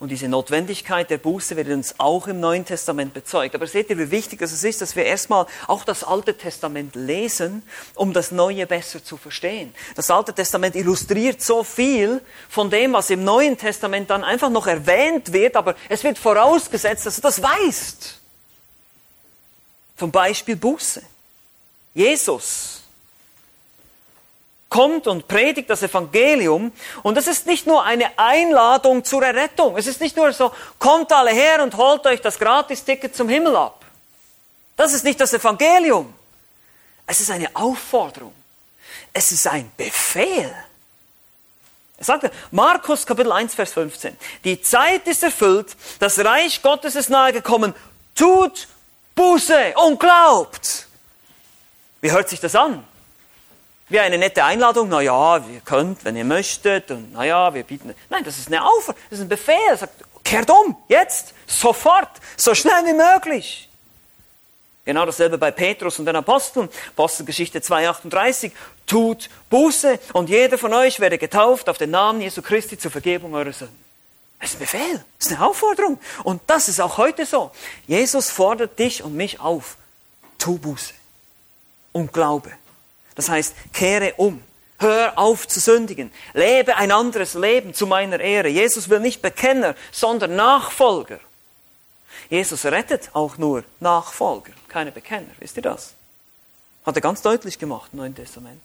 Und 0.00 0.08
diese 0.08 0.28
Notwendigkeit 0.28 1.10
der 1.10 1.18
Buße 1.18 1.56
wird 1.56 1.68
uns 1.68 1.94
auch 1.98 2.26
im 2.26 2.40
Neuen 2.40 2.64
Testament 2.64 3.12
bezeugt. 3.12 3.54
Aber 3.54 3.66
seht 3.66 3.90
ihr, 3.90 3.98
wie 3.98 4.10
wichtig 4.10 4.40
es 4.40 4.64
ist, 4.64 4.80
dass 4.80 4.96
wir 4.96 5.04
erstmal 5.04 5.44
auch 5.66 5.84
das 5.84 6.04
Alte 6.04 6.38
Testament 6.38 6.94
lesen, 6.94 7.62
um 7.94 8.14
das 8.14 8.30
Neue 8.30 8.66
besser 8.66 9.04
zu 9.04 9.18
verstehen. 9.18 9.74
Das 9.96 10.10
Alte 10.10 10.32
Testament 10.32 10.74
illustriert 10.74 11.42
so 11.42 11.62
viel 11.62 12.22
von 12.48 12.70
dem, 12.70 12.94
was 12.94 13.10
im 13.10 13.24
Neuen 13.24 13.58
Testament 13.58 14.08
dann 14.08 14.24
einfach 14.24 14.48
noch 14.48 14.66
erwähnt 14.66 15.34
wird, 15.34 15.54
aber 15.54 15.76
es 15.90 16.02
wird 16.02 16.16
vorausgesetzt, 16.16 17.04
dass 17.04 17.16
du 17.16 17.20
das 17.20 17.42
weißt. 17.42 18.18
Zum 19.98 20.10
Beispiel 20.10 20.56
Buße. 20.56 21.02
Jesus 21.92 22.79
kommt 24.70 25.06
und 25.06 25.28
predigt 25.28 25.68
das 25.68 25.82
Evangelium. 25.82 26.72
Und 27.02 27.18
es 27.18 27.26
ist 27.26 27.46
nicht 27.46 27.66
nur 27.66 27.84
eine 27.84 28.18
Einladung 28.18 29.04
zur 29.04 29.22
Errettung. 29.22 29.76
Es 29.76 29.86
ist 29.86 30.00
nicht 30.00 30.16
nur 30.16 30.32
so, 30.32 30.52
kommt 30.78 31.12
alle 31.12 31.32
her 31.32 31.62
und 31.62 31.76
holt 31.76 32.06
euch 32.06 32.22
das 32.22 32.38
Gratisticket 32.38 33.14
zum 33.14 33.28
Himmel 33.28 33.54
ab. 33.56 33.84
Das 34.76 34.94
ist 34.94 35.04
nicht 35.04 35.20
das 35.20 35.34
Evangelium. 35.34 36.14
Es 37.06 37.20
ist 37.20 37.30
eine 37.30 37.54
Aufforderung. 37.54 38.32
Es 39.12 39.32
ist 39.32 39.46
ein 39.46 39.70
Befehl. 39.76 40.54
Er 41.98 42.04
sagte, 42.04 42.30
Markus 42.50 43.04
Kapitel 43.04 43.30
1, 43.30 43.54
Vers 43.54 43.72
15, 43.72 44.16
die 44.44 44.62
Zeit 44.62 45.06
ist 45.06 45.22
erfüllt, 45.22 45.76
das 45.98 46.18
Reich 46.20 46.62
Gottes 46.62 46.96
ist 46.96 47.10
nahe 47.10 47.32
gekommen, 47.32 47.74
tut 48.14 48.68
Buße 49.14 49.74
und 49.84 50.00
glaubt. 50.00 50.86
Wie 52.00 52.10
hört 52.10 52.30
sich 52.30 52.40
das 52.40 52.54
an? 52.54 52.84
Wie 53.90 54.00
eine 54.00 54.18
nette 54.18 54.44
Einladung, 54.44 54.88
na 54.88 55.00
ja, 55.00 55.36
ihr 55.36 55.60
könnt, 55.64 56.04
wenn 56.04 56.16
ihr 56.16 56.24
möchtet, 56.24 56.90
und 56.90 57.12
na 57.12 57.24
ja, 57.24 57.52
wir 57.52 57.64
bieten. 57.64 57.94
Nein, 58.08 58.24
das 58.24 58.38
ist 58.38 58.46
eine 58.46 58.64
Aufforderung, 58.64 59.02
das 59.10 59.18
ist 59.18 59.24
ein 59.24 59.28
Befehl. 59.28 59.58
Er 59.68 59.76
sagt, 59.76 60.04
kehrt 60.24 60.48
um, 60.48 60.76
jetzt, 60.88 61.34
sofort, 61.46 62.08
so 62.36 62.54
schnell 62.54 62.86
wie 62.86 62.94
möglich. 62.94 63.68
Genau 64.84 65.04
dasselbe 65.04 65.38
bei 65.38 65.50
Petrus 65.50 65.98
und 65.98 66.06
den 66.06 66.16
Aposteln. 66.16 66.68
Apostelgeschichte 66.96 67.58
2,38. 67.58 68.52
Tut 68.86 69.28
Buße 69.50 69.98
und 70.14 70.30
jeder 70.30 70.56
von 70.56 70.72
euch 70.72 71.00
werde 71.00 71.18
getauft 71.18 71.68
auf 71.68 71.78
den 71.78 71.90
Namen 71.90 72.20
Jesu 72.20 72.42
Christi 72.42 72.78
zur 72.78 72.90
Vergebung 72.90 73.34
eurer 73.34 73.52
Sünden. 73.52 73.78
Das 74.40 74.50
ist 74.50 74.56
ein 74.56 74.60
Befehl, 74.60 75.04
das 75.18 75.26
ist 75.26 75.32
eine 75.36 75.46
Aufforderung. 75.46 75.98
Und 76.24 76.40
das 76.46 76.68
ist 76.68 76.80
auch 76.80 76.96
heute 76.96 77.26
so. 77.26 77.50
Jesus 77.86 78.30
fordert 78.30 78.78
dich 78.78 79.02
und 79.02 79.14
mich 79.14 79.38
auf. 79.38 79.76
Tu 80.38 80.56
Buße 80.58 80.94
und 81.92 82.12
Glaube. 82.12 82.50
Das 83.20 83.28
heißt, 83.28 83.54
kehre 83.74 84.14
um. 84.16 84.42
Hör 84.78 85.18
auf 85.18 85.46
zu 85.46 85.60
sündigen. 85.60 86.10
Lebe 86.32 86.76
ein 86.76 86.90
anderes 86.90 87.34
Leben 87.34 87.74
zu 87.74 87.86
meiner 87.86 88.18
Ehre. 88.18 88.48
Jesus 88.48 88.88
will 88.88 89.00
nicht 89.00 89.20
Bekenner, 89.20 89.74
sondern 89.92 90.36
Nachfolger. 90.36 91.20
Jesus 92.30 92.64
rettet 92.64 93.10
auch 93.12 93.36
nur 93.36 93.62
Nachfolger, 93.78 94.52
keine 94.68 94.90
Bekenner. 94.90 95.28
Wisst 95.38 95.58
ihr 95.58 95.62
das? 95.62 95.92
Hat 96.86 96.96
er 96.96 97.02
ganz 97.02 97.20
deutlich 97.20 97.58
gemacht 97.58 97.90
im 97.92 97.98
Neuen 97.98 98.14
Testament. 98.14 98.62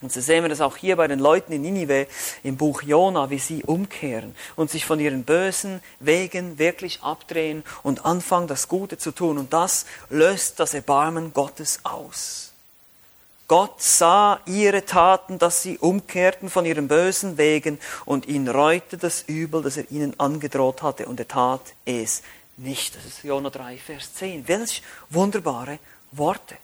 Und 0.00 0.12
so 0.12 0.20
sehen 0.20 0.42
wir 0.42 0.48
das 0.48 0.60
auch 0.60 0.76
hier 0.76 0.96
bei 0.96 1.06
den 1.06 1.20
Leuten 1.20 1.52
in 1.52 1.62
Ninive 1.62 2.08
im 2.42 2.56
Buch 2.56 2.82
Jona, 2.82 3.30
wie 3.30 3.38
sie 3.38 3.62
umkehren 3.62 4.34
und 4.56 4.68
sich 4.68 4.84
von 4.84 4.98
ihren 4.98 5.22
bösen 5.22 5.80
Wegen 6.00 6.58
wirklich 6.58 7.02
abdrehen 7.02 7.62
und 7.84 8.04
anfangen, 8.04 8.48
das 8.48 8.66
Gute 8.66 8.98
zu 8.98 9.12
tun. 9.12 9.38
Und 9.38 9.52
das 9.52 9.86
löst 10.10 10.58
das 10.58 10.74
Erbarmen 10.74 11.32
Gottes 11.32 11.78
aus. 11.84 12.45
Gott 13.48 13.80
sah 13.80 14.40
ihre 14.46 14.84
Taten, 14.84 15.38
dass 15.38 15.62
sie 15.62 15.78
umkehrten 15.78 16.50
von 16.50 16.66
ihren 16.66 16.88
bösen 16.88 17.38
Wegen 17.38 17.78
und 18.04 18.26
ihn 18.26 18.48
reute 18.48 18.98
das 18.98 19.22
Übel, 19.22 19.62
das 19.62 19.76
er 19.76 19.90
ihnen 19.90 20.18
angedroht 20.18 20.82
hatte 20.82 21.06
und 21.06 21.20
er 21.20 21.28
tat 21.28 21.60
es 21.84 22.22
nicht. 22.56 22.96
Das 22.96 23.04
ist 23.04 23.22
Jona 23.22 23.50
3, 23.50 23.78
Vers 23.78 24.14
10. 24.14 24.48
Welch 24.48 24.82
wunderbare 25.10 25.78
Worte. 26.10 26.56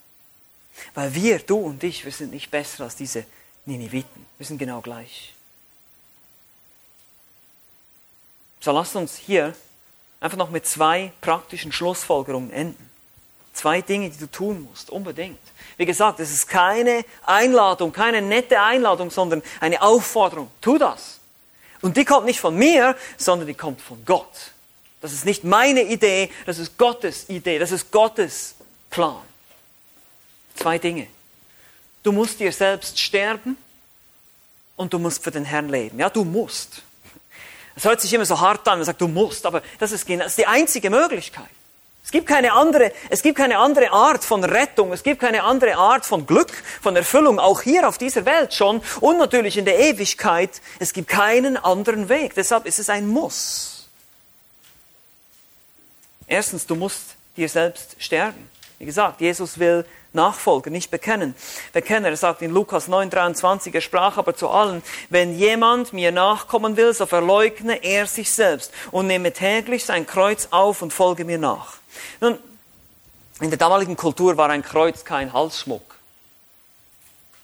Weil 0.95 1.14
wir, 1.14 1.39
du 1.39 1.57
und 1.57 1.85
ich, 1.85 2.05
wir 2.05 2.12
sind 2.12 2.33
nicht 2.33 2.51
besser 2.51 2.85
als 2.85 2.97
diese 2.97 3.24
Niniviten. 3.64 4.26
Wir 4.39 4.47
sind 4.47 4.59
genau 4.59 4.80
gleich. 4.80 5.35
So 8.61 8.72
lasst 8.72 8.97
uns 8.97 9.16
hier 9.16 9.55
einfach 10.20 10.39
noch 10.39 10.51
mit 10.51 10.66
zwei 10.66 11.12
praktischen 11.20 11.70
Schlussfolgerungen 11.70 12.51
enden. 12.51 12.91
Zwei 13.53 13.83
Dinge, 13.83 14.11
die 14.11 14.19
du 14.19 14.31
tun 14.31 14.67
musst, 14.69 14.91
unbedingt. 14.91 15.41
Wie 15.77 15.87
gesagt, 15.87 16.21
es 16.21 16.33
ist 16.33 16.49
keine 16.49 17.05
Einladung, 17.25 17.93
keine 17.93 18.23
nette 18.23 18.61
Einladung, 18.61 19.11
sondern 19.11 19.43
eine 19.61 19.83
Aufforderung. 19.83 20.51
Tu 20.61 20.79
das. 20.79 21.21
Und 21.81 21.97
die 21.97 22.05
kommt 22.05 22.27
nicht 22.27 22.41
von 22.41 22.55
mir, 22.55 22.97
sondern 23.17 23.47
die 23.47 23.55
kommt 23.55 23.81
von 23.81 24.05
Gott. 24.05 24.53
Das 25.01 25.13
ist 25.13 25.25
nicht 25.25 25.43
meine 25.43 25.83
Idee, 25.83 26.31
das 26.47 26.59
ist 26.59 26.79
Gottes 26.79 27.29
Idee, 27.29 27.59
das 27.59 27.73
ist 27.73 27.91
Gottes 27.91 28.55
Plan. 28.89 29.23
Zwei 30.55 30.79
Dinge. 30.79 31.09
Du 32.03 32.13
musst 32.13 32.39
dir 32.39 32.53
selbst 32.53 33.01
sterben 33.01 33.57
und 34.77 34.93
du 34.93 34.99
musst 34.99 35.23
für 35.25 35.31
den 35.31 35.45
Herrn 35.45 35.69
leben. 35.69 35.99
Ja, 35.99 36.09
du 36.09 36.25
musst. 36.25 36.83
Es 37.75 37.85
hört 37.85 38.01
sich 38.01 38.13
immer 38.13 38.27
so 38.27 38.39
hart 38.39 38.67
an, 38.69 38.79
man 38.79 38.85
sagt, 38.85 39.01
du 39.01 39.09
musst, 39.09 39.45
aber 39.47 39.63
das 39.79 39.93
ist, 39.93 40.09
das 40.09 40.27
ist 40.27 40.39
die 40.39 40.47
einzige 40.47 40.91
Möglichkeit. 40.91 41.51
Es 42.13 42.19
gibt 42.19 42.29
keine 42.29 42.53
andere, 42.53 42.93
es 43.09 43.23
gibt 43.23 43.39
keine 43.39 43.57
andere 43.57 43.91
Art 43.91 44.23
von 44.23 44.45
Rettung, 44.45 44.93
es 44.93 45.03
gibt 45.03 45.19
keine 45.19 45.45
andere 45.45 45.77
Art 45.77 46.05
von 46.05 46.27
Glück, 46.27 46.53
von 46.83 46.95
Erfüllung, 46.95 47.39
auch 47.39 47.63
hier 47.63 47.89
auf 47.89 47.97
dieser 47.97 48.27
Welt 48.27 48.53
schon 48.53 48.83
und 49.01 49.17
natürlich 49.17 49.57
in 49.57 49.65
der 49.65 49.79
Ewigkeit. 49.79 50.61
Es 50.79 50.93
gibt 50.93 51.09
keinen 51.09 51.57
anderen 51.57 52.11
Weg. 52.11 52.35
Deshalb 52.35 52.67
ist 52.67 52.79
es 52.79 52.91
ein 52.91 53.09
Muss. 53.09 53.89
Erstens, 56.27 56.67
du 56.67 56.75
musst 56.75 57.17
dir 57.35 57.49
selbst 57.49 57.97
sterben. 57.99 58.47
Wie 58.79 58.85
gesagt, 58.85 59.23
Jesus 59.23 59.59
will 59.59 59.87
Nachfolger, 60.13 60.69
nicht 60.69 60.91
bekennen. 60.91 61.35
Bekenner, 61.73 62.11
er 62.11 62.19
sagt 62.19 62.43
in 62.43 62.51
Lukas 62.51 62.91
9,23, 62.91 63.73
er 63.73 63.81
sprach 63.81 64.19
aber 64.19 64.37
zu 64.37 64.51
allen, 64.51 64.83
wenn 65.09 65.39
jemand 65.39 65.95
mir 65.95 66.13
nachkommen 66.13 66.77
will, 66.77 66.93
so 66.93 67.07
verleugne 67.07 67.83
er 67.83 68.07
sich 68.07 68.31
selbst 68.31 68.71
und 68.91 69.07
nehme 69.07 69.33
täglich 69.33 69.87
sein 69.87 70.07
Kreuz 70.07 70.49
auf 70.51 70.83
und 70.83 70.93
folge 70.93 71.25
mir 71.25 71.39
nach. 71.39 71.82
Nun, 72.20 72.38
in 73.40 73.51
der 73.51 73.59
damaligen 73.59 73.97
Kultur 73.97 74.36
war 74.36 74.51
ein 74.51 74.62
Kreuz 74.62 75.05
kein 75.05 75.32
Halsschmuck. 75.32 75.97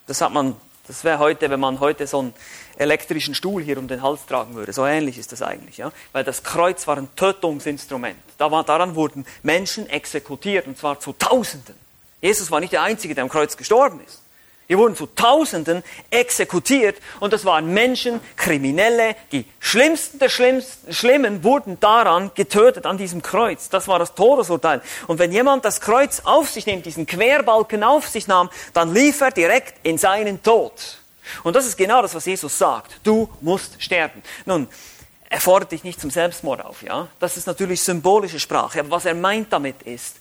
Das 0.06 0.20
hat 0.20 0.32
man, 0.32 0.56
das 0.86 1.04
wäre 1.04 1.18
heute, 1.18 1.50
wenn 1.50 1.60
man 1.60 1.80
heute 1.80 2.06
so 2.06 2.20
einen 2.20 2.34
elektrischen 2.76 3.34
Stuhl 3.34 3.62
hier 3.62 3.78
um 3.78 3.88
den 3.88 4.02
Hals 4.02 4.24
tragen 4.26 4.54
würde. 4.54 4.72
So 4.72 4.86
ähnlich 4.86 5.18
ist 5.18 5.32
das 5.32 5.42
eigentlich, 5.42 5.78
ja. 5.78 5.92
Weil 6.12 6.24
das 6.24 6.42
Kreuz 6.42 6.86
war 6.86 6.96
ein 6.96 7.08
Tötungsinstrument. 7.16 8.18
Daran 8.38 8.94
wurden 8.94 9.26
Menschen 9.42 9.88
exekutiert, 9.88 10.66
und 10.66 10.78
zwar 10.78 11.00
zu 11.00 11.12
Tausenden. 11.12 11.74
Jesus 12.20 12.50
war 12.50 12.60
nicht 12.60 12.72
der 12.72 12.82
Einzige, 12.82 13.14
der 13.14 13.22
am 13.22 13.28
Kreuz 13.28 13.56
gestorben 13.56 14.00
ist. 14.06 14.22
Hier 14.68 14.76
wurden 14.76 14.94
zu 14.94 15.06
Tausenden 15.06 15.82
exekutiert 16.10 16.98
und 17.20 17.32
das 17.32 17.46
waren 17.46 17.72
Menschen, 17.72 18.20
Kriminelle, 18.36 19.16
die 19.32 19.46
schlimmsten 19.60 20.18
der 20.18 20.28
schlimmsten, 20.28 20.92
Schlimmen 20.92 21.42
wurden 21.42 21.80
daran 21.80 22.30
getötet, 22.34 22.84
an 22.84 22.98
diesem 22.98 23.22
Kreuz. 23.22 23.70
Das 23.70 23.88
war 23.88 23.98
das 23.98 24.14
Todesurteil. 24.14 24.82
Und 25.06 25.18
wenn 25.18 25.32
jemand 25.32 25.64
das 25.64 25.80
Kreuz 25.80 26.20
auf 26.24 26.50
sich 26.50 26.66
nimmt, 26.66 26.84
diesen 26.84 27.06
Querbalken 27.06 27.82
auf 27.82 28.08
sich 28.08 28.28
nahm, 28.28 28.50
dann 28.74 28.92
lief 28.92 29.22
er 29.22 29.30
direkt 29.30 29.74
in 29.86 29.96
seinen 29.96 30.42
Tod. 30.42 30.98
Und 31.44 31.56
das 31.56 31.64
ist 31.64 31.78
genau 31.78 32.02
das, 32.02 32.14
was 32.14 32.26
Jesus 32.26 32.58
sagt. 32.58 33.00
Du 33.04 33.30
musst 33.40 33.82
sterben. 33.82 34.22
Nun, 34.44 34.68
er 35.30 35.40
fordert 35.40 35.72
dich 35.72 35.82
nicht 35.82 35.98
zum 35.98 36.10
Selbstmord 36.10 36.62
auf, 36.62 36.82
ja? 36.82 37.08
Das 37.20 37.38
ist 37.38 37.46
natürlich 37.46 37.82
symbolische 37.82 38.38
Sprache. 38.38 38.80
Aber 38.80 38.90
was 38.90 39.06
er 39.06 39.14
meint 39.14 39.50
damit 39.50 39.82
ist, 39.84 40.16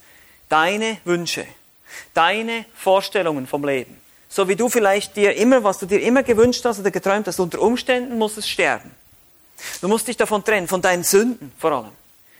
deine 0.48 1.00
Wünsche, 1.04 1.45
deine 2.14 2.64
Vorstellungen 2.74 3.45
vom 3.45 3.66
Leben, 3.66 4.07
so 4.30 4.47
wie 4.47 4.55
du 4.55 4.69
vielleicht 4.69 5.15
dir 5.15 5.36
immer, 5.36 5.63
was 5.63 5.80
du 5.80 5.86
dir 5.86 6.01
immer 6.01 6.23
gewünscht 6.23 6.63
hast 6.65 6.80
oder 6.80 6.91
geträumt 6.91 7.28
hast, 7.28 7.39
unter 7.39 7.61
Umständen 7.61 8.17
muss 8.17 8.38
es 8.38 8.47
sterben. 8.47 8.91
Du 9.82 9.88
musst 9.88 10.07
dich 10.07 10.17
davon 10.17 10.43
trennen, 10.43 10.67
von 10.67 10.82
deinen 10.82 11.03
Sünden 11.03 11.51
vor 11.57 11.71
allem. 11.71 11.91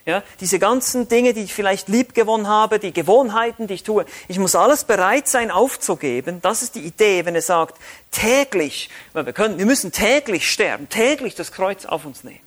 Ja, 0.06 0.24
diese 0.40 0.58
ganzen 0.58 1.10
Dinge, 1.10 1.34
die 1.34 1.42
ich 1.42 1.54
vielleicht 1.54 1.90
lieb 1.90 2.14
gewonnen 2.14 2.48
habe, 2.48 2.80
die 2.80 2.94
Gewohnheiten, 2.94 3.68
die 3.68 3.74
ich 3.74 3.84
tue, 3.84 4.06
ich 4.30 4.40
muss 4.40 4.56
alles 4.56 4.86
bereit 4.86 5.28
sein 5.28 5.52
aufzugeben. 5.52 6.40
Das 6.42 6.62
ist 6.62 6.76
die 6.76 6.80
Idee, 6.80 7.26
wenn 7.26 7.36
er 7.36 7.42
sagt, 7.42 7.76
täglich, 8.12 8.90
weil 9.12 9.26
wir 9.26 9.34
können, 9.34 9.58
wir 9.58 9.66
müssen 9.66 9.92
täglich 9.92 10.50
sterben, 10.50 10.88
täglich 10.88 11.36
das 11.36 11.52
Kreuz 11.52 11.86
auf 11.86 12.06
uns 12.06 12.24
nehmen. 12.24 12.40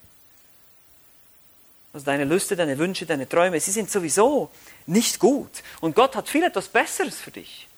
Also 1.93 2.07
deine 2.07 2.25
Lüste, 2.25 2.57
deine 2.57 2.79
Wünsche, 2.79 3.05
deine 3.05 3.29
Träume, 3.29 3.61
sie 3.61 3.73
sind 3.73 3.91
sowieso 3.91 4.51
nicht 4.87 5.19
gut. 5.19 5.51
Und 5.81 5.95
Gott 5.95 6.17
hat 6.17 6.31
viel 6.31 6.45
etwas 6.45 6.69
Besseres 6.69 7.17
für 7.17 7.31
dich. 7.31 7.69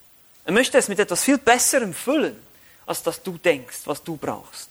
Er 0.44 0.52
möchte 0.52 0.78
es 0.78 0.88
mit 0.88 0.98
etwas 0.98 1.24
viel 1.24 1.38
Besserem 1.38 1.94
füllen, 1.94 2.36
als 2.86 3.02
das 3.02 3.22
du 3.22 3.38
denkst, 3.38 3.82
was 3.84 4.02
du 4.02 4.16
brauchst. 4.16 4.68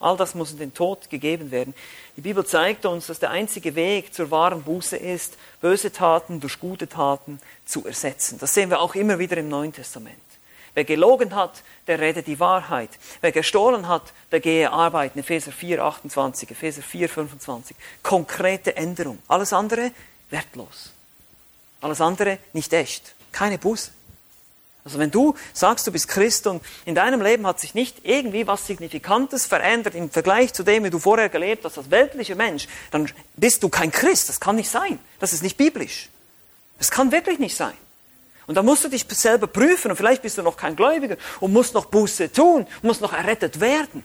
All 0.00 0.16
das 0.16 0.34
muss 0.34 0.52
in 0.52 0.58
den 0.58 0.74
Tod 0.74 1.10
gegeben 1.10 1.50
werden. 1.50 1.74
Die 2.16 2.20
Bibel 2.20 2.46
zeigt 2.46 2.86
uns, 2.86 3.08
dass 3.08 3.18
der 3.18 3.30
einzige 3.30 3.74
Weg 3.74 4.14
zur 4.14 4.30
wahren 4.30 4.62
Buße 4.62 4.96
ist, 4.96 5.36
böse 5.60 5.92
Taten 5.92 6.38
durch 6.38 6.60
gute 6.60 6.88
Taten 6.88 7.40
zu 7.66 7.84
ersetzen. 7.84 8.38
Das 8.38 8.54
sehen 8.54 8.70
wir 8.70 8.80
auch 8.80 8.94
immer 8.94 9.18
wieder 9.18 9.36
im 9.38 9.48
Neuen 9.48 9.72
Testament. 9.72 10.16
Wer 10.74 10.84
gelogen 10.84 11.34
hat, 11.34 11.62
der 11.88 11.98
rede 11.98 12.22
die 12.22 12.38
Wahrheit. 12.38 12.90
Wer 13.20 13.32
gestohlen 13.32 13.88
hat, 13.88 14.12
der 14.30 14.38
gehe 14.38 14.70
arbeiten. 14.70 15.18
Epheser 15.18 15.50
4, 15.50 15.82
28, 15.82 16.52
Epheser 16.52 16.82
4, 16.82 17.08
25. 17.08 17.76
Konkrete 18.04 18.76
Änderung. 18.76 19.18
Alles 19.26 19.52
andere 19.52 19.90
wertlos. 20.30 20.92
Alles 21.80 22.00
andere 22.00 22.38
nicht 22.52 22.72
echt. 22.72 23.14
Keine 23.32 23.58
Buße. 23.58 23.90
Also 24.84 24.98
wenn 24.98 25.10
du 25.10 25.34
sagst, 25.52 25.86
du 25.86 25.92
bist 25.92 26.08
Christ 26.08 26.46
und 26.46 26.62
in 26.86 26.94
deinem 26.94 27.20
Leben 27.20 27.46
hat 27.46 27.60
sich 27.60 27.74
nicht 27.74 28.04
irgendwie 28.04 28.46
was 28.46 28.66
Signifikantes 28.66 29.44
verändert 29.46 29.94
im 29.94 30.10
Vergleich 30.10 30.54
zu 30.54 30.62
dem, 30.62 30.84
wie 30.84 30.90
du 30.90 30.98
vorher 30.98 31.28
gelebt 31.28 31.64
hast 31.64 31.76
als 31.76 31.90
weltlicher 31.90 32.36
Mensch, 32.36 32.68
dann 32.90 33.10
bist 33.36 33.62
du 33.62 33.68
kein 33.68 33.90
Christ. 33.90 34.28
Das 34.28 34.40
kann 34.40 34.56
nicht 34.56 34.70
sein. 34.70 34.98
Das 35.18 35.32
ist 35.32 35.42
nicht 35.42 35.56
biblisch. 35.56 36.08
Das 36.78 36.90
kann 36.90 37.12
wirklich 37.12 37.38
nicht 37.38 37.56
sein. 37.56 37.74
Und 38.46 38.54
da 38.54 38.62
musst 38.62 38.82
du 38.82 38.88
dich 38.88 39.04
selber 39.10 39.46
prüfen 39.46 39.90
und 39.90 39.96
vielleicht 39.98 40.22
bist 40.22 40.38
du 40.38 40.42
noch 40.42 40.56
kein 40.56 40.74
Gläubiger 40.74 41.18
und 41.40 41.52
musst 41.52 41.74
noch 41.74 41.84
Buße 41.84 42.32
tun, 42.32 42.66
musst 42.80 43.02
noch 43.02 43.12
errettet 43.12 43.60
werden. 43.60 44.02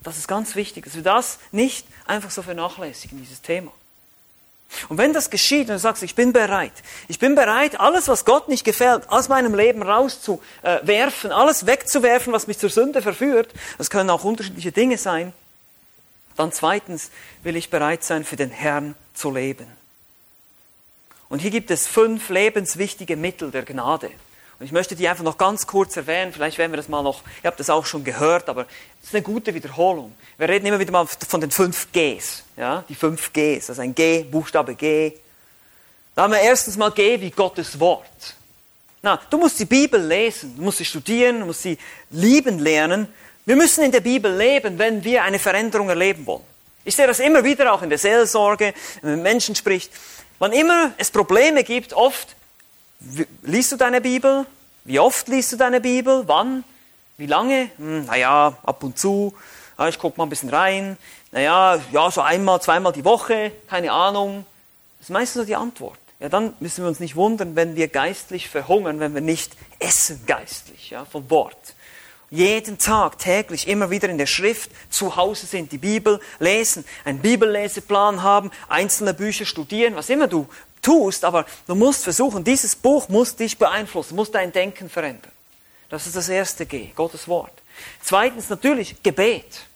Das 0.00 0.18
ist 0.18 0.28
ganz 0.28 0.54
wichtig, 0.54 0.84
dass 0.84 0.96
wir 0.96 1.02
das 1.02 1.38
nicht 1.50 1.86
einfach 2.04 2.30
so 2.30 2.42
vernachlässigen, 2.42 3.18
dieses 3.18 3.40
Thema. 3.40 3.72
Und 4.88 4.98
wenn 4.98 5.12
das 5.12 5.30
geschieht 5.30 5.68
und 5.68 5.74
du 5.74 5.78
sagst, 5.78 6.02
ich 6.02 6.14
bin 6.14 6.32
bereit, 6.32 6.72
ich 7.08 7.18
bin 7.18 7.34
bereit, 7.34 7.78
alles, 7.80 8.08
was 8.08 8.24
Gott 8.24 8.48
nicht 8.48 8.64
gefällt, 8.64 9.08
aus 9.08 9.28
meinem 9.28 9.54
Leben 9.54 9.82
rauszuwerfen, 9.82 11.32
alles 11.32 11.66
wegzuwerfen, 11.66 12.32
was 12.32 12.46
mich 12.46 12.58
zur 12.58 12.70
Sünde 12.70 13.02
verführt, 13.02 13.52
das 13.78 13.90
können 13.90 14.10
auch 14.10 14.24
unterschiedliche 14.24 14.72
Dinge 14.72 14.98
sein, 14.98 15.32
dann 16.36 16.52
zweitens 16.52 17.10
will 17.42 17.56
ich 17.56 17.70
bereit 17.70 18.04
sein, 18.04 18.24
für 18.24 18.36
den 18.36 18.50
Herrn 18.50 18.94
zu 19.14 19.30
leben. 19.30 19.66
Und 21.28 21.40
hier 21.40 21.50
gibt 21.50 21.70
es 21.70 21.86
fünf 21.86 22.28
lebenswichtige 22.28 23.16
Mittel 23.16 23.50
der 23.50 23.62
Gnade. 23.62 24.10
Und 24.62 24.66
ich 24.66 24.72
möchte 24.72 24.94
die 24.94 25.08
einfach 25.08 25.24
noch 25.24 25.38
ganz 25.38 25.66
kurz 25.66 25.96
erwähnen. 25.96 26.32
Vielleicht 26.32 26.56
werden 26.56 26.70
wir 26.70 26.76
das 26.76 26.88
mal 26.88 27.02
noch, 27.02 27.22
ihr 27.42 27.48
habt 27.48 27.58
das 27.58 27.68
auch 27.68 27.84
schon 27.84 28.04
gehört, 28.04 28.48
aber 28.48 28.66
es 29.00 29.08
ist 29.08 29.14
eine 29.16 29.24
gute 29.24 29.52
Wiederholung. 29.54 30.12
Wir 30.38 30.48
reden 30.48 30.66
immer 30.66 30.78
wieder 30.78 30.92
mal 30.92 31.04
von 31.04 31.40
den 31.40 31.50
fünf 31.50 31.88
Gs. 31.90 32.44
Ja, 32.56 32.84
die 32.88 32.94
fünf 32.94 33.32
Gs. 33.32 33.70
Also 33.70 33.82
ein 33.82 33.92
G, 33.92 34.22
Buchstabe 34.22 34.76
G. 34.76 35.14
Da 36.14 36.22
haben 36.22 36.32
wir 36.32 36.38
erstens 36.38 36.76
mal 36.76 36.92
G 36.92 37.20
wie 37.20 37.32
Gottes 37.32 37.80
Wort. 37.80 38.36
Na, 39.02 39.20
du 39.30 39.36
musst 39.36 39.58
die 39.58 39.64
Bibel 39.64 40.00
lesen, 40.00 40.54
du 40.56 40.62
musst 40.62 40.78
sie 40.78 40.84
studieren, 40.84 41.40
du 41.40 41.46
musst 41.46 41.62
sie 41.62 41.76
lieben 42.10 42.60
lernen. 42.60 43.08
Wir 43.44 43.56
müssen 43.56 43.82
in 43.82 43.90
der 43.90 43.98
Bibel 43.98 44.32
leben, 44.32 44.78
wenn 44.78 45.02
wir 45.02 45.24
eine 45.24 45.40
Veränderung 45.40 45.88
erleben 45.88 46.24
wollen. 46.24 46.44
Ich 46.84 46.94
sehe 46.94 47.08
das 47.08 47.18
immer 47.18 47.42
wieder 47.42 47.72
auch 47.72 47.82
in 47.82 47.88
der 47.88 47.98
Seelsorge, 47.98 48.74
wenn 49.00 49.10
man 49.10 49.22
mit 49.24 49.32
Menschen 49.32 49.56
spricht. 49.56 49.90
Wann 50.38 50.52
immer 50.52 50.92
es 50.98 51.10
Probleme 51.10 51.64
gibt, 51.64 51.94
oft 51.94 52.36
Liest 53.42 53.72
du 53.72 53.76
deine 53.76 54.00
Bibel? 54.00 54.46
Wie 54.84 54.98
oft 54.98 55.28
liest 55.28 55.52
du 55.52 55.56
deine 55.56 55.80
Bibel? 55.80 56.24
Wann? 56.26 56.64
Wie 57.16 57.26
lange? 57.26 57.70
Hm, 57.76 58.06
naja, 58.06 58.56
ab 58.62 58.82
und 58.82 58.98
zu. 58.98 59.34
Ja, 59.78 59.88
ich 59.88 59.98
gucke 59.98 60.18
mal 60.18 60.26
ein 60.26 60.30
bisschen 60.30 60.50
rein. 60.50 60.96
Naja, 61.32 61.80
ja, 61.90 62.10
so 62.10 62.20
einmal, 62.20 62.60
zweimal 62.60 62.92
die 62.92 63.04
Woche, 63.04 63.52
keine 63.68 63.92
Ahnung. 63.92 64.46
Das 64.98 65.08
ist 65.08 65.12
meistens 65.12 65.42
so 65.42 65.46
die 65.46 65.56
Antwort. 65.56 65.98
Ja, 66.20 66.28
dann 66.28 66.54
müssen 66.60 66.84
wir 66.84 66.88
uns 66.88 67.00
nicht 67.00 67.16
wundern, 67.16 67.56
wenn 67.56 67.74
wir 67.74 67.88
geistlich 67.88 68.48
verhungern, 68.48 69.00
wenn 69.00 69.14
wir 69.14 69.20
nicht 69.20 69.56
essen 69.80 70.20
geistlich, 70.26 70.90
ja, 70.90 71.04
vom 71.04 71.28
Wort. 71.30 71.74
Jeden 72.30 72.78
Tag, 72.78 73.18
täglich, 73.18 73.66
immer 73.66 73.90
wieder 73.90 74.08
in 74.08 74.18
der 74.18 74.26
Schrift, 74.26 74.70
zu 74.88 75.16
Hause 75.16 75.46
sind, 75.46 75.72
die 75.72 75.78
Bibel 75.78 76.20
lesen, 76.38 76.84
einen 77.04 77.18
Bibelleseplan 77.18 78.22
haben, 78.22 78.50
einzelne 78.68 79.12
Bücher 79.12 79.44
studieren, 79.44 79.96
was 79.96 80.08
immer 80.08 80.28
du 80.28 80.46
tust, 80.82 81.24
aber 81.24 81.46
du 81.66 81.74
musst 81.74 82.04
versuchen, 82.04 82.44
dieses 82.44 82.76
Buch 82.76 83.08
muss 83.08 83.36
dich 83.36 83.56
beeinflussen, 83.56 84.16
muss 84.16 84.30
dein 84.30 84.52
Denken 84.52 84.90
verändern. 84.90 85.32
Das 85.88 86.06
ist 86.06 86.16
das 86.16 86.28
erste 86.28 86.66
G, 86.66 86.90
Gottes 86.94 87.28
Wort. 87.28 87.52
Zweitens 88.02 88.48
natürlich 88.50 89.02
Gebet. 89.02 89.66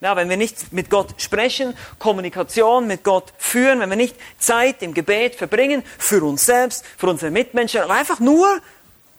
Ja, 0.00 0.16
wenn 0.16 0.28
wir 0.28 0.36
nicht 0.36 0.72
mit 0.72 0.90
Gott 0.90 1.14
sprechen, 1.16 1.74
Kommunikation 1.98 2.86
mit 2.86 3.04
Gott 3.04 3.32
führen, 3.38 3.80
wenn 3.80 3.88
wir 3.88 3.96
nicht 3.96 4.16
Zeit 4.38 4.82
im 4.82 4.92
Gebet 4.92 5.34
verbringen, 5.34 5.82
für 5.98 6.22
uns 6.24 6.44
selbst, 6.44 6.84
für 6.98 7.08
unsere 7.08 7.30
Mitmenschen, 7.30 7.80
aber 7.80 7.94
einfach 7.94 8.20
nur, 8.20 8.60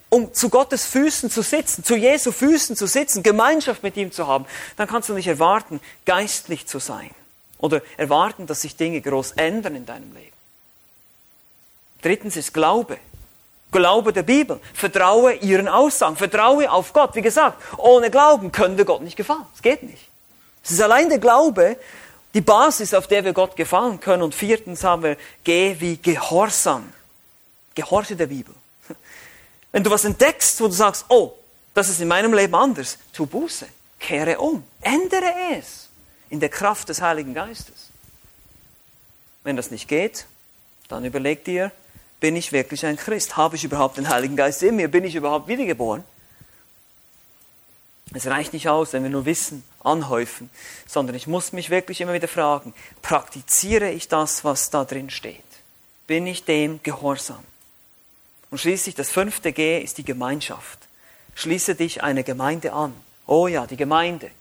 um 0.09 0.33
zu 0.33 0.49
Gottes 0.49 0.85
Füßen 0.85 1.29
zu 1.29 1.41
sitzen, 1.41 1.83
zu 1.83 1.95
Jesu 1.95 2.31
Füßen 2.31 2.75
zu 2.75 2.87
sitzen, 2.87 3.23
Gemeinschaft 3.23 3.83
mit 3.83 3.97
ihm 3.97 4.11
zu 4.11 4.27
haben, 4.27 4.45
dann 4.77 4.87
kannst 4.87 5.09
du 5.09 5.13
nicht 5.13 5.27
erwarten, 5.27 5.79
geistlich 6.05 6.67
zu 6.67 6.79
sein 6.79 7.09
oder 7.57 7.81
erwarten, 7.97 8.45
dass 8.45 8.61
sich 8.61 8.75
Dinge 8.75 9.01
groß 9.01 9.33
ändern 9.33 9.75
in 9.75 9.85
deinem 9.85 10.13
Leben. 10.13 10.34
Drittens 12.05 12.37
ist 12.37 12.53
Glaube. 12.53 12.99
Glaube 13.71 14.13
der 14.13 14.21
Bibel. 14.21 14.59
Vertraue 14.75 15.33
ihren 15.33 15.67
Aussagen. 15.67 16.15
Vertraue 16.15 16.71
auf 16.71 16.93
Gott. 16.93 17.15
Wie 17.15 17.21
gesagt, 17.23 17.59
ohne 17.77 18.11
Glauben 18.11 18.51
wir 18.77 18.85
Gott 18.85 19.01
nicht 19.01 19.15
gefallen. 19.15 19.47
Es 19.55 19.61
geht 19.63 19.81
nicht. 19.81 20.07
Es 20.63 20.69
ist 20.69 20.81
allein 20.81 21.09
der 21.09 21.17
Glaube, 21.17 21.77
die 22.35 22.41
Basis, 22.41 22.93
auf 22.93 23.07
der 23.07 23.25
wir 23.25 23.33
Gott 23.33 23.55
gefallen 23.55 23.99
können. 23.99 24.21
Und 24.21 24.35
viertens 24.35 24.83
haben 24.83 25.01
wir 25.01 25.17
Geh 25.43 25.77
wie 25.79 25.97
Gehorsam. 25.97 26.93
Gehorche 27.73 28.15
der 28.15 28.27
Bibel. 28.27 28.53
Wenn 29.71 29.83
du 29.83 29.89
was 29.89 30.05
entdeckst, 30.05 30.61
wo 30.61 30.67
du 30.67 30.73
sagst, 30.73 31.05
oh, 31.09 31.33
das 31.73 31.89
ist 31.89 32.01
in 32.01 32.07
meinem 32.07 32.35
Leben 32.35 32.53
anders, 32.53 32.99
tu 33.13 33.25
Buße, 33.25 33.65
kehre 33.99 34.37
um, 34.37 34.63
ändere 34.79 35.33
es 35.57 35.89
in 36.29 36.39
der 36.39 36.49
Kraft 36.49 36.87
des 36.87 37.01
Heiligen 37.01 37.33
Geistes. 37.33 37.89
Wenn 39.43 39.57
das 39.57 39.71
nicht 39.71 39.87
geht, 39.87 40.27
dann 40.87 41.03
überleg 41.03 41.43
dir, 41.43 41.71
bin 42.19 42.35
ich 42.35 42.51
wirklich 42.51 42.85
ein 42.85 42.97
Christ? 42.97 43.37
Habe 43.37 43.55
ich 43.55 43.63
überhaupt 43.63 43.97
den 43.97 44.09
Heiligen 44.09 44.35
Geist 44.35 44.63
in 44.63 44.75
mir? 44.75 44.87
Bin 44.87 45.03
ich 45.03 45.15
überhaupt 45.15 45.47
wiedergeboren? 45.47 46.03
Es 48.13 48.27
reicht 48.27 48.53
nicht 48.53 48.69
aus, 48.69 48.93
wenn 48.93 49.03
wir 49.03 49.09
nur 49.09 49.25
Wissen 49.25 49.63
anhäufen, 49.83 50.49
sondern 50.87 51.15
ich 51.15 51.27
muss 51.27 51.51
mich 51.51 51.69
wirklich 51.69 52.01
immer 52.01 52.13
wieder 52.13 52.27
fragen, 52.27 52.73
praktiziere 53.01 53.91
ich 53.91 54.07
das, 54.07 54.43
was 54.43 54.69
da 54.69 54.85
drin 54.85 55.09
steht? 55.09 55.43
Bin 56.07 56.25
ich 56.27 56.45
dem 56.45 56.81
gehorsam? 56.83 57.43
Und 58.51 58.59
schließlich 58.59 58.95
das 58.95 59.09
fünfte 59.09 59.51
G 59.51 59.81
ist 59.81 59.97
die 59.97 60.05
Gemeinschaft. 60.05 60.79
Schließe 61.33 61.75
dich 61.75 62.03
eine 62.03 62.23
Gemeinde 62.23 62.71
an. 62.73 62.93
Oh 63.27 63.47
ja, 63.47 63.67
die 63.67 63.75
Gemeinde. 63.75 64.31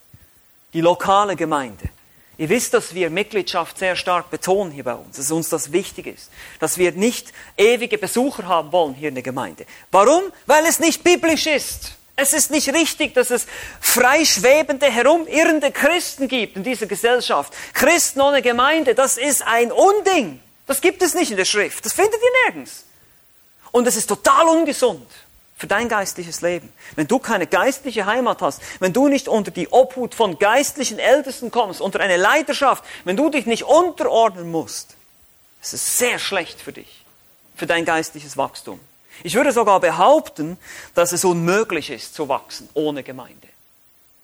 Die 0.73 0.81
lokale 0.81 1.35
Gemeinde. 1.35 1.89
Ihr 2.37 2.49
wisst, 2.49 2.73
dass 2.73 2.93
wir 2.93 3.09
Mitgliedschaft 3.09 3.77
sehr 3.77 3.95
stark 3.95 4.29
betonen 4.29 4.71
hier 4.71 4.83
bei 4.83 4.95
uns, 4.95 5.17
dass 5.17 5.31
uns 5.31 5.49
das 5.49 5.71
wichtig 5.71 6.07
ist, 6.07 6.29
dass 6.59 6.77
wir 6.77 6.91
nicht 6.91 7.31
ewige 7.57 7.97
Besucher 7.97 8.47
haben 8.47 8.71
wollen 8.71 8.93
hier 8.93 9.09
in 9.09 9.15
der 9.15 9.23
Gemeinde. 9.23 9.65
Warum? 9.91 10.23
Weil 10.45 10.65
es 10.65 10.79
nicht 10.79 11.03
biblisch 11.03 11.47
ist. 11.47 11.93
Es 12.17 12.33
ist 12.33 12.51
nicht 12.51 12.73
richtig, 12.73 13.13
dass 13.13 13.29
es 13.29 13.45
freischwebende, 13.81 14.89
herumirrende 14.89 15.71
Christen 15.71 16.27
gibt 16.27 16.55
in 16.55 16.63
dieser 16.63 16.85
Gesellschaft. 16.85 17.53
Christen 17.73 18.21
ohne 18.21 18.41
Gemeinde, 18.41 18.95
das 18.95 19.17
ist 19.17 19.45
ein 19.45 19.71
Unding. 19.71 20.39
Das 20.67 20.81
gibt 20.81 21.01
es 21.01 21.13
nicht 21.13 21.31
in 21.31 21.37
der 21.37 21.45
Schrift. 21.45 21.85
Das 21.85 21.93
findet 21.93 22.15
ihr 22.15 22.51
nirgends. 22.51 22.85
Und 23.71 23.87
es 23.87 23.97
ist 23.97 24.07
total 24.07 24.47
ungesund 24.47 25.05
für 25.57 25.67
dein 25.67 25.87
geistliches 25.87 26.41
Leben. 26.41 26.71
Wenn 26.95 27.07
du 27.07 27.19
keine 27.19 27.47
geistliche 27.47 28.05
Heimat 28.05 28.41
hast, 28.41 28.61
wenn 28.79 28.93
du 28.93 29.07
nicht 29.07 29.27
unter 29.27 29.51
die 29.51 29.69
Obhut 29.69 30.13
von 30.13 30.37
geistlichen 30.37 30.99
Ältesten 30.99 31.51
kommst, 31.51 31.81
unter 31.81 31.99
eine 31.99 32.17
Leiterschaft, 32.17 32.83
wenn 33.05 33.15
du 33.15 33.29
dich 33.29 33.45
nicht 33.45 33.63
unterordnen 33.63 34.51
musst, 34.51 34.95
es 35.61 35.73
ist 35.73 35.97
sehr 35.97 36.19
schlecht 36.19 36.61
für 36.61 36.73
dich, 36.73 37.05
für 37.55 37.67
dein 37.67 37.85
geistliches 37.85 38.37
Wachstum. 38.37 38.79
Ich 39.23 39.35
würde 39.35 39.53
sogar 39.53 39.79
behaupten, 39.79 40.57
dass 40.93 41.13
es 41.13 41.23
unmöglich 41.23 41.89
ist 41.89 42.13
zu 42.13 42.27
wachsen 42.27 42.69
ohne 42.73 43.01
Gemeinde. 43.01 43.47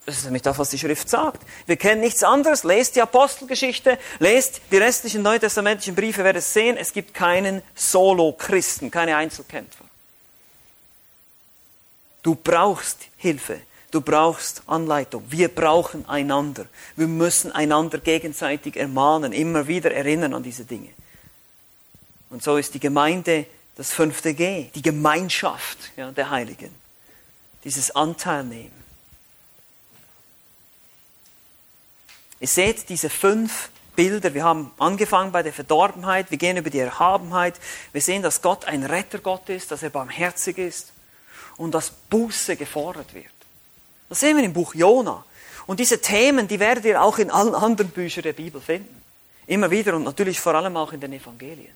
Das 0.06 0.18
ist 0.18 0.26
nämlich 0.26 0.42
das, 0.42 0.58
was 0.58 0.72
die 0.72 0.80
Schrift 0.80 1.10
sagt. 1.10 1.44
Wir 1.68 1.78
kennen 1.78 2.02
nichts 2.02 2.24
anderes. 2.24 2.64
Lest 2.64 2.96
die 2.96 3.02
Apostelgeschichte, 3.02 4.00
lest 4.20 4.62
die 4.72 4.78
restlichen 4.78 5.22
neutestamentlichen 5.22 5.96
Briefe, 5.96 6.24
werdet 6.24 6.44
sehen, 6.44 6.76
es 6.76 6.92
gibt 6.92 7.14
keinen 7.14 7.62
Solo-Christen, 7.76 8.90
keine 8.90 9.16
Einzelkämpfer. 9.16 9.86
Du 12.24 12.36
brauchst 12.36 13.07
Hilfe. 13.17 13.61
Du 13.91 13.99
brauchst 13.99 14.63
Anleitung. 14.67 15.24
Wir 15.30 15.49
brauchen 15.49 16.07
einander. 16.07 16.65
Wir 16.95 17.07
müssen 17.07 17.51
einander 17.51 17.97
gegenseitig 17.97 18.78
ermahnen, 18.78 19.34
immer 19.34 19.67
wieder 19.67 19.91
erinnern 19.91 20.34
an 20.34 20.43
diese 20.43 20.63
Dinge. 20.63 20.89
Und 22.30 22.41
so 22.41 22.55
ist 22.55 22.74
die 22.74 22.80
Gemeinde 22.80 23.45
das 23.76 23.91
fünfte 23.91 24.34
G, 24.34 24.69
die 24.76 24.82
Gemeinschaft 24.82 25.78
ja, 25.97 26.11
der 26.11 26.30
Heiligen. 26.30 26.74
Dieses 27.65 27.93
Anteilnehmen. 27.93 28.82
Ihr 32.39 32.47
seht 32.47 32.88
diese 32.88 33.09
fünf 33.09 33.69
Bilder. 33.95 34.34
Wir 34.34 34.45
haben 34.45 34.72
angefangen 34.80 35.34
bei 35.34 35.43
der 35.43 35.53
Verdorbenheit, 35.53 36.32
wir 36.32 36.38
gehen 36.38 36.57
über 36.57 36.69
die 36.69 36.80
Erhabenheit. 36.80 37.59
Wir 37.91 38.01
sehen, 38.01 38.24
dass 38.24 38.41
Gott 38.41 38.65
ein 38.65 38.84
Rettergott 38.84 39.49
ist, 39.49 39.69
dass 39.72 39.84
er 39.84 39.89
barmherzig 39.89 40.57
ist 40.57 40.93
und 41.62 41.72
dass 41.76 41.91
Buße 41.91 42.55
gefordert 42.55 43.14
wird. 43.14 43.28
Das 44.09 44.20
sehen 44.20 44.36
wir 44.36 44.43
im 44.43 44.53
Buch 44.53 44.74
Jona. 44.74 45.24
Und 45.68 45.80
diese 45.80 46.01
Themen, 46.01 46.47
die 46.47 46.59
werdet 46.59 46.86
ihr 46.86 47.01
auch 47.01 47.20
in 47.20 47.30
allen 47.30 47.53
anderen 47.53 47.91
Büchern 47.91 48.24
der 48.24 48.34
Bibel 48.34 48.59
finden. 48.59 49.01
Immer 49.45 49.70
wieder 49.70 49.95
und 49.95 50.03
natürlich 50.03 50.39
vor 50.39 50.55
allem 50.55 50.76
auch 50.76 50.91
in 50.91 50.99
den 50.99 51.14
Evangelien. 51.14 51.74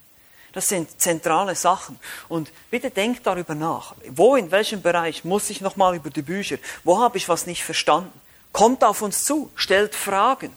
Das 0.52 0.68
sind 0.68 1.00
zentrale 1.00 1.54
Sachen. 1.54 2.00
Und 2.28 2.50
bitte 2.68 2.90
denkt 2.90 3.26
darüber 3.26 3.54
nach. 3.54 3.94
Wo, 4.08 4.34
in 4.34 4.50
welchem 4.50 4.82
Bereich 4.82 5.24
muss 5.24 5.50
ich 5.50 5.60
nochmal 5.60 5.94
über 5.94 6.10
die 6.10 6.22
Bücher? 6.22 6.56
Wo 6.82 6.98
habe 6.98 7.16
ich 7.16 7.28
was 7.28 7.46
nicht 7.46 7.62
verstanden? 7.62 8.12
Kommt 8.52 8.82
auf 8.82 9.02
uns 9.02 9.22
zu, 9.22 9.50
stellt 9.54 9.94
Fragen. 9.94 10.50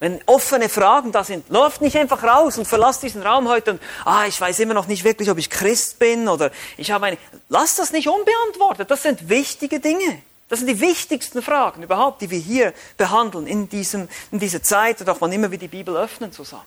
Wenn 0.00 0.20
offene 0.26 0.68
Fragen 0.68 1.10
da 1.10 1.24
sind, 1.24 1.48
läuft 1.48 1.80
nicht 1.80 1.96
einfach 1.96 2.22
raus 2.22 2.56
und 2.56 2.68
verlasst 2.68 3.02
diesen 3.02 3.22
Raum 3.22 3.48
heute 3.48 3.72
und, 3.72 3.82
ah, 4.04 4.26
ich 4.26 4.40
weiß 4.40 4.60
immer 4.60 4.74
noch 4.74 4.86
nicht 4.86 5.02
wirklich, 5.02 5.28
ob 5.28 5.38
ich 5.38 5.50
Christ 5.50 5.98
bin 5.98 6.28
oder 6.28 6.52
ich 6.76 6.92
habe 6.92 7.06
eine, 7.06 7.18
lasst 7.48 7.80
das 7.80 7.90
nicht 7.90 8.08
unbeantwortet. 8.08 8.90
Das 8.90 9.02
sind 9.02 9.28
wichtige 9.28 9.80
Dinge. 9.80 10.22
Das 10.48 10.60
sind 10.60 10.68
die 10.68 10.80
wichtigsten 10.80 11.42
Fragen 11.42 11.82
überhaupt, 11.82 12.22
die 12.22 12.30
wir 12.30 12.38
hier 12.38 12.72
behandeln 12.96 13.46
in, 13.46 13.68
diesem, 13.68 14.08
in 14.30 14.38
dieser 14.38 14.62
Zeit 14.62 15.00
und 15.00 15.10
auch 15.10 15.20
wann 15.20 15.32
immer 15.32 15.50
wir 15.50 15.58
die 15.58 15.68
Bibel 15.68 15.96
öffnen 15.96 16.32
zusammen. 16.32 16.62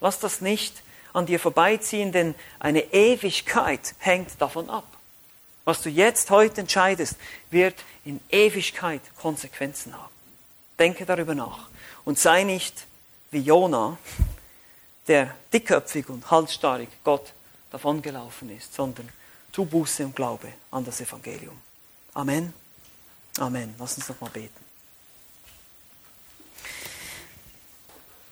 Lass 0.00 0.20
das 0.20 0.40
nicht 0.40 0.82
an 1.12 1.26
dir 1.26 1.40
vorbeiziehen, 1.40 2.12
denn 2.12 2.36
eine 2.60 2.92
Ewigkeit 2.92 3.94
hängt 3.98 4.40
davon 4.40 4.70
ab. 4.70 4.86
Was 5.64 5.82
du 5.82 5.90
jetzt 5.90 6.30
heute 6.30 6.62
entscheidest, 6.62 7.16
wird 7.50 7.74
in 8.04 8.20
Ewigkeit 8.30 9.02
Konsequenzen 9.20 9.92
haben. 9.92 10.19
Denke 10.80 11.04
darüber 11.06 11.34
nach 11.34 11.68
und 12.04 12.18
sei 12.18 12.42
nicht 12.42 12.86
wie 13.30 13.40
Jona, 13.40 13.98
der 15.06 15.34
dickköpfig 15.52 16.08
und 16.08 16.30
halsstarrig 16.30 16.88
Gott 17.04 17.34
davongelaufen 17.70 18.50
ist, 18.56 18.74
sondern 18.74 19.08
tu 19.52 19.66
Buße 19.66 20.04
und 20.06 20.16
Glaube 20.16 20.48
an 20.70 20.84
das 20.84 21.02
Evangelium. 21.02 21.56
Amen. 22.14 22.54
Amen. 23.38 23.74
Lass 23.78 23.96
uns 23.98 24.08
noch 24.08 24.20
mal 24.22 24.30
beten. 24.30 24.64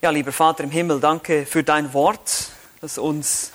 Ja, 0.01 0.11
lieber 0.11 0.33
Vater 0.33 0.65
im 0.65 0.71
Himmel, 0.71 1.01
danke 1.01 1.45
für 1.45 1.63
dein 1.63 1.93
Wort, 1.93 2.49
das 2.81 2.97
uns 2.97 3.53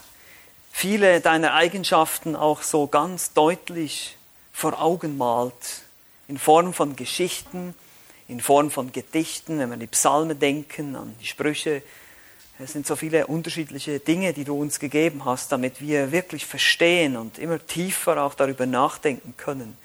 viele 0.72 1.20
deiner 1.20 1.54
Eigenschaften 1.54 2.36
auch 2.36 2.62
so 2.62 2.86
ganz 2.86 3.34
deutlich 3.34 4.18
vor 4.52 4.80
Augen 4.80 5.18
malt, 5.18 5.82
in 6.28 6.38
Form 6.38 6.74
von 6.74 6.96
Geschichten, 6.96 7.74
in 8.34 8.42
Form 8.42 8.72
von 8.72 8.92
Gedichten, 8.92 9.60
wenn 9.60 9.70
wir 9.70 9.76
an 9.76 9.80
die 9.80 9.86
Psalmen 9.88 10.40
denken, 10.40 10.96
an 10.96 11.14
die 11.22 11.28
Sprüche. 11.28 11.84
Es 12.58 12.74
sind 12.74 12.88
so 12.88 12.96
viele 12.96 13.28
unterschiedliche 13.28 14.00
Dinge, 14.00 14.34
die 14.34 14.44
du 14.44 14.60
uns 14.60 14.80
gegeben 14.80 15.24
hast, 15.24 15.52
damit 15.52 15.80
wir 15.80 16.12
wirklich 16.12 16.48
verstehen 16.48 17.16
und 17.16 17.38
immer 17.38 17.64
tiefer 17.66 18.24
auch 18.24 18.34
darüber 18.34 18.66
nachdenken 18.66 19.36
können, 19.38 19.78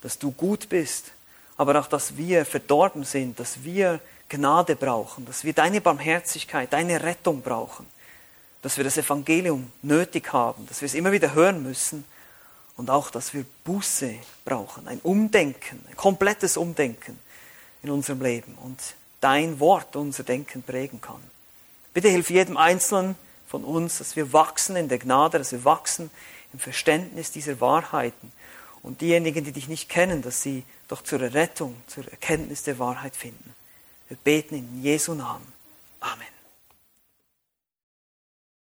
dass 0.00 0.18
du 0.18 0.30
gut 0.30 0.70
bist, 0.70 1.12
aber 1.58 1.78
auch, 1.78 1.86
dass 1.86 2.16
wir 2.16 2.46
verdorben 2.46 3.04
sind, 3.04 3.38
dass 3.38 3.62
wir 3.62 4.00
Gnade 4.30 4.74
brauchen, 4.74 5.26
dass 5.26 5.44
wir 5.44 5.52
deine 5.52 5.82
Barmherzigkeit, 5.82 6.72
deine 6.72 7.02
Rettung 7.02 7.42
brauchen, 7.42 7.84
dass 8.62 8.78
wir 8.78 8.84
das 8.84 8.96
Evangelium 8.96 9.70
nötig 9.82 10.32
haben, 10.32 10.66
dass 10.66 10.80
wir 10.80 10.86
es 10.86 10.94
immer 10.94 11.12
wieder 11.12 11.34
hören 11.34 11.62
müssen 11.62 12.06
und 12.78 12.88
auch, 12.88 13.10
dass 13.10 13.34
wir 13.34 13.44
Buße 13.64 14.14
brauchen, 14.46 14.88
ein 14.88 15.00
Umdenken, 15.00 15.84
ein 15.90 15.96
komplettes 15.96 16.56
Umdenken 16.56 17.18
in 17.82 17.90
unserem 17.90 18.22
Leben 18.22 18.54
und 18.62 18.78
dein 19.20 19.60
Wort 19.60 19.96
unser 19.96 20.22
Denken 20.22 20.62
prägen 20.62 21.00
kann. 21.00 21.22
Bitte 21.94 22.08
hilf 22.08 22.30
jedem 22.30 22.56
Einzelnen 22.56 23.16
von 23.46 23.64
uns, 23.64 23.98
dass 23.98 24.16
wir 24.16 24.32
wachsen 24.32 24.76
in 24.76 24.88
der 24.88 24.98
Gnade, 24.98 25.38
dass 25.38 25.52
wir 25.52 25.64
wachsen 25.64 26.10
im 26.52 26.58
Verständnis 26.58 27.30
dieser 27.30 27.60
Wahrheiten 27.60 28.32
und 28.82 29.00
diejenigen, 29.00 29.44
die 29.44 29.52
dich 29.52 29.68
nicht 29.68 29.88
kennen, 29.88 30.22
dass 30.22 30.42
sie 30.42 30.64
doch 30.88 31.02
zur 31.02 31.20
Rettung, 31.20 31.76
zur 31.86 32.08
Erkenntnis 32.10 32.62
der 32.62 32.78
Wahrheit 32.78 33.16
finden. 33.16 33.54
Wir 34.08 34.16
beten 34.16 34.56
in 34.56 34.82
Jesu 34.82 35.14
Namen. 35.14 35.46
Amen. 36.00 36.31